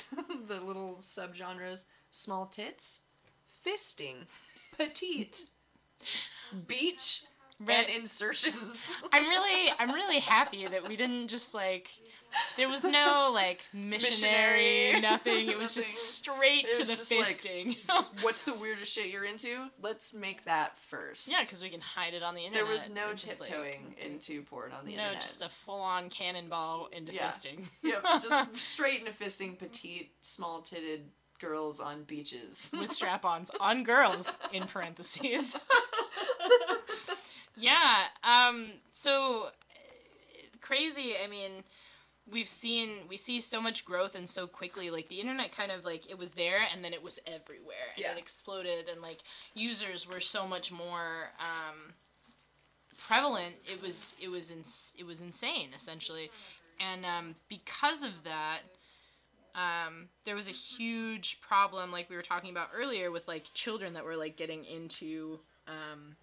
the 0.48 0.60
little 0.60 0.96
subgenres. 1.00 1.86
Small 2.10 2.46
tits, 2.46 3.04
fisting, 3.66 4.26
petite, 4.76 5.48
beach, 6.66 7.24
and 7.66 7.88
insertions. 7.88 9.00
I'm 9.12 9.28
really 9.28 9.72
I'm 9.78 9.92
really 9.92 10.18
happy 10.18 10.66
that 10.66 10.86
we 10.86 10.96
didn't 10.96 11.28
just 11.28 11.54
like 11.54 11.90
there 12.56 12.68
was 12.68 12.84
no 12.84 13.30
like 13.32 13.62
missionary, 13.72 14.92
Missionary. 14.92 15.00
nothing. 15.00 15.48
It 15.48 15.58
was 15.58 15.74
just 15.74 15.94
straight 16.16 16.64
It 16.66 16.74
to 16.74 16.80
was 16.80 16.88
the 16.88 16.94
just 16.96 17.12
like- 17.16 17.36
fisting. 17.40 17.76
What's 18.22 18.42
the 18.44 18.54
weirdest 18.54 18.92
shit 18.92 19.06
you're 19.10 19.24
into? 19.24 19.66
Let's 19.82 20.14
make 20.14 20.44
that 20.44 20.78
first. 20.78 21.28
yeah, 21.30 21.40
because 21.42 21.62
we 21.62 21.68
can 21.70 21.80
hide 21.80 22.14
it 22.14 22.22
on 22.22 22.34
the 22.34 22.42
internet. 22.44 22.64
there 22.66 22.72
was 22.72 22.94
no 22.94 23.06
like, 23.08 23.16
tiptoeing 23.16 23.94
into 24.04 24.42
porn 24.42 24.72
on 24.72 24.84
the 24.84 24.92
internet. 24.92 24.96
no, 24.96 25.02
internet. 25.18 25.22
just 25.22 25.42
a 25.42 25.48
full-on 25.48 26.08
cannonball 26.10 26.88
into 26.92 27.12
Yeah. 27.12 27.30
fisting. 27.30 27.64
Yep, 27.82 28.02
just 28.22 28.56
straight 28.58 29.00
into 29.00 29.12
fisting 29.12 29.58
petite, 29.58 30.10
small-titted 30.20 31.00
girls 31.40 31.80
on 31.80 32.04
beaches. 32.04 32.70
with 32.78 32.92
strap-ons 32.92 33.50
on 33.60 33.82
girls 33.82 34.38
in 34.52 34.62
parentheses. 34.64 35.56
yeah. 37.56 38.04
Um. 38.24 38.68
So 38.90 39.46
uh, 39.46 39.50
crazy. 40.60 41.14
I 41.22 41.28
mean, 41.28 41.64
we've 42.30 42.48
seen 42.48 43.06
we 43.08 43.16
see 43.16 43.40
so 43.40 43.60
much 43.60 43.84
growth 43.84 44.14
and 44.14 44.28
so 44.28 44.46
quickly. 44.46 44.90
Like 44.90 45.08
the 45.08 45.20
internet, 45.20 45.52
kind 45.52 45.72
of 45.72 45.84
like 45.84 46.10
it 46.10 46.18
was 46.18 46.32
there 46.32 46.60
and 46.72 46.84
then 46.84 46.92
it 46.92 47.02
was 47.02 47.18
everywhere 47.26 47.92
and 47.96 48.04
Yeah. 48.04 48.12
it 48.12 48.18
exploded 48.18 48.88
and 48.88 49.00
like 49.02 49.22
users 49.54 50.06
were 50.08 50.20
so 50.20 50.46
much 50.46 50.70
more. 50.72 51.30
Um, 51.40 51.94
prevalent 52.98 53.54
it 53.66 53.82
was 53.82 54.14
it 54.20 54.28
was 54.28 54.50
ins- 54.50 54.92
it 54.96 55.04
was 55.04 55.20
insane 55.20 55.70
essentially 55.74 56.30
and 56.78 57.04
um, 57.04 57.34
because 57.48 58.02
of 58.02 58.12
that 58.24 58.60
um, 59.54 60.08
there 60.24 60.34
was 60.34 60.48
a 60.48 60.52
huge 60.52 61.40
problem 61.40 61.90
like 61.90 62.08
we 62.08 62.16
were 62.16 62.22
talking 62.22 62.50
about 62.50 62.68
earlier 62.74 63.10
with 63.10 63.26
like 63.28 63.44
children 63.54 63.94
that 63.94 64.04
were 64.04 64.16
like 64.16 64.36
getting 64.36 64.64
into 64.64 65.38
um, 65.66 66.14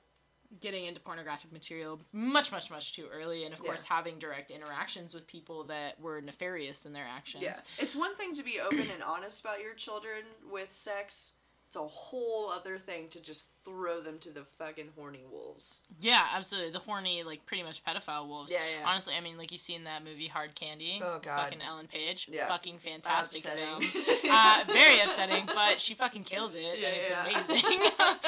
getting 0.62 0.86
into 0.86 1.00
pornographic 1.00 1.52
material 1.52 2.02
much 2.12 2.52
much 2.52 2.72
much 2.72 2.94
too 2.96 3.06
early 3.14 3.46
and 3.46 3.54
of 3.54 3.62
course 3.62 3.84
having 3.84 4.18
direct 4.18 4.50
interactions 4.50 5.14
with 5.14 5.28
people 5.28 5.64
that 5.64 6.00
were 6.02 6.20
nefarious 6.22 6.86
in 6.88 6.94
their 6.94 7.06
actions 7.08 7.44
Yeah. 7.44 7.56
It's 7.78 7.96
one 7.96 8.16
thing 8.16 8.34
to 8.34 8.44
be 8.44 8.60
open 8.60 8.80
and 8.94 9.04
honest 9.04 9.42
about 9.42 9.62
your 9.62 9.76
children 9.76 10.24
with 10.52 10.72
sex. 10.74 11.38
It's 11.68 11.76
a 11.76 11.82
whole 11.82 12.50
other 12.50 12.80
thing 12.80 13.10
to 13.10 13.22
just 13.22 13.52
throw 13.64 14.02
them 14.02 14.18
to 14.22 14.32
the 14.34 14.44
fucking 14.58 14.90
horny 14.98 15.24
wolves. 15.32 15.84
Yeah, 16.00 16.26
absolutely 16.34 16.72
the 16.72 16.80
horny 16.80 17.22
like 17.22 17.46
pretty 17.46 17.62
much 17.62 17.86
pedophile 17.86 18.28
wolves 18.28 18.52
Yeah, 18.52 18.58
yeah. 18.80 18.88
honestly 18.90 19.14
i 19.16 19.22
mean 19.22 19.38
like 19.38 19.52
you've 19.52 19.62
seen 19.62 19.84
that 19.84 20.04
movie 20.04 20.26
hard 20.28 20.56
candy 20.56 21.00
Oh, 21.04 21.20
God. 21.22 21.44
fucking 21.44 21.62
ellen 21.62 21.86
page 21.86 22.28
Yeah. 22.28 22.48
fucking 22.48 22.80
fantastic 22.80 23.46
Upsetting. 23.46 23.88
film 23.88 24.08
uh, 24.32 24.64
very 24.66 25.00
upsetting, 25.02 25.46
but 25.46 25.80
she 25.80 25.94
fucking 25.94 26.24
kills 26.24 26.56
it, 26.56 26.80
Yeah, 26.80 26.88
and 26.88 26.98
it's 26.98 27.10
yeah. 27.12 27.44
amazing. 27.48 27.82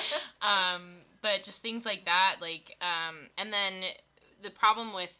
um, 0.43 0.91
but 1.21 1.43
just 1.43 1.61
things 1.61 1.85
like 1.85 2.05
that, 2.05 2.37
like, 2.41 2.75
um, 2.81 3.29
and 3.37 3.51
then 3.51 3.83
the 4.41 4.49
problem 4.51 4.93
with, 4.93 5.17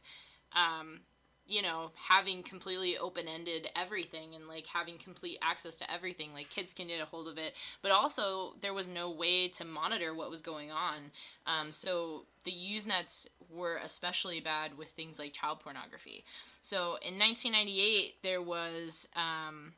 um, 0.53 1.01
you 1.47 1.61
know, 1.61 1.91
having 1.95 2.43
completely 2.43 2.97
open-ended 2.97 3.67
everything 3.75 4.35
and 4.35 4.47
like 4.47 4.65
having 4.65 4.97
complete 4.97 5.37
access 5.41 5.75
to 5.77 5.91
everything, 5.91 6.33
like 6.33 6.49
kids 6.49 6.73
can 6.73 6.87
get 6.87 7.01
a 7.01 7.05
hold 7.05 7.27
of 7.27 7.37
it, 7.37 7.53
but 7.81 7.91
also 7.91 8.53
there 8.61 8.73
was 8.73 8.87
no 8.87 9.11
way 9.11 9.49
to 9.49 9.65
monitor 9.65 10.13
what 10.13 10.29
was 10.29 10.41
going 10.41 10.71
on. 10.71 11.11
Um, 11.45 11.71
so 11.71 12.25
the 12.45 12.51
Usenets 12.51 13.27
were 13.49 13.79
especially 13.83 14.39
bad 14.39 14.77
with 14.77 14.89
things 14.89 15.19
like 15.19 15.33
child 15.33 15.59
pornography. 15.59 16.23
So 16.61 16.97
in 17.01 17.19
1998, 17.19 18.15
there 18.23 18.41
was 18.41 19.07
um, 19.15 19.73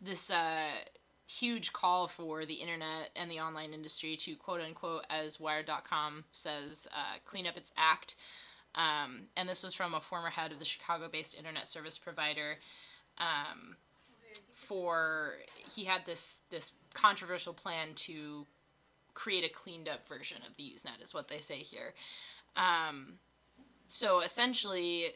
this 0.00 0.30
uh, 0.30 0.70
huge 1.26 1.72
call 1.72 2.08
for 2.08 2.44
the 2.44 2.54
internet 2.54 3.10
and 3.16 3.30
the 3.30 3.40
online 3.40 3.72
industry 3.72 4.16
to 4.16 4.36
quote 4.36 4.60
unquote, 4.60 5.04
as 5.10 5.40
Wired.com 5.40 6.24
says, 6.32 6.86
uh, 6.92 7.18
clean 7.24 7.46
up 7.46 7.56
its 7.56 7.72
act. 7.76 8.16
Um, 8.74 9.22
and 9.36 9.48
this 9.48 9.62
was 9.62 9.74
from 9.74 9.94
a 9.94 10.00
former 10.00 10.30
head 10.30 10.52
of 10.52 10.58
the 10.58 10.64
Chicago 10.64 11.08
based 11.08 11.36
internet 11.36 11.68
service 11.68 11.98
provider. 11.98 12.56
Um, 13.18 13.76
for 14.66 15.34
he 15.74 15.84
had 15.84 16.06
this 16.06 16.40
this 16.50 16.72
controversial 16.94 17.52
plan 17.52 17.94
to 17.94 18.46
create 19.14 19.44
a 19.44 19.52
cleaned 19.52 19.88
up 19.88 20.06
version 20.08 20.38
of 20.48 20.56
the 20.56 20.62
Usenet, 20.62 21.02
is 21.02 21.12
what 21.12 21.28
they 21.28 21.38
say 21.38 21.56
here. 21.56 21.92
Um, 22.56 23.18
so 23.86 24.20
essentially, 24.20 25.08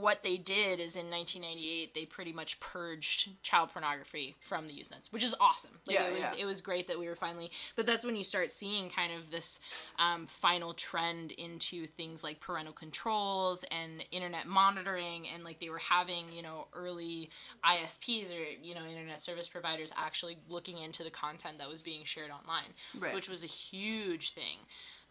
what 0.00 0.22
they 0.22 0.36
did 0.36 0.80
is 0.80 0.96
in 0.96 1.08
1998 1.10 1.94
they 1.94 2.04
pretty 2.04 2.32
much 2.32 2.60
purged 2.60 3.30
child 3.42 3.70
pornography 3.72 4.34
from 4.40 4.66
the 4.66 4.72
Usenets, 4.74 5.10
which 5.12 5.24
is 5.24 5.34
awesome. 5.40 5.70
Like 5.86 5.96
Yeah, 5.96 6.08
it 6.08 6.12
was 6.12 6.20
yeah. 6.20 6.42
it 6.42 6.44
was 6.44 6.60
great 6.60 6.88
that 6.88 6.98
we 6.98 7.08
were 7.08 7.16
finally. 7.16 7.50
But 7.76 7.86
that's 7.86 8.04
when 8.04 8.16
you 8.16 8.24
start 8.24 8.50
seeing 8.50 8.90
kind 8.90 9.12
of 9.12 9.30
this 9.30 9.60
um, 9.98 10.26
final 10.26 10.74
trend 10.74 11.32
into 11.32 11.86
things 11.86 12.22
like 12.22 12.38
parental 12.40 12.74
controls 12.74 13.64
and 13.70 14.04
internet 14.10 14.46
monitoring, 14.46 15.26
and 15.32 15.42
like 15.42 15.58
they 15.60 15.70
were 15.70 15.78
having 15.78 16.32
you 16.32 16.42
know 16.42 16.66
early 16.74 17.30
ISPs 17.64 18.30
or 18.32 18.44
you 18.62 18.74
know 18.74 18.84
internet 18.84 19.22
service 19.22 19.48
providers 19.48 19.92
actually 19.96 20.36
looking 20.48 20.78
into 20.78 21.02
the 21.02 21.10
content 21.10 21.56
that 21.58 21.68
was 21.68 21.80
being 21.80 22.04
shared 22.04 22.30
online 22.30 22.74
Right. 23.00 23.14
which 23.14 23.28
was 23.28 23.42
a 23.42 23.46
huge 23.46 24.32
thing. 24.34 24.58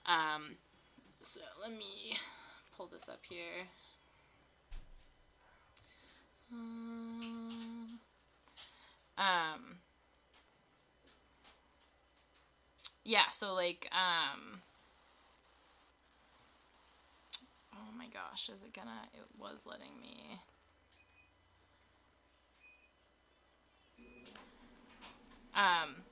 Um, 0.05 0.55
so 1.22 1.41
let 1.61 1.72
me 1.72 2.18
pull 2.78 2.88
this 2.88 3.09
up 3.09 3.20
here. 3.28 3.65
Um, 6.51 7.99
um, 9.17 9.79
yeah, 13.03 13.29
so 13.31 13.53
like, 13.53 13.87
um, 13.91 14.61
oh 17.73 17.91
my 17.97 18.07
gosh, 18.07 18.49
is 18.49 18.63
it 18.63 18.73
gonna? 18.73 19.01
It 19.13 19.25
was 19.37 19.61
letting 19.65 19.99
me. 20.01 20.39
Um, 25.53 26.05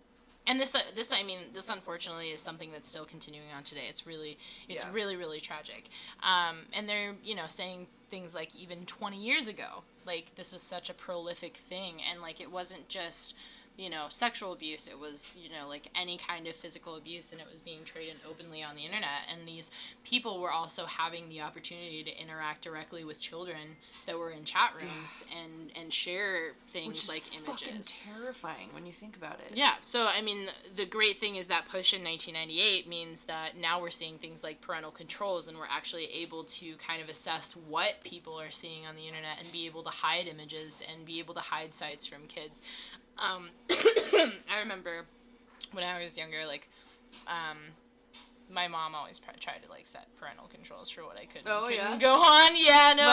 and 0.47 0.59
this, 0.59 0.75
uh, 0.75 0.79
this, 0.95 1.11
I 1.11 1.23
mean, 1.23 1.39
this 1.53 1.69
unfortunately 1.69 2.31
is 2.31 2.41
something 2.41 2.71
that's 2.71 2.89
still 2.89 3.05
continuing 3.05 3.51
on 3.51 3.63
today. 3.63 3.87
It's 3.89 4.05
really, 4.05 4.37
it's 4.69 4.83
Yeah. 4.83 4.91
really, 4.91 5.15
really 5.15 5.41
tragic. 5.41 5.89
Um, 6.23 6.67
and 6.73 6.87
they're, 6.87 7.15
you 7.23 7.35
know, 7.35 7.47
saying 7.47 7.87
things 8.09 8.33
like 8.33 8.53
even 8.55 8.85
20 8.85 9.17
years 9.17 9.47
ago, 9.47 9.83
like 10.05 10.33
this 10.35 10.53
was 10.53 10.61
such 10.61 10.89
a 10.89 10.93
prolific 10.93 11.57
thing, 11.69 12.01
and 12.03 12.21
like 12.21 12.39
it 12.41 12.51
wasn't 12.51 12.87
just, 12.87 13.33
you 13.77 13.89
know, 13.89 14.05
sexual 14.09 14.53
abuse. 14.53 14.87
It 14.87 14.97
was, 14.97 15.35
you 15.37 15.49
know, 15.49 15.67
like 15.67 15.89
any 15.95 16.17
kind 16.17 16.47
of 16.47 16.55
physical 16.55 16.95
abuse, 16.95 17.31
and 17.31 17.41
it 17.41 17.47
was 17.51 17.59
being 17.59 17.83
traded 17.83 18.15
openly 18.29 18.63
on 18.63 18.75
the 18.75 18.85
internet. 18.85 19.27
And 19.31 19.47
these 19.47 19.71
people 20.05 20.39
were 20.39 20.51
also 20.51 20.85
having 20.85 21.27
the 21.29 21.41
opportunity 21.41 22.03
to 22.03 22.21
interact 22.21 22.63
directly 22.63 23.03
with 23.03 23.19
children 23.19 23.75
that 24.05 24.17
were 24.17 24.31
in 24.31 24.45
chat 24.45 24.71
rooms 24.79 25.23
and 25.41 25.71
and 25.75 25.91
share 25.91 26.53
things 26.67 26.87
Which 26.87 27.03
is 27.03 27.09
like 27.09 27.23
fucking 27.45 27.67
images. 27.69 27.93
terrifying 28.13 28.69
when 28.71 28.85
you 28.85 28.93
think 28.93 29.17
about 29.17 29.39
it. 29.39 29.55
Yeah, 29.55 29.73
so 29.81 30.05
I 30.05 30.21
mean, 30.21 30.47
the 30.75 30.85
great 30.85 31.17
thing 31.17 31.35
is 31.35 31.47
that 31.47 31.65
push 31.69 31.93
in 31.93 32.03
1998 32.03 32.87
means 32.87 33.23
that 33.23 33.57
now 33.57 33.81
we're 33.81 33.91
seeing 33.91 34.17
things 34.17 34.43
like 34.43 34.61
parental 34.61 34.91
controls, 34.91 35.47
and 35.47 35.57
we're 35.57 35.65
actually 35.69 36.05
able 36.05 36.43
to 36.45 36.75
kind 36.77 37.01
of 37.01 37.09
assess 37.09 37.55
what 37.67 37.95
people 38.03 38.39
are 38.39 38.51
seeing 38.51 38.85
on 38.85 38.95
the 38.95 39.07
internet 39.07 39.39
and 39.39 39.51
be 39.51 39.65
able 39.65 39.83
to 39.83 39.89
hide 39.89 40.27
images 40.27 40.81
and 40.89 41.05
be 41.05 41.19
able 41.19 41.33
to 41.33 41.39
hide 41.41 41.73
sites 41.73 42.05
from 42.05 42.25
kids. 42.27 42.61
Um, 43.17 43.49
I 43.71 44.59
remember 44.59 45.05
when 45.71 45.83
I 45.83 46.01
was 46.01 46.17
younger, 46.17 46.45
like, 46.45 46.67
um, 47.27 47.57
my 48.49 48.67
mom 48.67 48.93
always 48.93 49.19
pr- 49.19 49.37
tried 49.39 49.63
to 49.63 49.69
like 49.69 49.87
set 49.87 50.07
parental 50.19 50.47
controls 50.47 50.89
for 50.89 51.03
what 51.03 51.17
I 51.17 51.25
could. 51.25 51.41
Oh, 51.45 51.65
couldn't 51.67 51.77
yeah? 51.77 51.97
Go 51.97 52.13
on. 52.13 52.51
Yeah. 52.55 52.93
No. 52.95 53.04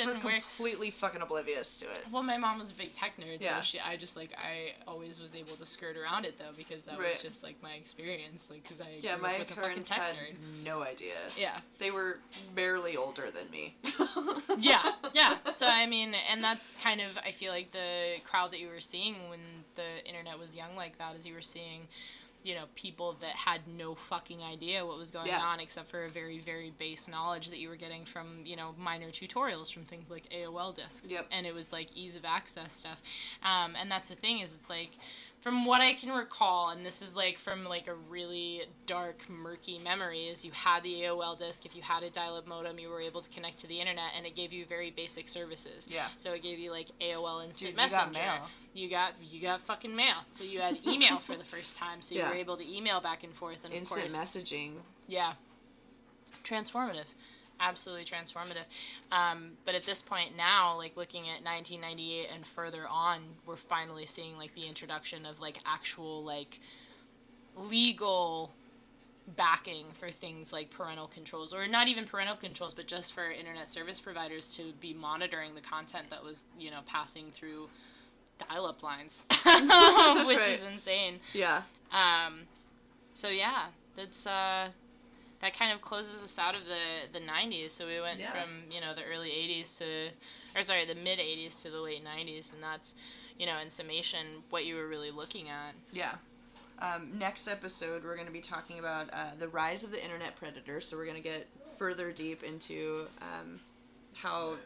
Parents 0.00 0.24
were 0.24 0.30
completely 0.30 0.90
fucking 0.90 1.20
oblivious 1.22 1.78
to 1.78 1.90
it. 1.90 2.00
Well, 2.10 2.22
my 2.22 2.36
mom 2.38 2.58
was 2.58 2.70
a 2.70 2.74
big 2.74 2.94
tech 2.94 3.12
nerd, 3.18 3.38
Yeah. 3.40 3.56
so 3.56 3.62
she, 3.62 3.80
I 3.80 3.96
just 3.96 4.16
like, 4.16 4.30
I 4.38 4.72
always 4.88 5.20
was 5.20 5.34
able 5.34 5.56
to 5.56 5.66
skirt 5.66 5.96
around 5.96 6.24
it 6.24 6.38
though 6.38 6.52
because 6.56 6.84
that 6.84 6.98
Right. 6.98 7.08
was 7.08 7.22
just 7.22 7.42
like 7.42 7.56
my 7.62 7.72
experience, 7.72 8.46
like, 8.50 8.62
because 8.62 8.80
I 8.80 8.98
Yeah, 9.00 9.16
my 9.16 9.34
up 9.34 9.38
with 9.40 9.50
a 9.50 9.54
fucking 9.54 9.68
parents 9.68 9.90
tech 9.90 9.98
had 10.00 10.16
nerd. 10.16 10.64
no 10.64 10.82
idea. 10.82 11.14
Yeah. 11.36 11.58
They 11.78 11.90
were 11.90 12.18
barely 12.54 12.96
older 12.96 13.30
than 13.30 13.50
me. 13.50 13.74
yeah, 14.58 14.82
yeah. 15.12 15.36
So 15.54 15.66
I 15.68 15.86
mean, 15.86 16.14
and 16.30 16.42
that's 16.42 16.76
kind 16.76 17.00
of 17.00 17.18
I 17.18 17.30
feel 17.32 17.52
like 17.52 17.72
the 17.72 18.16
crowd 18.24 18.52
that 18.52 18.60
you 18.60 18.68
were 18.68 18.80
seeing 18.80 19.28
when 19.30 19.40
the 19.74 20.06
internet 20.06 20.38
was 20.38 20.54
young 20.54 20.76
like 20.76 20.98
that, 20.98 21.16
is 21.16 21.26
you 21.26 21.34
were 21.34 21.40
seeing, 21.42 21.88
you 22.44 22.54
know, 22.54 22.64
people 22.74 23.14
that 23.20 23.34
had 23.36 23.60
no 23.66 23.94
fucking 23.94 24.42
idea 24.42 24.84
what 24.84 24.96
was 24.98 25.10
going 25.10 25.28
Yeah. 25.28 25.40
on 25.40 25.60
except 25.60 25.88
for 25.88 26.04
a 26.04 26.08
very 26.08 26.38
very 26.40 26.70
base 26.78 27.08
knowledge 27.08 27.48
that 27.50 27.58
you 27.58 27.68
were 27.68 27.76
getting 27.76 28.04
from 28.04 28.42
you 28.44 28.56
know 28.56 28.74
minor 28.78 29.08
tutorials 29.10 29.72
from 29.72 29.84
things 29.84 30.10
like 30.10 30.28
AOL 30.30 30.74
discs. 30.74 31.10
Yep. 31.10 31.26
And 31.30 31.46
it 31.46 31.54
was 31.54 31.72
like 31.72 31.88
ease 31.96 32.16
of 32.16 32.24
access 32.24 32.72
stuff, 32.72 33.02
um, 33.42 33.74
and 33.80 33.90
that's 33.90 34.08
the 34.08 34.16
thing 34.16 34.40
is 34.40 34.54
it's 34.54 34.68
like. 34.70 34.90
From 35.42 35.64
what 35.64 35.80
I 35.82 35.92
can 35.94 36.10
recall, 36.10 36.68
and 36.70 36.86
this 36.86 37.02
is 37.02 37.16
like 37.16 37.36
from 37.36 37.64
like 37.64 37.88
a 37.88 37.94
really 37.94 38.62
dark, 38.86 39.28
murky 39.28 39.76
memory, 39.80 40.26
is 40.28 40.44
you 40.44 40.52
had 40.52 40.84
the 40.84 41.02
AOL 41.02 41.36
disk. 41.36 41.66
If 41.66 41.74
you 41.74 41.82
had 41.82 42.04
a 42.04 42.10
dial-up 42.10 42.46
modem, 42.46 42.78
you 42.78 42.88
were 42.88 43.00
able 43.00 43.20
to 43.22 43.28
connect 43.28 43.58
to 43.58 43.66
the 43.66 43.80
internet, 43.80 44.12
and 44.16 44.24
it 44.24 44.36
gave 44.36 44.52
you 44.52 44.64
very 44.66 44.92
basic 44.92 45.26
services. 45.26 45.88
yeah. 45.90 46.06
So 46.16 46.32
it 46.32 46.44
gave 46.44 46.60
you 46.60 46.70
like 46.70 46.92
AOL 47.00 47.44
Instant 47.44 47.74
Dude, 47.74 47.82
you 47.82 47.90
got 47.90 48.14
mail. 48.14 48.48
You 48.72 48.88
got 48.88 49.14
you 49.20 49.40
got 49.42 49.60
fucking 49.62 49.94
mail. 49.94 50.14
So 50.30 50.44
you 50.44 50.60
had 50.60 50.78
email 50.86 51.18
for 51.18 51.36
the 51.36 51.44
first 51.44 51.74
time. 51.76 52.00
So 52.02 52.14
you 52.14 52.20
Yeah. 52.20 52.28
were 52.28 52.36
able 52.36 52.56
to 52.56 52.76
email 52.76 53.00
back 53.00 53.24
and 53.24 53.34
forth, 53.34 53.64
and 53.64 53.74
Instant 53.74 54.06
of 54.06 54.12
course, 54.12 54.22
messaging. 54.36 54.74
yeah, 55.08 55.32
transformative, 56.44 57.12
absolutely 57.62 58.04
transformative. 58.04 58.66
Um, 59.12 59.52
but 59.64 59.74
at 59.74 59.84
this 59.84 60.02
point 60.02 60.36
now, 60.36 60.76
like 60.76 60.96
looking 60.96 61.22
at 61.22 61.44
1998 61.44 62.28
and 62.34 62.46
further 62.46 62.86
on, 62.88 63.20
we're 63.46 63.56
finally 63.56 64.06
seeing 64.06 64.36
like 64.36 64.54
the 64.54 64.66
introduction 64.66 65.24
of 65.24 65.40
like 65.40 65.58
actual 65.66 66.24
like 66.24 66.60
legal 67.56 68.50
backing 69.36 69.86
for 69.98 70.10
things 70.10 70.52
like 70.52 70.70
parental 70.70 71.06
controls 71.06 71.54
or 71.54 71.68
not 71.68 71.86
even 71.86 72.04
parental 72.04 72.34
controls 72.36 72.74
but 72.74 72.86
just 72.86 73.14
for 73.14 73.30
internet 73.30 73.70
service 73.70 74.00
providers 74.00 74.56
to 74.56 74.72
be 74.80 74.92
monitoring 74.92 75.54
the 75.54 75.60
content 75.60 76.04
that 76.10 76.22
was 76.22 76.44
you 76.58 76.70
know 76.70 76.80
passing 76.86 77.30
through 77.30 77.68
dial-up 78.48 78.82
lines 78.82 79.24
which 80.26 80.38
Right. 80.38 80.50
is 80.50 80.64
insane 80.64 81.20
Yeah. 81.32 81.62
um, 81.92 82.40
so 83.14 83.28
yeah 83.28 83.66
that's 83.96 84.26
uh, 84.26 84.68
that 85.42 85.58
kind 85.58 85.72
of 85.72 85.82
closes 85.82 86.22
us 86.22 86.38
out 86.38 86.54
of 86.56 86.62
the 86.64 87.18
the 87.18 87.20
90s 87.24 87.72
so 87.72 87.86
we 87.86 88.00
went 88.00 88.20
Yeah. 88.20 88.30
from 88.32 88.70
you 88.70 88.80
know 88.80 88.94
the 88.94 89.04
early 89.04 89.28
80s 89.30 89.76
to 89.78 89.84
or 90.56 90.62
sorry 90.62 90.86
the 90.86 90.94
mid 90.94 91.18
80s 91.18 91.60
to 91.62 91.70
the 91.70 91.80
late 91.80 92.02
90s 92.02 92.52
and 92.54 92.62
that's 92.62 92.94
you 93.38 93.44
know 93.46 93.58
in 93.58 93.68
summation 93.68 94.42
what 94.50 94.64
you 94.64 94.76
were 94.76 94.88
really 94.88 95.10
looking 95.10 95.48
at 95.50 95.74
Yeah. 95.92 96.14
Um, 96.78 97.16
next 97.16 97.46
episode, 97.46 98.02
we're 98.02 98.16
going 98.16 98.26
to 98.26 98.32
be 98.32 98.40
talking 98.40 98.80
about 98.80 99.08
uh, 99.12 99.30
the 99.38 99.46
rise 99.46 99.84
of 99.84 99.92
the 99.92 100.02
internet 100.02 100.34
predator. 100.34 100.80
So 100.80 100.96
we're 100.96 101.04
going 101.04 101.16
to 101.16 101.22
get 101.22 101.46
further 101.78 102.10
deep 102.10 102.42
into 102.42 103.06
um, 103.20 103.60
how 104.16 104.56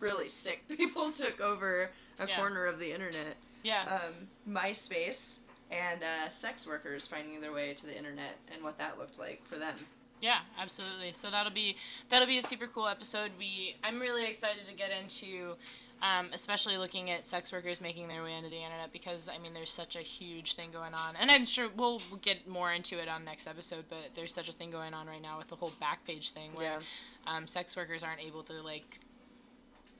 really 0.00 0.26
sick 0.26 0.64
people 0.76 1.10
took 1.12 1.38
over 1.40 1.90
a 2.18 2.26
Yeah. 2.26 2.36
corner 2.36 2.64
of 2.64 2.78
the 2.78 2.90
internet. 2.92 3.36
yeah 3.62 4.00
Um, 4.00 4.28
MySpace 4.48 5.40
and 5.70 6.02
uh, 6.02 6.28
sex 6.28 6.66
workers 6.66 7.06
finding 7.06 7.40
their 7.40 7.52
way 7.52 7.74
to 7.74 7.86
the 7.86 7.96
internet 7.96 8.36
and 8.52 8.62
what 8.62 8.78
that 8.78 8.98
looked 8.98 9.18
like 9.18 9.44
for 9.46 9.56
them. 9.56 9.74
Yeah, 10.20 10.40
absolutely. 10.58 11.12
So 11.12 11.30
that'll 11.30 11.52
be 11.52 11.76
that'll 12.08 12.28
be 12.28 12.38
a 12.38 12.42
super 12.42 12.66
cool 12.66 12.86
episode. 12.86 13.30
We 13.38 13.76
I'm 13.82 13.98
really 13.98 14.26
excited 14.26 14.66
to 14.68 14.74
get 14.74 14.90
into, 14.90 15.54
um, 16.02 16.28
especially 16.34 16.76
looking 16.76 17.10
at 17.10 17.26
sex 17.26 17.52
workers 17.52 17.80
making 17.80 18.08
their 18.08 18.22
way 18.22 18.34
into 18.34 18.50
the 18.50 18.62
internet 18.62 18.92
because 18.92 19.28
I 19.28 19.38
mean 19.38 19.54
there's 19.54 19.70
such 19.70 19.96
a 19.96 20.00
huge 20.00 20.54
thing 20.54 20.70
going 20.72 20.92
on, 20.92 21.16
and 21.18 21.30
I'm 21.30 21.46
sure 21.46 21.68
we'll 21.74 22.02
get 22.20 22.46
more 22.46 22.72
into 22.72 23.00
it 23.00 23.08
on 23.08 23.24
next 23.24 23.46
episode. 23.46 23.86
But 23.88 24.10
there's 24.14 24.34
such 24.34 24.50
a 24.50 24.52
thing 24.52 24.70
going 24.70 24.92
on 24.92 25.06
right 25.06 25.22
now 25.22 25.38
with 25.38 25.48
the 25.48 25.56
whole 25.56 25.72
Backpage 25.80 26.32
thing 26.32 26.50
where 26.54 26.80
um, 27.26 27.46
sex 27.46 27.74
workers 27.74 28.02
aren't 28.02 28.20
able 28.20 28.42
to 28.42 28.62
like 28.62 28.98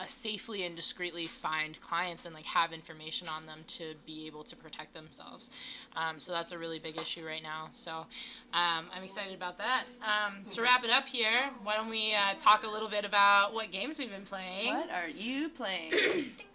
uh, 0.00 0.06
safely 0.06 0.64
and 0.64 0.74
discreetly 0.74 1.26
find 1.26 1.80
clients 1.80 2.24
and 2.24 2.34
like 2.34 2.44
have 2.44 2.72
information 2.72 3.28
on 3.28 3.46
them 3.46 3.60
to 3.66 3.94
be 4.06 4.26
able 4.26 4.42
to 4.44 4.56
protect 4.56 4.94
themselves. 4.94 5.50
Um, 5.96 6.18
so 6.18 6.32
that's 6.32 6.52
a 6.52 6.58
really 6.58 6.78
big 6.78 6.96
issue 6.96 7.24
right 7.24 7.42
now. 7.42 7.68
So 7.72 7.92
um, 7.92 8.86
I'm 8.94 9.02
excited 9.04 9.34
about 9.34 9.58
that. 9.58 9.84
Um, 10.02 10.44
to 10.50 10.62
wrap 10.62 10.84
it 10.84 10.90
up 10.90 11.06
here, 11.06 11.50
why 11.62 11.76
don't 11.76 11.90
we 11.90 12.14
uh, 12.14 12.34
talk 12.38 12.64
a 12.64 12.68
little 12.68 12.88
bit 12.88 13.04
about 13.04 13.52
what 13.52 13.70
games 13.70 13.98
we've 13.98 14.10
been 14.10 14.24
playing? 14.24 14.74
What 14.74 14.90
are 14.90 15.08
you 15.08 15.48
playing? 15.50 15.92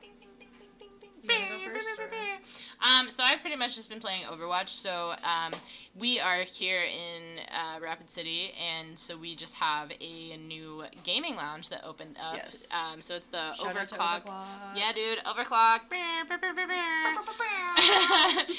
Um, 2.82 3.10
so 3.10 3.24
I've 3.24 3.42
pretty 3.42 3.56
much 3.56 3.76
just 3.76 3.90
been 3.90 4.00
playing 4.00 4.22
Overwatch. 4.24 4.70
So 4.70 5.14
um, 5.24 5.54
we 5.98 6.20
are 6.20 6.42
here 6.42 6.84
in 6.84 7.40
uh, 7.52 7.80
Rapid 7.82 8.10
City, 8.10 8.52
and 8.60 8.98
so 8.98 9.18
we 9.18 9.36
just 9.36 9.56
have 9.56 9.92
a 10.00 10.38
new 10.38 10.84
gaming 11.04 11.36
lounge 11.36 11.70
that 11.70 11.84
opened 11.84 12.18
up. 12.22 12.36
Yes. 12.36 12.70
Um, 12.74 13.02
so 13.02 13.16
it's 13.16 13.28
the 13.28 13.54
Shout 13.54 13.76
Overclock. 13.76 14.26
Overclock. 14.26 14.76
Yeah, 14.76 14.92
dude, 14.94 15.20
Overclock. 15.20 15.80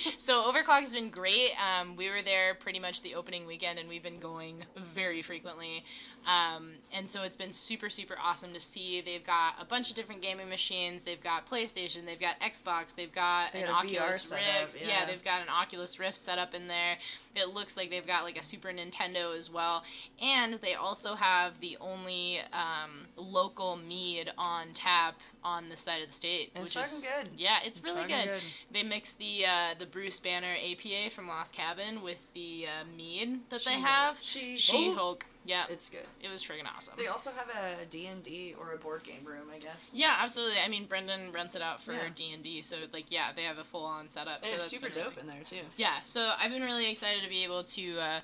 so 0.19 0.51
Overclock 0.51 0.81
has 0.81 0.93
been 0.93 1.11
great. 1.11 1.51
Um, 1.61 1.97
we 1.97 2.09
were 2.09 2.23
there 2.23 2.55
pretty 2.55 2.79
much 2.79 3.03
the 3.03 3.14
opening 3.14 3.47
weekend, 3.47 3.79
and 3.79 3.89
we've 3.89 4.03
been 4.03 4.19
going 4.19 4.64
very 4.95 5.23
frequently. 5.23 5.85
Um, 6.27 6.72
and 6.93 7.09
so 7.09 7.22
it's 7.22 7.37
been 7.37 7.53
super, 7.53 7.89
super 7.89 8.16
awesome 8.20 8.53
to 8.53 8.59
see. 8.61 9.01
They've 9.01 9.24
got 9.24 9.55
a 9.61 9.64
bunch 9.64 9.91
of 9.91 9.97
different 9.97 10.22
gaming 10.22 10.49
machines. 10.49 11.05
They've 11.05 11.22
got 11.22 11.47
PlayStation. 11.47 12.05
They've 12.05 12.20
got 12.20 12.41
Xbox. 12.41 12.95
They've 12.97 13.12
got 13.12 13.53
They 13.53 13.62
an 13.62 13.70
Oculus 13.70 14.33
Rift. 14.33 14.79
yeah. 14.85 15.07
they've 15.07 15.22
got 15.22 15.43
an 15.43 15.49
Oculus 15.49 16.01
Rift 16.01 16.16
set 16.16 16.39
up 16.39 16.53
in 16.55 16.66
there. 16.66 16.97
It 17.37 17.55
looks 17.55 17.77
like 17.77 17.91
they've 17.91 18.07
got 18.07 18.24
like 18.24 18.37
a 18.37 18.43
Super 18.43 18.70
Nintendo 18.70 19.37
as 19.37 19.51
well. 19.51 19.85
And 20.20 20.55
they 20.55 20.74
also 20.74 21.14
have 21.14 21.61
the 21.61 21.77
only 21.81 22.39
um, 22.53 23.07
local 23.16 23.77
mead 23.77 24.33
on 24.37 24.68
tap 24.74 25.20
on 25.45 25.68
the 25.68 25.77
side 25.77 26.03
of 26.03 26.09
the 26.09 26.14
state. 26.14 26.51
It's 26.57 26.74
which 26.74 26.85
fucking 26.85 26.99
is, 26.99 27.09
good. 27.22 27.29
Yeah, 27.37 27.59
it's, 27.64 27.79
It's 27.79 27.89
really 27.89 28.03
fucking 28.03 28.27
good. 28.27 28.41
They 28.72 28.83
mix 28.83 29.12
the 29.12 29.47
uh, 29.47 29.74
the 29.79 29.87
Bruce 29.87 30.18
Banner 30.18 30.57
APA 30.57 31.11
from 31.14 31.29
Lost 31.29 31.55
Cabin 31.55 32.03
with 32.03 32.27
the 32.35 32.66
uh, 32.66 32.97
mead 32.97 33.41
that 33.51 33.64
they 33.64 33.70
She-Hulk. 33.72 33.85
have. 33.87 34.18
She 34.20 34.57
She 34.57 34.93
Hulk. 34.93 35.24
Yeah, 35.47 35.64
It's 35.70 35.88
good. 35.88 36.07
it 36.20 36.28
was 36.28 36.42
friggin' 36.42 36.66
awesome. 36.76 36.94
They 36.99 37.07
also 37.07 37.30
have 37.30 37.49
a 37.49 37.86
D&D 37.86 38.55
or 38.61 38.72
a 38.72 38.76
board 38.76 39.05
game 39.05 39.24
room, 39.24 39.49
I 39.55 39.59
guess. 39.59 39.92
Yeah, 39.94 40.16
absolutely. 40.20 40.59
I 40.64 40.68
mean, 40.68 40.86
Brendan 40.86 41.32
rents 41.32 41.55
it 41.55 41.62
out 41.62 41.80
for 41.80 41.94
D 42.14 42.32
and 42.32 42.42
D, 42.42 42.61
so 42.62 42.76
like, 42.92 43.11
yeah, 43.11 43.32
they 43.34 43.44
have 43.44 43.59
a 43.59 43.64
full 43.64 43.84
on 43.84 44.09
setup. 44.09 44.38
And 44.38 44.47
so 44.47 44.55
it's 44.55 44.64
super 44.64 44.88
been 44.88 44.97
really 44.97 45.11
dope 45.11 45.18
in 45.18 45.26
there 45.26 45.42
too. 45.44 45.62
yeah 45.76 46.03
so 46.05 46.32
i've 46.40 46.51
been 46.51 46.62
really 46.62 46.90
excited 46.90 47.22
to 47.22 47.28
be 47.28 47.44
able 47.44 47.62
to 47.64 47.99
uh, 47.99 48.20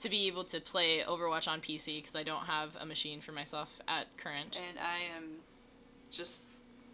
to 0.00 0.08
be 0.08 0.26
able 0.26 0.44
to 0.44 0.60
play 0.60 1.00
overwatch 1.06 1.46
on 1.48 1.60
pc 1.60 1.96
because 1.96 2.14
i 2.16 2.22
don't 2.22 2.44
have 2.46 2.76
a 2.80 2.86
machine 2.86 3.20
for 3.20 3.32
myself 3.32 3.80
at 3.88 4.06
current 4.16 4.58
And 4.68 4.78
I 4.78 4.98
am 5.16 5.24
just 6.10 6.51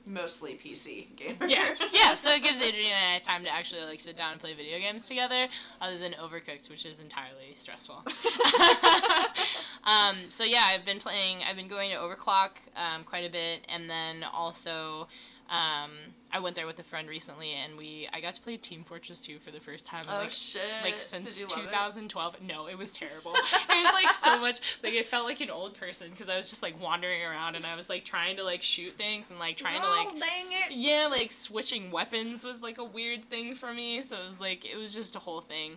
mostly 0.08 0.54
PC 0.54 1.14
gamer. 1.16 1.46
yeah 1.46 1.74
yeah 1.92 2.14
so 2.14 2.30
it 2.30 2.42
gives 2.42 2.60
adrian 2.60 2.92
and 2.92 3.14
i 3.14 3.18
time 3.18 3.44
to 3.44 3.54
actually 3.54 3.82
like 3.82 4.00
sit 4.00 4.16
down 4.16 4.32
and 4.32 4.40
play 4.40 4.54
video 4.54 4.78
games 4.78 5.06
together 5.06 5.46
other 5.80 5.98
than 5.98 6.12
overcooked 6.12 6.70
which 6.70 6.86
is 6.86 7.00
entirely 7.00 7.52
stressful 7.54 8.02
um, 9.84 10.16
so 10.28 10.44
yeah 10.44 10.64
i've 10.72 10.84
been 10.84 10.98
playing 10.98 11.38
i've 11.48 11.56
been 11.56 11.68
going 11.68 11.90
to 11.90 11.96
overclock 11.96 12.50
um, 12.76 13.04
quite 13.04 13.24
a 13.28 13.30
bit 13.30 13.66
and 13.68 13.88
then 13.88 14.24
also 14.32 15.06
um, 15.48 15.92
I 16.30 16.40
went 16.40 16.56
there 16.56 16.66
with 16.66 16.78
a 16.78 16.82
friend 16.82 17.08
recently, 17.08 17.52
and 17.52 17.78
we 17.78 18.06
I 18.12 18.20
got 18.20 18.34
to 18.34 18.42
play 18.42 18.58
Team 18.58 18.84
Fortress 18.84 19.20
2 19.22 19.38
for 19.38 19.50
the 19.50 19.60
first 19.60 19.86
time. 19.86 20.04
Oh 20.10 20.16
like, 20.16 20.30
shit. 20.30 20.60
like 20.84 21.00
since 21.00 21.26
Did 21.26 21.40
you 21.40 21.46
love 21.46 21.64
it? 21.64 21.70
2012. 21.70 22.42
No, 22.42 22.66
it 22.66 22.76
was 22.76 22.90
terrible. 22.90 23.32
it 23.70 23.82
was 23.82 23.92
like 23.94 24.12
so 24.12 24.38
much 24.38 24.60
like 24.82 24.92
it 24.92 25.06
felt 25.06 25.24
like 25.24 25.40
an 25.40 25.48
old 25.50 25.78
person 25.78 26.10
because 26.10 26.28
I 26.28 26.36
was 26.36 26.50
just 26.50 26.62
like 26.62 26.78
wandering 26.82 27.22
around 27.22 27.54
and 27.54 27.64
I 27.64 27.76
was 27.76 27.88
like 27.88 28.04
trying 28.04 28.36
to 28.36 28.44
like 28.44 28.62
shoot 28.62 28.94
things 28.98 29.30
and 29.30 29.38
like 29.38 29.56
trying 29.56 29.80
to 29.80 29.88
like 29.88 30.08
Oh, 30.10 30.18
dang 30.18 30.46
it. 30.50 30.72
yeah, 30.72 31.08
like 31.10 31.32
switching 31.32 31.90
weapons 31.90 32.44
was 32.44 32.60
like 32.60 32.76
a 32.76 32.84
weird 32.84 33.24
thing 33.30 33.54
for 33.54 33.72
me. 33.72 34.02
So 34.02 34.16
it 34.16 34.24
was 34.24 34.40
like 34.40 34.66
it 34.70 34.76
was 34.76 34.94
just 34.94 35.16
a 35.16 35.18
whole 35.18 35.40
thing. 35.40 35.76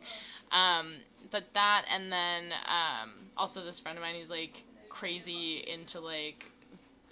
Um, 0.51 0.95
but 1.29 1.45
that 1.53 1.85
and 1.89 2.11
then 2.11 2.51
um, 2.65 3.11
also 3.37 3.63
this 3.63 3.79
friend 3.79 3.97
of 3.97 4.03
mine 4.03 4.15
he's 4.15 4.29
like 4.29 4.63
crazy 4.89 5.63
into 5.65 6.01
like 6.01 6.50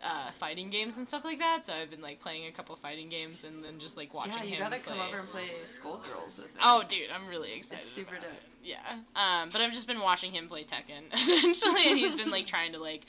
uh, 0.03 0.31
fighting 0.31 0.69
games 0.69 0.97
and 0.97 1.07
stuff 1.07 1.23
like 1.25 1.39
that. 1.39 1.65
So 1.65 1.73
I've 1.73 1.89
been 1.89 2.01
like 2.01 2.19
playing 2.19 2.47
a 2.47 2.51
couple 2.51 2.75
fighting 2.75 3.09
games 3.09 3.43
and 3.43 3.63
then 3.63 3.79
just 3.79 3.97
like 3.97 4.13
watching 4.13 4.33
Yeah, 4.33 4.43
you 4.43 4.55
him 4.55 4.59
gotta 4.59 4.79
play. 4.81 4.97
come 4.97 5.07
over 5.07 5.19
and 5.19 5.29
play 5.29 5.49
Skullgirls 5.63 6.37
with 6.37 6.53
me. 6.55 6.61
Oh, 6.63 6.83
dude, 6.87 7.09
I'm 7.13 7.27
really 7.27 7.53
excited. 7.53 7.77
It's 7.79 7.87
super 7.87 8.15
dope. 8.15 8.25
it. 8.25 8.41
Yeah. 8.63 8.77
Um, 9.15 9.49
but 9.51 9.61
I've 9.61 9.73
just 9.73 9.87
been 9.87 10.01
watching 10.01 10.31
him 10.31 10.47
play 10.47 10.63
Tekken 10.63 11.03
essentially, 11.13 11.89
and 11.89 11.97
he's 11.97 12.15
been 12.15 12.31
like 12.31 12.45
trying 12.47 12.73
to 12.73 12.79
like 12.79 13.05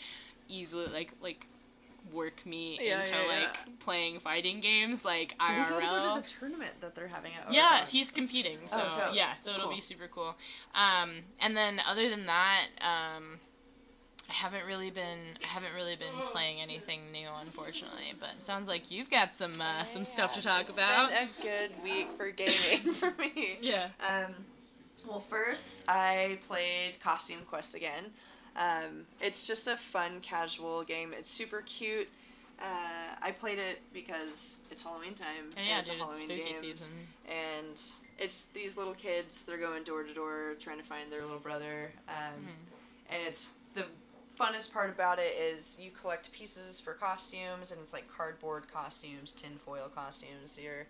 easily 0.49 0.87
like 0.87 1.13
like 1.21 1.47
work 2.13 2.45
me 2.47 2.79
Yeah, 2.81 3.01
into 3.01 3.15
yeah, 3.15 3.23
yeah. 3.23 3.41
like 3.47 3.79
playing 3.81 4.21
fighting 4.21 4.61
games 4.61 5.05
like 5.05 5.35
IRL. 5.39 5.77
We 5.77 5.83
gotta 5.85 6.09
go 6.15 6.15
to 6.17 6.23
the 6.23 6.29
tournament 6.29 6.73
that 6.81 6.95
they're 6.95 7.07
having 7.09 7.33
at 7.35 7.53
yeah, 7.53 7.85
he's 7.87 8.11
competing, 8.11 8.59
so 8.67 8.89
Oh, 8.93 9.11
yeah, 9.13 9.35
so 9.37 9.51
it'll 9.53 9.67
Cool. 9.67 9.75
be 9.75 9.81
super 9.81 10.09
cool. 10.09 10.35
Um, 10.75 11.17
and 11.41 11.55
then 11.57 11.79
other 11.87 12.09
than 12.09 12.27
that, 12.27 12.67
um, 12.81 13.39
I 14.31 14.33
haven't 14.33 14.65
really 14.65 14.91
been 14.91 15.19
I 15.43 15.47
haven't 15.49 15.75
really 15.75 15.97
been 15.97 16.15
playing 16.27 16.61
anything 16.61 17.11
new, 17.11 17.27
unfortunately. 17.41 18.15
But 18.19 18.31
it 18.39 18.47
sounds 18.47 18.69
like 18.69 18.89
you've 18.91 19.11
got 19.11 19.35
some 19.35 19.53
uh, 19.61 19.83
some 19.85 20.05
stuff 20.05 20.35
to 20.35 20.43
talk 20.43 20.69
it's 20.69 20.79
about. 20.79 21.11
been 21.11 21.19
a 21.19 21.43
good 21.43 21.71
week 21.83 22.07
for 22.17 22.31
gaming 22.31 22.95
for 22.95 23.13
me. 23.19 23.59
Yeah. 23.61 23.89
Um, 24.01 24.33
well, 25.09 25.19
first 25.29 25.83
I 25.89 26.39
played 26.47 27.01
Costume 27.03 27.41
Quest 27.49 27.75
again. 27.75 28.05
Um, 28.57 29.05
it's 29.21 29.47
just 29.49 29.67
a 29.67 29.77
fun, 29.77 30.21
casual 30.21 30.85
game. 30.85 31.13
It's 31.17 31.29
super 31.29 31.63
cute. 31.63 32.09
Uh, 32.63 33.17
I 33.23 33.33
played 33.33 33.59
it 33.59 33.81
because 33.93 34.63
it's 34.71 34.83
Halloween 34.83 35.15
time. 35.15 35.51
And 35.57 35.67
yeah, 35.67 35.79
it's 35.79 35.89
dude, 35.89 35.99
a 35.99 36.05
it's 36.05 36.05
Halloween 36.23 36.25
spooky 36.39 36.53
game, 36.53 36.63
season. 36.63 36.87
and 37.29 37.81
it's 38.19 38.45
these 38.55 38.77
little 38.77 38.95
kids. 38.95 39.45
They're 39.45 39.59
going 39.59 39.83
door 39.83 40.05
to 40.05 40.15
door 40.15 40.55
trying 40.61 40.79
to 40.79 40.85
find 40.85 41.11
their 41.11 41.23
little 41.23 41.39
brother. 41.41 41.91
Um, 42.09 42.15
Mhm. 42.45 43.13
and 43.15 43.23
it's 43.27 43.55
the 43.75 43.87
funnest 44.41 44.73
part 44.73 44.91
about 44.91 45.19
it 45.19 45.35
is 45.37 45.79
you 45.79 45.91
collect 45.91 46.33
pieces 46.33 46.81
for 46.81 46.95
costumes 46.95 47.73
and 47.73 47.81
it's 47.81 47.93
like 47.93 48.09
cardboard 48.09 48.67
costumes 48.69 49.33
tinfoil 49.33 49.89
costumes 49.89 50.59
you're 50.61 50.87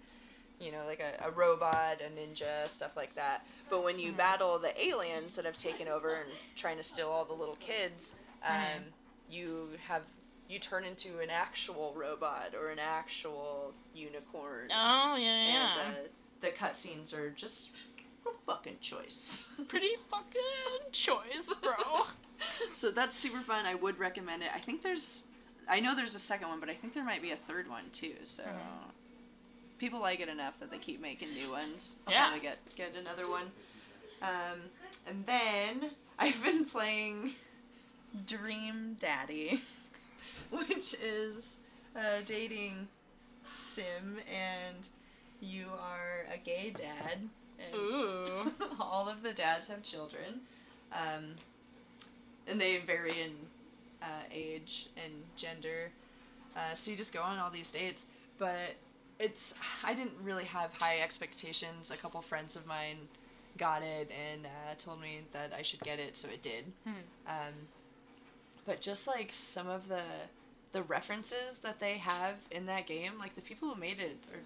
you 0.58 0.70
know 0.70 0.84
like 0.86 1.00
a, 1.00 1.14
a 1.26 1.30
robot 1.30 2.00
a 2.00 2.10
ninja 2.10 2.68
stuff 2.68 2.96
like 2.96 3.14
that 3.14 3.42
but 3.70 3.82
when 3.82 3.98
you 3.98 4.12
Mhm. 4.12 4.16
battle 4.16 4.58
the 4.58 4.84
aliens 4.84 5.34
that 5.34 5.44
have 5.44 5.56
taken 5.56 5.88
over 5.88 6.14
and 6.14 6.30
trying 6.56 6.76
to 6.76 6.82
steal 6.82 7.08
all 7.08 7.24
the 7.24 7.32
little 7.32 7.56
kids 7.56 8.18
um, 8.42 8.56
Mhm. 8.56 8.94
you 9.28 9.78
have 9.86 10.02
you 10.48 10.58
turn 10.58 10.84
into 10.84 11.20
an 11.20 11.30
actual 11.30 11.94
robot 11.94 12.54
or 12.54 12.70
an 12.70 12.78
actual 12.78 13.76
unicorn 13.92 14.68
Oh 14.72 15.16
yeah, 15.16 15.46
yeah. 15.46 15.68
and 15.68 15.76
uh, 15.76 16.08
the 16.40 16.50
cutscenes 16.50 17.12
are 17.12 17.30
just 17.30 17.74
fucking 18.46 18.76
choice 18.80 19.50
Pretty 19.68 19.90
fucking 20.10 20.90
choice, 20.92 21.46
bro. 21.62 22.02
so 22.72 22.90
that's 22.90 23.14
super 23.14 23.40
fun. 23.40 23.66
I 23.66 23.74
would 23.74 23.98
recommend 23.98 24.42
it. 24.42 24.50
I 24.54 24.58
think 24.58 24.82
there's, 24.82 25.26
I 25.68 25.78
know 25.80 25.94
there's 25.94 26.14
a 26.14 26.18
second 26.20 26.48
one, 26.48 26.58
but 26.60 26.68
I 26.68 26.74
think 26.74 26.94
there 26.94 27.04
might 27.04 27.22
be 27.22 27.30
a 27.32 27.36
third 27.36 27.68
one 27.68 27.84
too. 27.92 28.14
So 28.24 28.42
Mhm. 28.44 28.90
people 29.78 30.00
like 30.00 30.20
it 30.20 30.28
enough 30.28 30.58
that 30.58 30.70
they 30.70 30.78
keep 30.78 31.00
making 31.00 31.32
new 31.34 31.50
ones. 31.50 32.00
I'll 32.06 32.12
Yeah. 32.12 32.22
probably 32.28 32.40
get 32.40 32.58
get 32.76 32.94
another 32.96 33.28
one. 33.28 33.52
Um, 34.22 34.70
and 35.06 35.24
then 35.26 35.90
I've 36.18 36.42
been 36.42 36.64
playing 36.64 37.32
Dream 38.26 38.96
Daddy, 38.98 39.62
which 40.50 40.94
is 40.94 41.58
a 41.94 42.22
dating 42.22 42.88
sim, 43.42 44.18
and 44.30 44.88
you 45.40 45.68
are 45.78 46.26
a 46.32 46.38
gay 46.38 46.70
dad. 46.70 47.28
And 47.64 47.74
Ooh. 47.74 48.52
all 48.80 49.08
of 49.08 49.22
the 49.22 49.32
dads 49.32 49.68
have 49.68 49.82
children, 49.82 50.40
um, 50.92 51.34
and 52.46 52.60
they 52.60 52.78
vary 52.78 53.12
in 53.20 53.32
uh, 54.02 54.24
age 54.32 54.88
and 54.96 55.12
gender. 55.36 55.90
Uh, 56.56 56.74
so 56.74 56.90
you 56.90 56.96
just 56.96 57.14
go 57.14 57.22
on 57.22 57.38
all 57.38 57.50
these 57.50 57.70
dates, 57.70 58.10
but 58.38 58.74
it's 59.18 59.54
I 59.84 59.94
didn't 59.94 60.14
really 60.22 60.44
have 60.44 60.72
high 60.72 61.00
expectations. 61.00 61.90
A 61.90 61.96
couple 61.96 62.20
friends 62.22 62.56
of 62.56 62.66
mine 62.66 62.96
got 63.58 63.82
it 63.82 64.10
and 64.10 64.46
uh, 64.46 64.74
told 64.78 65.00
me 65.00 65.20
that 65.32 65.52
I 65.56 65.62
should 65.62 65.82
get 65.82 65.98
it, 65.98 66.16
so 66.16 66.28
it 66.28 66.42
did. 66.42 66.64
Hmm. 66.84 66.92
Um, 67.26 67.54
but 68.64 68.80
just 68.80 69.06
like 69.06 69.28
some 69.32 69.68
of 69.68 69.88
the 69.88 70.02
the 70.72 70.82
references 70.84 71.58
that 71.58 71.80
they 71.80 71.98
have 71.98 72.36
in 72.52 72.66
that 72.66 72.86
game, 72.86 73.12
like 73.18 73.34
the 73.34 73.40
people 73.40 73.68
who 73.68 73.80
made 73.80 73.98
it, 73.98 74.16
or 74.32 74.38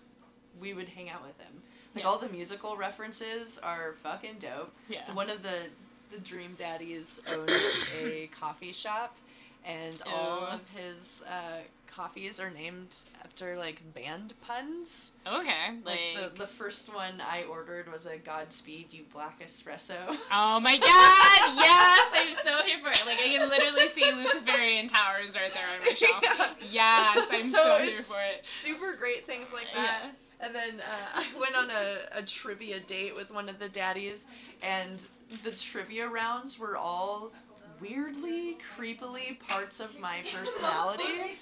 we 0.58 0.72
would 0.72 0.88
hang 0.88 1.10
out 1.10 1.22
with 1.22 1.36
them. 1.38 1.62
Like 1.94 2.02
Yeah. 2.04 2.10
all 2.10 2.18
the 2.18 2.28
musical 2.28 2.76
references 2.76 3.58
are 3.58 3.94
fucking 4.02 4.36
dope. 4.38 4.72
Yeah. 4.88 5.12
One 5.14 5.30
of 5.30 5.42
the 5.42 5.68
the 6.10 6.18
Dream 6.20 6.54
Daddies 6.58 7.20
owns 7.32 7.88
a 8.02 8.28
coffee 8.28 8.72
shop, 8.72 9.16
and 9.64 10.00
all 10.12 10.40
of 10.46 10.60
his 10.70 11.24
uh, 11.28 11.60
coffees 11.88 12.38
are 12.40 12.50
named 12.50 12.96
after 13.24 13.56
like 13.56 13.80
band 13.94 14.34
puns. 14.42 15.14
Okay. 15.26 15.70
Like, 15.84 15.98
Like. 16.14 16.32
the 16.34 16.38
the 16.40 16.46
first 16.46 16.92
one 16.94 17.20
I 17.20 17.44
ordered 17.44 17.90
was 17.90 18.06
a 18.06 18.16
Godspeed 18.18 18.92
You 18.92 19.04
Black 19.12 19.40
Espresso. 19.40 19.96
Oh 20.32 20.60
my 20.60 20.76
god! 20.76 21.54
Yes, 21.56 22.10
I'm 22.14 22.44
so 22.44 22.62
here 22.64 22.78
for 22.80 22.88
it. 22.90 23.02
Like 23.06 23.18
I 23.20 23.28
can 23.38 23.48
literally 23.48 23.88
see 23.88 24.10
Luciferian 24.12 24.88
towers 24.88 25.34
right 25.36 25.52
there 25.54 25.66
on 25.78 25.86
my 25.86 25.94
shelf. 25.94 26.56
Yeah. 26.70 27.12
Yes, 27.14 27.26
I'm 27.30 27.44
So 27.46 27.78
so, 27.78 27.84
here 27.84 28.02
for 28.02 28.18
it. 28.34 28.44
Super 28.44 28.94
great 28.96 29.26
things 29.26 29.52
like 29.52 29.66
that. 29.74 30.00
Yeah. 30.04 30.10
And 30.44 30.54
then 30.54 30.80
uh, 30.80 31.08
I 31.14 31.26
went 31.40 31.54
on 31.56 31.70
a, 31.70 32.18
a 32.18 32.22
trivia 32.22 32.80
date 32.80 33.14
with 33.16 33.30
one 33.32 33.48
of 33.48 33.58
the 33.58 33.68
daddies, 33.68 34.26
and 34.62 35.02
the 35.42 35.50
trivia 35.52 36.06
rounds 36.08 36.58
were 36.58 36.76
all 36.76 37.32
weirdly, 37.80 38.58
creepily 38.76 39.38
parts 39.40 39.80
of 39.80 39.98
my 39.98 40.18
personality. 40.32 41.38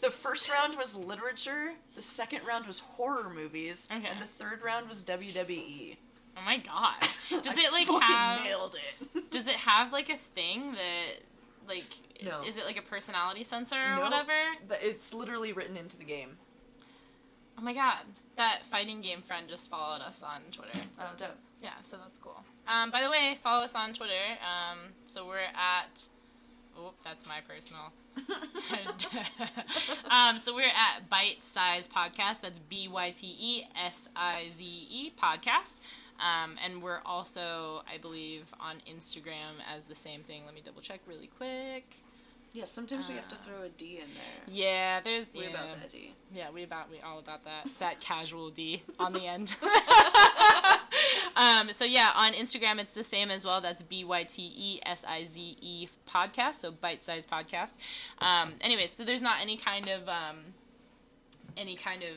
The 0.00 0.10
first 0.10 0.50
round 0.50 0.76
was 0.76 0.94
literature, 0.94 1.72
the 1.94 2.02
second 2.02 2.40
round 2.46 2.66
was 2.66 2.78
horror 2.78 3.30
movies, 3.30 3.88
Okay. 3.90 4.06
and 4.06 4.20
the 4.20 4.26
third 4.26 4.62
round 4.62 4.88
was 4.88 5.02
WWE. 5.02 5.96
Oh 6.36 6.40
my 6.44 6.58
god. 6.58 7.00
Does 7.42 7.56
it 7.56 7.72
like 7.72 7.86
have? 8.02 8.42
nailed 8.44 8.76
it? 8.76 9.30
Does 9.30 9.46
it 9.48 9.54
have 9.54 9.92
like 9.92 10.10
a 10.10 10.16
thing 10.16 10.72
that 10.72 11.20
like? 11.66 11.84
No. 12.22 12.42
Is 12.42 12.56
it 12.58 12.64
like 12.66 12.76
a 12.76 12.82
personality 12.82 13.44
sensor 13.44 13.76
or 13.76 13.94
Nope. 13.96 14.04
whatever? 14.04 14.32
It's 14.82 15.14
literally 15.14 15.52
written 15.52 15.76
into 15.76 15.96
the 15.96 16.04
game. 16.04 16.36
Oh 17.58 17.62
my 17.62 17.74
god. 17.74 18.04
That 18.36 18.60
fighting 18.66 19.00
game 19.00 19.22
friend 19.22 19.48
just 19.48 19.70
followed 19.70 20.00
us 20.00 20.22
on 20.22 20.40
Twitter. 20.52 20.78
Oh, 20.98 21.10
dope. 21.16 21.30
Yeah, 21.62 21.70
so 21.82 21.96
that's 21.96 22.18
cool. 22.18 22.42
Um, 22.68 22.90
by 22.90 23.02
the 23.02 23.10
way, 23.10 23.38
follow 23.42 23.64
us 23.64 23.74
on 23.74 23.92
Twitter. 23.94 24.12
Um, 24.42 24.78
so 25.06 25.26
we're 25.26 25.38
at. 25.38 26.06
Oh, 26.76 26.92
that's 27.04 27.26
my 27.26 27.38
personal. 27.48 27.92
um, 30.10 30.36
so 30.36 30.54
we're 30.54 30.62
at 30.62 31.08
Bite 31.08 31.42
Size 31.42 31.88
Podcast. 31.88 32.40
That's 32.40 32.58
B 32.58 32.88
Y 32.88 33.12
T 33.12 33.36
E 33.38 33.66
S 33.80 34.08
I 34.16 34.48
Z 34.52 34.64
E 34.64 35.12
Podcast. 35.20 35.80
Um, 36.20 36.56
and 36.64 36.82
we're 36.82 37.00
also, 37.06 37.82
I 37.92 37.98
believe, 37.98 38.52
on 38.60 38.76
Instagram 38.90 39.58
as 39.74 39.84
the 39.84 39.94
same 39.94 40.22
thing. 40.22 40.44
Let 40.44 40.54
me 40.54 40.62
double 40.64 40.80
check 40.80 41.00
really 41.06 41.28
quick. 41.28 41.96
Yeah, 42.54 42.66
sometimes 42.66 43.08
we 43.08 43.14
have 43.14 43.28
to 43.28 43.34
Uh, 43.34 43.38
throw 43.38 43.62
a 43.62 43.68
D 43.68 43.96
in 43.96 44.06
there. 44.14 44.44
Yeah, 44.46 45.00
there's 45.00 45.26
We 45.34 45.42
yeah, 45.42 45.50
about 45.50 45.80
that 45.80 45.88
D. 45.88 46.14
yeah, 46.32 46.50
we 46.50 46.62
about 46.62 46.88
we 46.88 47.00
all 47.00 47.18
about 47.18 47.44
that 47.44 47.68
that 47.80 48.00
casual 48.00 48.50
D 48.50 48.80
on 49.00 49.12
the 49.12 49.26
end. 49.26 49.56
um, 51.36 51.72
so 51.72 51.84
yeah, 51.84 52.12
on 52.14 52.32
Instagram 52.32 52.78
it's 52.78 52.92
the 52.92 53.02
same 53.02 53.30
as 53.32 53.44
well. 53.44 53.60
That's 53.60 53.82
B 53.82 54.04
Y 54.04 54.22
T 54.22 54.52
E 54.56 54.80
S 54.86 55.04
I 55.06 55.24
Z 55.24 55.56
E 55.60 55.88
podcast, 56.08 56.54
so 56.54 56.70
bite 56.70 57.02
size 57.02 57.26
podcast. 57.26 57.72
Um, 58.18 58.52
anyways, 58.60 58.92
so 58.92 59.04
there's 59.04 59.22
not 59.22 59.40
any 59.42 59.56
kind 59.56 59.88
of 59.88 60.08
um, 60.08 60.44
any 61.56 61.74
kind 61.74 62.04
of 62.04 62.16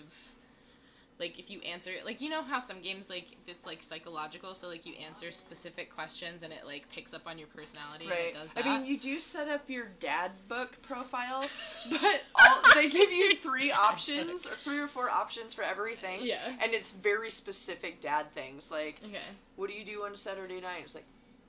like 1.20 1.40
if 1.40 1.50
you 1.50 1.60
answer 1.62 1.92
like 2.06 2.22
you 2.22 2.30
know 2.30 2.44
how 2.44 2.60
some 2.60 2.80
games 2.80 3.10
like 3.10 3.36
it's 3.48 3.66
like 3.66 3.82
psychological, 3.82 4.54
so 4.54 4.68
like 4.68 4.86
you 4.86 4.94
answer 5.04 5.32
specific 5.32 5.90
questions 5.94 6.44
and 6.44 6.54
it 6.54 6.66
like 6.66 6.88
picks 6.90 7.14
up 7.14 7.26
on 7.26 7.38
your 7.40 7.48
personality 7.48 8.06
and 8.06 8.12
Right. 8.14 8.28
it 8.30 8.34
does 8.34 8.52
that. 8.54 8.66
I 8.66 8.78
mean, 8.78 8.86
you 8.86 8.98
do 9.00 9.20
set 9.20 9.48
up 9.48 9.68
your 9.70 9.88
dad 10.00 10.32
book 10.48 10.78
profile, 10.84 11.46
but 11.90 12.22
all, 12.36 12.62
they 12.76 12.88
give 12.90 13.12
you 13.12 13.36
three 13.38 13.72
options, 13.72 14.46
or 14.46 14.52
three 14.64 14.80
or 14.80 14.88
four 14.88 15.10
options 15.10 15.54
for 15.54 15.64
everything. 15.64 16.20
yeah. 16.22 16.50
And 16.62 16.74
it's 16.74 16.92
very 16.92 17.30
specific 17.32 18.00
dad 18.02 18.32
things, 18.34 18.70
like 18.72 19.02
Okay. 19.04 19.22
what 19.56 19.70
do 19.70 19.76
you 19.76 19.84
do 19.86 20.04
on 20.06 20.16
Saturday 20.16 20.62
night? 20.62 20.82
It's 20.84 20.94
like 20.96 21.06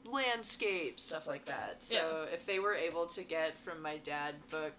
landscape 0.06 0.98
stuff 0.98 1.26
like 1.26 1.44
that. 1.44 1.82
So 1.82 2.26
if 2.32 2.46
they 2.46 2.58
were 2.58 2.74
able 2.74 3.06
to 3.08 3.22
get 3.22 3.52
from 3.64 3.82
my 3.82 3.98
dad 3.98 4.34
book 4.50 4.72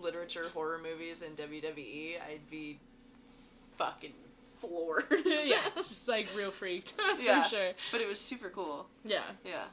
literature, 0.00 0.46
horror 0.54 0.78
movies, 0.82 1.22
and 1.22 1.36
WWE, 1.36 2.14
I'd 2.26 2.48
be 2.50 2.78
fucking 3.78 4.12
floored. 4.58 5.04
yeah, 5.44 5.60
just 5.76 6.08
like 6.08 6.26
real 6.36 6.50
freaked 6.50 6.92
for 7.16 7.22
Yeah. 7.22 7.42
sure. 7.44 7.70
but 7.92 8.00
it 8.00 8.08
was 8.08 8.20
super 8.20 8.50
cool. 8.50 8.86
Yeah. 9.04 9.22
Yeah. 9.44 9.64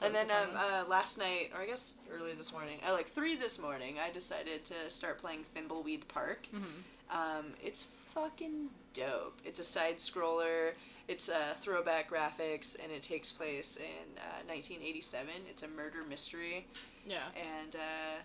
That 0.00 0.06
And 0.06 0.14
then 0.14 0.30
um, 0.30 0.50
uh, 0.56 0.84
last 0.88 1.18
night, 1.18 1.50
or 1.54 1.60
I 1.62 1.66
guess 1.66 1.98
early 2.12 2.34
this 2.34 2.52
morning, 2.52 2.78
at 2.84 2.92
like 2.92 3.06
three 3.06 3.36
this 3.36 3.60
morning, 3.60 3.96
I 4.04 4.10
decided 4.10 4.64
to 4.66 4.90
start 4.90 5.18
playing 5.18 5.44
Thimbleweed 5.56 6.02
Park. 6.08 6.46
hmm 6.50 6.64
Um, 7.10 7.54
it's 7.62 7.92
fucking 8.10 8.68
dope. 8.92 9.38
It's 9.44 9.60
a 9.60 9.64
side 9.64 9.98
scroller. 9.98 10.72
It's 11.06 11.28
uh, 11.28 11.54
throwback 11.60 12.10
graphics, 12.10 12.76
and 12.82 12.90
it 12.90 13.02
takes 13.02 13.30
place 13.30 13.76
in 13.76 14.18
uh, 14.18 14.42
1987. 14.48 15.28
It's 15.48 15.62
a 15.62 15.68
murder 15.68 16.02
mystery, 16.08 16.66
Yeah. 17.06 17.18
and 17.36 17.76
uh, 17.76 18.16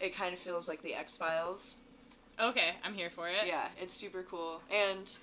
it 0.00 0.16
kind 0.16 0.32
of 0.34 0.40
feels 0.40 0.68
like 0.68 0.82
the 0.82 0.94
X 0.94 1.16
Files. 1.16 1.82
Okay, 2.40 2.70
I'm 2.82 2.92
here 2.92 3.10
for 3.10 3.28
it. 3.28 3.46
Yeah, 3.46 3.68
it's 3.80 3.94
super 3.94 4.24
cool. 4.24 4.60
And 4.70 5.14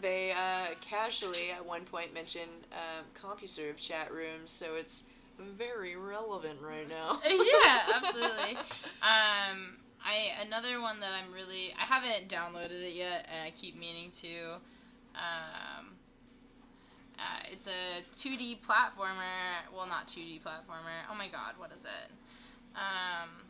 they 0.00 0.32
uh, 0.32 0.74
casually 0.80 1.50
at 1.50 1.64
one 1.64 1.84
point 1.84 2.14
mention 2.14 2.48
um, 2.72 3.04
CompuServe 3.20 3.76
chat 3.76 4.12
rooms, 4.12 4.50
so 4.50 4.74
it's 4.74 5.06
very 5.38 5.96
relevant 5.96 6.60
right 6.60 6.88
now. 6.88 7.20
yeah, 7.28 7.80
absolutely. 7.94 8.56
Um, 9.02 9.76
I 10.04 10.32
another 10.46 10.80
one 10.80 11.00
that 11.00 11.12
I'm 11.12 11.32
really 11.32 11.74
I 11.80 11.84
haven't 11.84 12.28
downloaded 12.28 12.82
it 12.82 12.94
yet, 12.94 13.26
and 13.30 13.46
I 13.46 13.50
keep 13.50 13.78
meaning 13.78 14.10
to. 14.22 14.54
Um, 15.14 15.96
uh, 17.16 17.46
it's 17.52 17.68
a 17.68 18.02
2D 18.16 18.62
platformer. 18.62 19.62
Well, 19.74 19.86
not 19.86 20.08
2D 20.08 20.42
platformer. 20.42 21.06
Oh 21.10 21.14
my 21.14 21.28
god, 21.28 21.54
what 21.58 21.70
is 21.72 21.84
it? 21.84 22.10
Um, 22.74 23.43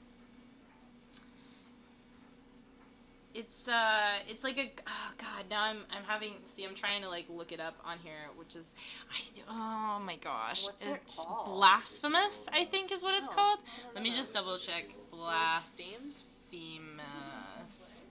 it's 3.35 3.69
uh, 3.69 4.19
it's 4.29 4.45
like 4.45 4.59
a 4.59 4.71
oh 4.87 5.13
god. 5.19 5.45
Now 5.51 5.63
I'm 5.65 5.79
I'm 5.91 6.05
having 6.05 6.35
see 6.45 6.65
I'm 6.65 6.75
trying 6.75 7.03
to 7.03 7.09
like 7.09 7.27
look 7.29 7.53
it 7.53 7.61
up 7.61 7.75
on 7.85 7.99
here, 7.99 8.31
which 8.37 8.55
is 8.57 8.73
I 9.11 9.41
oh 9.51 10.01
my 10.05 10.17
gosh, 10.17 10.65
What's 10.65 10.87
it 10.87 11.01
it's 11.07 11.17
called? 11.17 11.47
blasphemous. 11.47 12.49
I 12.53 12.65
think 12.65 12.93
is 12.93 13.03
what 13.03 13.15
it's 13.15 13.29
Oh, 13.31 13.35
called. 13.35 13.59
Let 13.95 14.03
me 14.05 14.11
just 14.11 14.33
double 14.33 14.59
check. 14.59 14.85
So 15.19 15.31
it's 15.31 15.65
Steam? 15.65 17.01
Blasphemous. 17.01 18.03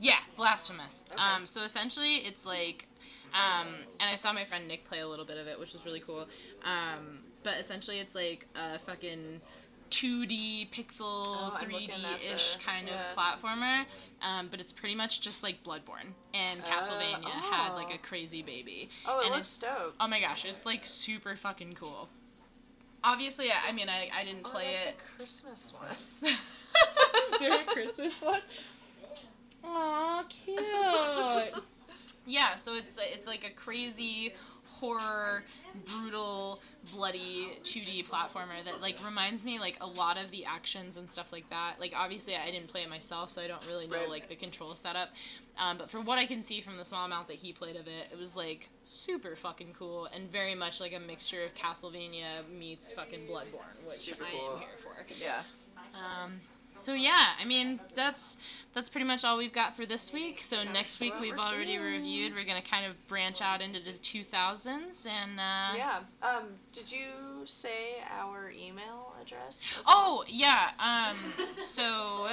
Yeah, 0.00 0.18
blasphemous. 0.36 1.04
Okay. 1.12 1.20
Um, 1.20 1.46
so 1.46 1.62
essentially, 1.62 2.16
it's 2.16 2.44
like, 2.44 2.86
um, 3.32 3.68
and 4.00 4.10
I 4.10 4.16
saw 4.16 4.32
my 4.32 4.44
friend 4.44 4.66
Nick 4.66 4.84
play 4.84 5.00
a 5.00 5.06
little 5.06 5.24
bit 5.24 5.38
of 5.38 5.46
it, 5.46 5.58
which 5.58 5.72
was 5.72 5.84
really 5.86 6.00
cool. 6.00 6.26
Um, 6.64 7.20
but 7.44 7.54
essentially, 7.58 7.98
it's 8.00 8.14
like 8.14 8.46
a 8.54 8.78
fucking 8.78 9.40
2D 9.92 10.70
pixel, 10.70 11.24
Oh, 11.26 11.56
3D-ish 11.60 12.54
the- 12.56 12.62
kind 12.62 12.88
yeah. 12.88 12.94
of 12.94 13.16
platformer. 13.16 13.84
Um, 14.22 14.48
but 14.50 14.60
it's 14.60 14.72
pretty 14.72 14.94
much 14.94 15.20
just 15.20 15.42
like 15.42 15.62
Bloodborne, 15.62 16.12
and 16.34 16.60
Uh, 16.60 16.64
Castlevania 16.64 17.30
had 17.30 17.74
like 17.74 17.88
oh. 17.90 17.94
a 17.94 17.98
crazy 17.98 18.42
baby. 18.42 18.88
Oh, 19.06 19.20
it 19.20 19.26
and 19.26 19.34
looks 19.34 19.58
dope. 19.58 19.94
Oh 20.00 20.08
my 20.08 20.20
gosh, 20.20 20.44
it's 20.46 20.64
like 20.66 20.84
super 20.86 21.36
fucking 21.36 21.74
cool. 21.74 22.08
Obviously, 23.04 23.50
I, 23.50 23.68
I 23.68 23.72
mean, 23.72 23.88
I, 23.88 24.08
I 24.14 24.24
didn't 24.24 24.46
Oh, 24.46 24.50
play 24.50 24.74
like 24.86 24.94
it. 24.94 24.96
Christmas 25.18 25.74
one. 25.78 25.96
Is 27.32 27.38
there 27.38 27.60
a 27.60 27.64
Christmas 27.64 28.22
one? 28.22 28.40
Aw, 29.64 30.24
cute. 30.28 30.58
yeah, 32.26 32.54
so 32.54 32.74
it's 32.74 32.96
it's 32.98 33.26
like 33.26 33.44
a 33.44 33.50
crazy 33.54 34.32
horror, 34.82 35.44
brutal, 35.86 36.58
bloody 36.92 37.50
2D 37.62 38.08
platformer 38.08 38.64
that 38.64 38.80
like 38.80 38.96
reminds 39.04 39.44
me 39.44 39.60
like 39.60 39.76
a 39.80 39.86
lot 39.86 40.22
of 40.22 40.28
the 40.32 40.44
actions 40.44 40.96
and 40.96 41.08
stuff 41.08 41.32
like 41.32 41.48
that. 41.50 41.76
Like 41.78 41.92
obviously 41.96 42.34
I 42.34 42.50
didn't 42.50 42.66
play 42.66 42.82
it 42.82 42.90
myself, 42.90 43.30
so 43.30 43.40
I 43.40 43.46
don't 43.46 43.64
really 43.68 43.86
know 43.86 44.08
like 44.08 44.28
the 44.28 44.34
control 44.34 44.74
setup. 44.74 45.10
Um, 45.56 45.78
but 45.78 45.88
from 45.88 46.04
what 46.04 46.18
I 46.18 46.26
can 46.26 46.42
see 46.42 46.60
from 46.60 46.76
the 46.76 46.84
small 46.84 47.06
amount 47.06 47.28
that 47.28 47.36
he 47.36 47.52
played 47.52 47.76
of 47.76 47.86
it, 47.86 48.08
it 48.10 48.18
was 48.18 48.34
like 48.34 48.68
super 48.82 49.36
fucking 49.36 49.72
cool 49.78 50.08
and 50.14 50.28
very 50.32 50.56
much 50.56 50.80
like 50.80 50.94
a 50.94 51.00
mixture 51.00 51.44
of 51.44 51.54
Castlevania 51.54 52.48
meets 52.58 52.90
fucking 52.90 53.20
Bloodborne, 53.20 53.86
which 53.86 53.98
Super 53.98 54.24
I 54.24 54.30
cool. 54.36 54.54
am 54.54 54.58
here 54.58 54.68
for. 54.82 55.06
yeah. 55.22 55.42
Um, 55.94 56.40
so 56.74 56.94
yeah, 56.94 57.26
I 57.40 57.44
mean 57.44 57.80
that's 57.94 58.36
that's 58.74 58.88
pretty 58.88 59.06
much 59.06 59.22
all 59.24 59.36
we've 59.36 59.52
got 59.52 59.76
for 59.76 59.84
this 59.84 60.12
week. 60.12 60.40
So 60.42 60.56
That's 60.56 60.70
next 60.72 61.00
week 61.00 61.12
we've 61.20 61.38
already 61.38 61.76
doing. 61.76 61.92
reviewed. 61.92 62.34
We're 62.34 62.46
gonna 62.46 62.62
kind 62.62 62.86
of 62.86 62.94
branch 63.06 63.42
out 63.42 63.60
into 63.60 63.80
the 63.80 63.90
2000s 63.92 65.06
and. 65.06 65.38
Uh, 65.38 65.76
Yeah. 65.76 65.98
Um, 66.22 66.44
did 66.72 66.90
you 66.90 67.04
say 67.44 68.02
our 68.18 68.50
email 68.50 69.12
address? 69.20 69.74
Oh 69.86 70.24
yeah. 70.26 70.70
Um. 70.78 71.16
So. 71.60 72.28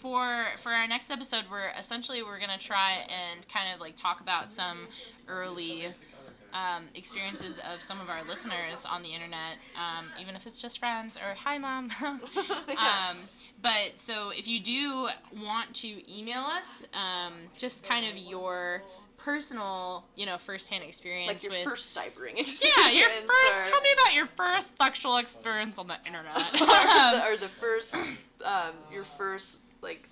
For 0.00 0.46
for 0.62 0.72
our 0.72 0.86
next 0.86 1.10
episode, 1.10 1.44
we're 1.50 1.68
essentially 1.78 2.22
we're 2.22 2.40
gonna 2.40 2.56
try 2.56 3.04
and 3.08 3.46
kind 3.52 3.74
of 3.74 3.80
like 3.80 3.96
talk 3.96 4.20
about 4.22 4.48
some 4.48 4.88
early 5.28 5.88
um, 6.52 6.84
experiences 6.94 7.60
of 7.72 7.80
some 7.80 8.00
of 8.00 8.08
our 8.08 8.22
listeners 8.24 8.86
on 8.90 9.02
the 9.02 9.08
internet, 9.12 9.56
um, 9.76 10.06
even 10.20 10.34
if 10.34 10.46
it's 10.46 10.60
just 10.60 10.78
friends 10.78 11.16
or 11.16 11.34
hi 11.34 11.58
mom. 11.58 11.90
Um, 12.80 13.18
but 13.62 13.92
so 13.96 14.30
if 14.30 14.48
you 14.48 14.60
do 14.60 15.08
want 15.44 15.74
to 15.76 16.18
email 16.18 16.40
us, 16.40 16.82
um, 16.94 17.34
just 17.56 17.86
kind 17.86 18.06
of 18.06 18.16
your 18.16 18.82
personal, 19.18 20.04
you 20.16 20.24
know, 20.26 20.38
firsthand 20.38 20.82
experience 20.82 21.28
like 21.28 21.42
your 21.42 21.52
with. 21.52 21.64
first 21.64 21.96
cybering 21.96 22.38
experience. 22.38 22.74
yeah, 22.78 22.90
your 22.90 23.08
first. 23.10 23.56
or- 23.58 23.70
Tell 23.70 23.80
me 23.82 23.90
about 23.92 24.14
your 24.14 24.26
first 24.36 24.68
sexual 24.80 25.18
experience 25.18 25.76
on 25.78 25.88
the 25.88 25.96
internet. 26.06 26.36
or, 26.54 26.58
the, 26.58 27.22
or 27.26 27.36
the 27.36 27.48
first, 27.48 27.96
um, 28.44 28.72
your 28.92 29.04
first 29.04 29.66
like 29.82 30.08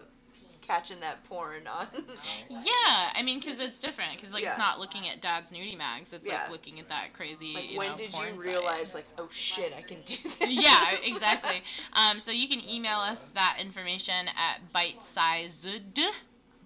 catching 0.68 1.00
that 1.00 1.24
porn 1.24 1.66
on. 1.66 1.86
yeah, 2.48 3.10
I 3.14 3.22
mean, 3.24 3.40
because 3.40 3.58
it's 3.58 3.78
different. 3.80 4.12
Because 4.14 4.32
like 4.32 4.42
Yeah. 4.42 4.50
it's 4.50 4.58
not 4.58 4.78
looking 4.78 5.08
at 5.08 5.20
dad's 5.22 5.50
nudie 5.50 5.76
mags. 5.76 6.12
It's 6.12 6.24
Yeah. 6.24 6.42
like 6.42 6.50
looking 6.52 6.78
at 6.78 6.88
that 6.90 7.14
crazy. 7.14 7.54
like 7.54 7.72
you 7.72 7.78
when 7.78 7.90
know, 7.92 7.96
did 7.96 8.06
you 8.12 8.12
site. 8.12 8.38
realize 8.38 8.94
like 8.94 9.06
oh 9.18 9.28
shit 9.30 9.72
I 9.76 9.80
can 9.82 9.96
do 10.04 10.14
this? 10.28 10.36
yeah, 10.50 10.94
exactly. 11.04 11.62
Um, 11.94 12.20
so 12.20 12.30
you 12.30 12.46
can 12.46 12.60
email 12.68 12.98
us 12.98 13.30
that 13.30 13.56
information 13.60 14.28
at 14.28 14.60
bite-sized, 14.72 15.66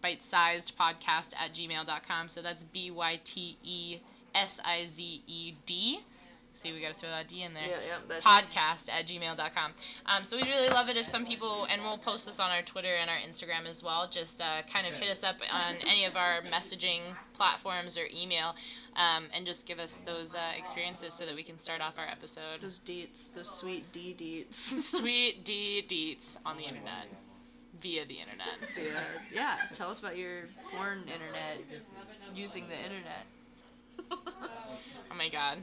bite-sized 0.03 0.77
podcast 0.77 1.33
at 1.39 1.55
gmail.com. 1.55 2.29
So 2.29 2.43
that's 2.43 2.65
B-Y-T-E 2.65 4.01
S-I-Z-E-D. 4.35 6.01
See, 6.55 6.73
we 6.73 6.81
got 6.81 6.93
to 6.93 6.99
throw 6.99 7.09
that 7.09 7.29
D 7.29 7.43
in 7.43 7.55
there. 7.55 7.63
Yeah, 7.67 7.77
yeah. 7.87 7.99
That's 8.09 8.25
podcast 8.27 8.91
at 8.93 9.07
gmail.com. 9.07 9.73
Um, 10.07 10.23
so 10.23 10.37
we'd 10.37 10.47
really 10.47 10.69
love 10.69 10.89
it 10.89 10.97
if 10.97 11.07
some 11.07 11.25
people, 11.25 11.67
and 11.71 11.83
we'll 11.83 11.99
post 11.99 12.27
this 12.27 12.39
on 12.39 12.51
our 12.51 12.63
Twitter 12.63 12.95
and 12.95 13.09
our 13.09 13.17
Instagram 13.17 13.67
as 13.67 13.83
well, 13.83 14.07
just 14.11 14.41
uh, 14.41 14.61
kind 14.71 14.87
of 14.87 14.95
hit 14.95 15.11
us 15.11 15.25
up 15.25 15.37
on 15.51 15.77
any 15.89 16.05
of 16.05 16.15
our 16.17 16.43
messaging 16.43 17.01
platforms 17.33 17.97
or 17.97 18.05
email 18.15 18.55
um, 18.97 19.25
and 19.35 19.47
just 19.47 19.67
give 19.67 19.79
us 19.79 20.03
those 20.05 20.35
uh, 20.35 20.39
experiences 20.57 21.15
so 21.15 21.25
that 21.25 21.35
we 21.35 21.43
can 21.43 21.59
start 21.59 21.81
off 21.81 21.99
our 21.99 22.07
episode. 22.07 22.61
those 22.61 22.81
deets, 22.81 23.35
those 23.35 23.51
sweet 23.51 23.91
D 23.93 24.15
deets. 24.19 24.55
Sweet 24.93 25.45
D 25.45 25.83
deets 25.89 26.37
on 26.45 26.57
the 26.59 26.65
internet. 26.65 27.09
Via 27.81 28.05
the 28.05 28.15
internet. 28.15 28.59
yeah, 28.77 29.01
yeah. 29.33 29.57
Tell 29.73 29.91
us 29.91 29.99
about 30.01 30.19
your 30.19 30.43
porn 30.71 30.99
internet 31.07 31.59
using 32.35 32.65
the 32.69 32.77
internet. 32.77 33.27
Oh 35.11 35.15
my 35.15 35.29
god. 35.29 35.59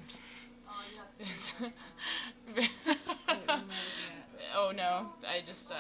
oh 4.55 4.72
no. 4.76 5.07
I 5.28 5.41
just, 5.45 5.72
uh, 5.72 5.76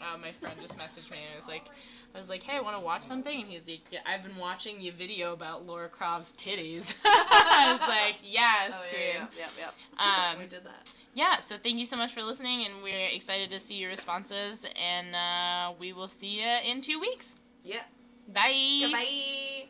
uh, 0.00 0.16
my 0.18 0.32
friend 0.32 0.58
just 0.60 0.78
messaged 0.78 1.10
me 1.10 1.18
and 1.26 1.36
was 1.36 1.46
like, 1.46 1.68
I 2.14 2.18
was 2.18 2.28
like, 2.28 2.42
hey, 2.42 2.56
I 2.56 2.60
want 2.60 2.76
to 2.76 2.82
watch 2.82 3.02
something? 3.02 3.42
And 3.42 3.50
he's 3.50 3.68
like, 3.68 3.82
yeah, 3.90 4.00
I've 4.06 4.22
been 4.22 4.36
watching 4.36 4.80
your 4.80 4.94
video 4.94 5.32
about 5.32 5.66
Laura 5.66 5.88
Croft's 5.88 6.32
titties. 6.32 6.94
I 7.04 7.76
was 7.78 7.88
like, 7.88 8.16
yes, 8.22 8.72
oh 8.72 8.82
queen. 8.90 9.02
yeah, 9.14 9.26
yeah, 9.36 9.46
yeah, 9.58 9.70
yeah. 10.00 10.32
Um, 10.32 10.38
we 10.38 10.46
did 10.46 10.64
that. 10.64 10.90
Yeah, 11.14 11.38
so 11.38 11.56
thank 11.62 11.78
you 11.78 11.86
so 11.86 11.96
much 11.96 12.14
for 12.14 12.22
listening, 12.22 12.64
and 12.64 12.82
we're 12.82 13.08
excited 13.08 13.50
to 13.50 13.58
see 13.58 13.74
your 13.74 13.90
responses, 13.90 14.64
and 14.80 15.14
uh, 15.14 15.74
we 15.78 15.92
will 15.92 16.08
see 16.08 16.40
you 16.40 16.46
in 16.64 16.80
two 16.80 17.00
weeks. 17.00 17.36
Yeah. 17.62 17.82
Bye. 18.28 18.78
Goodbye. 18.80 19.68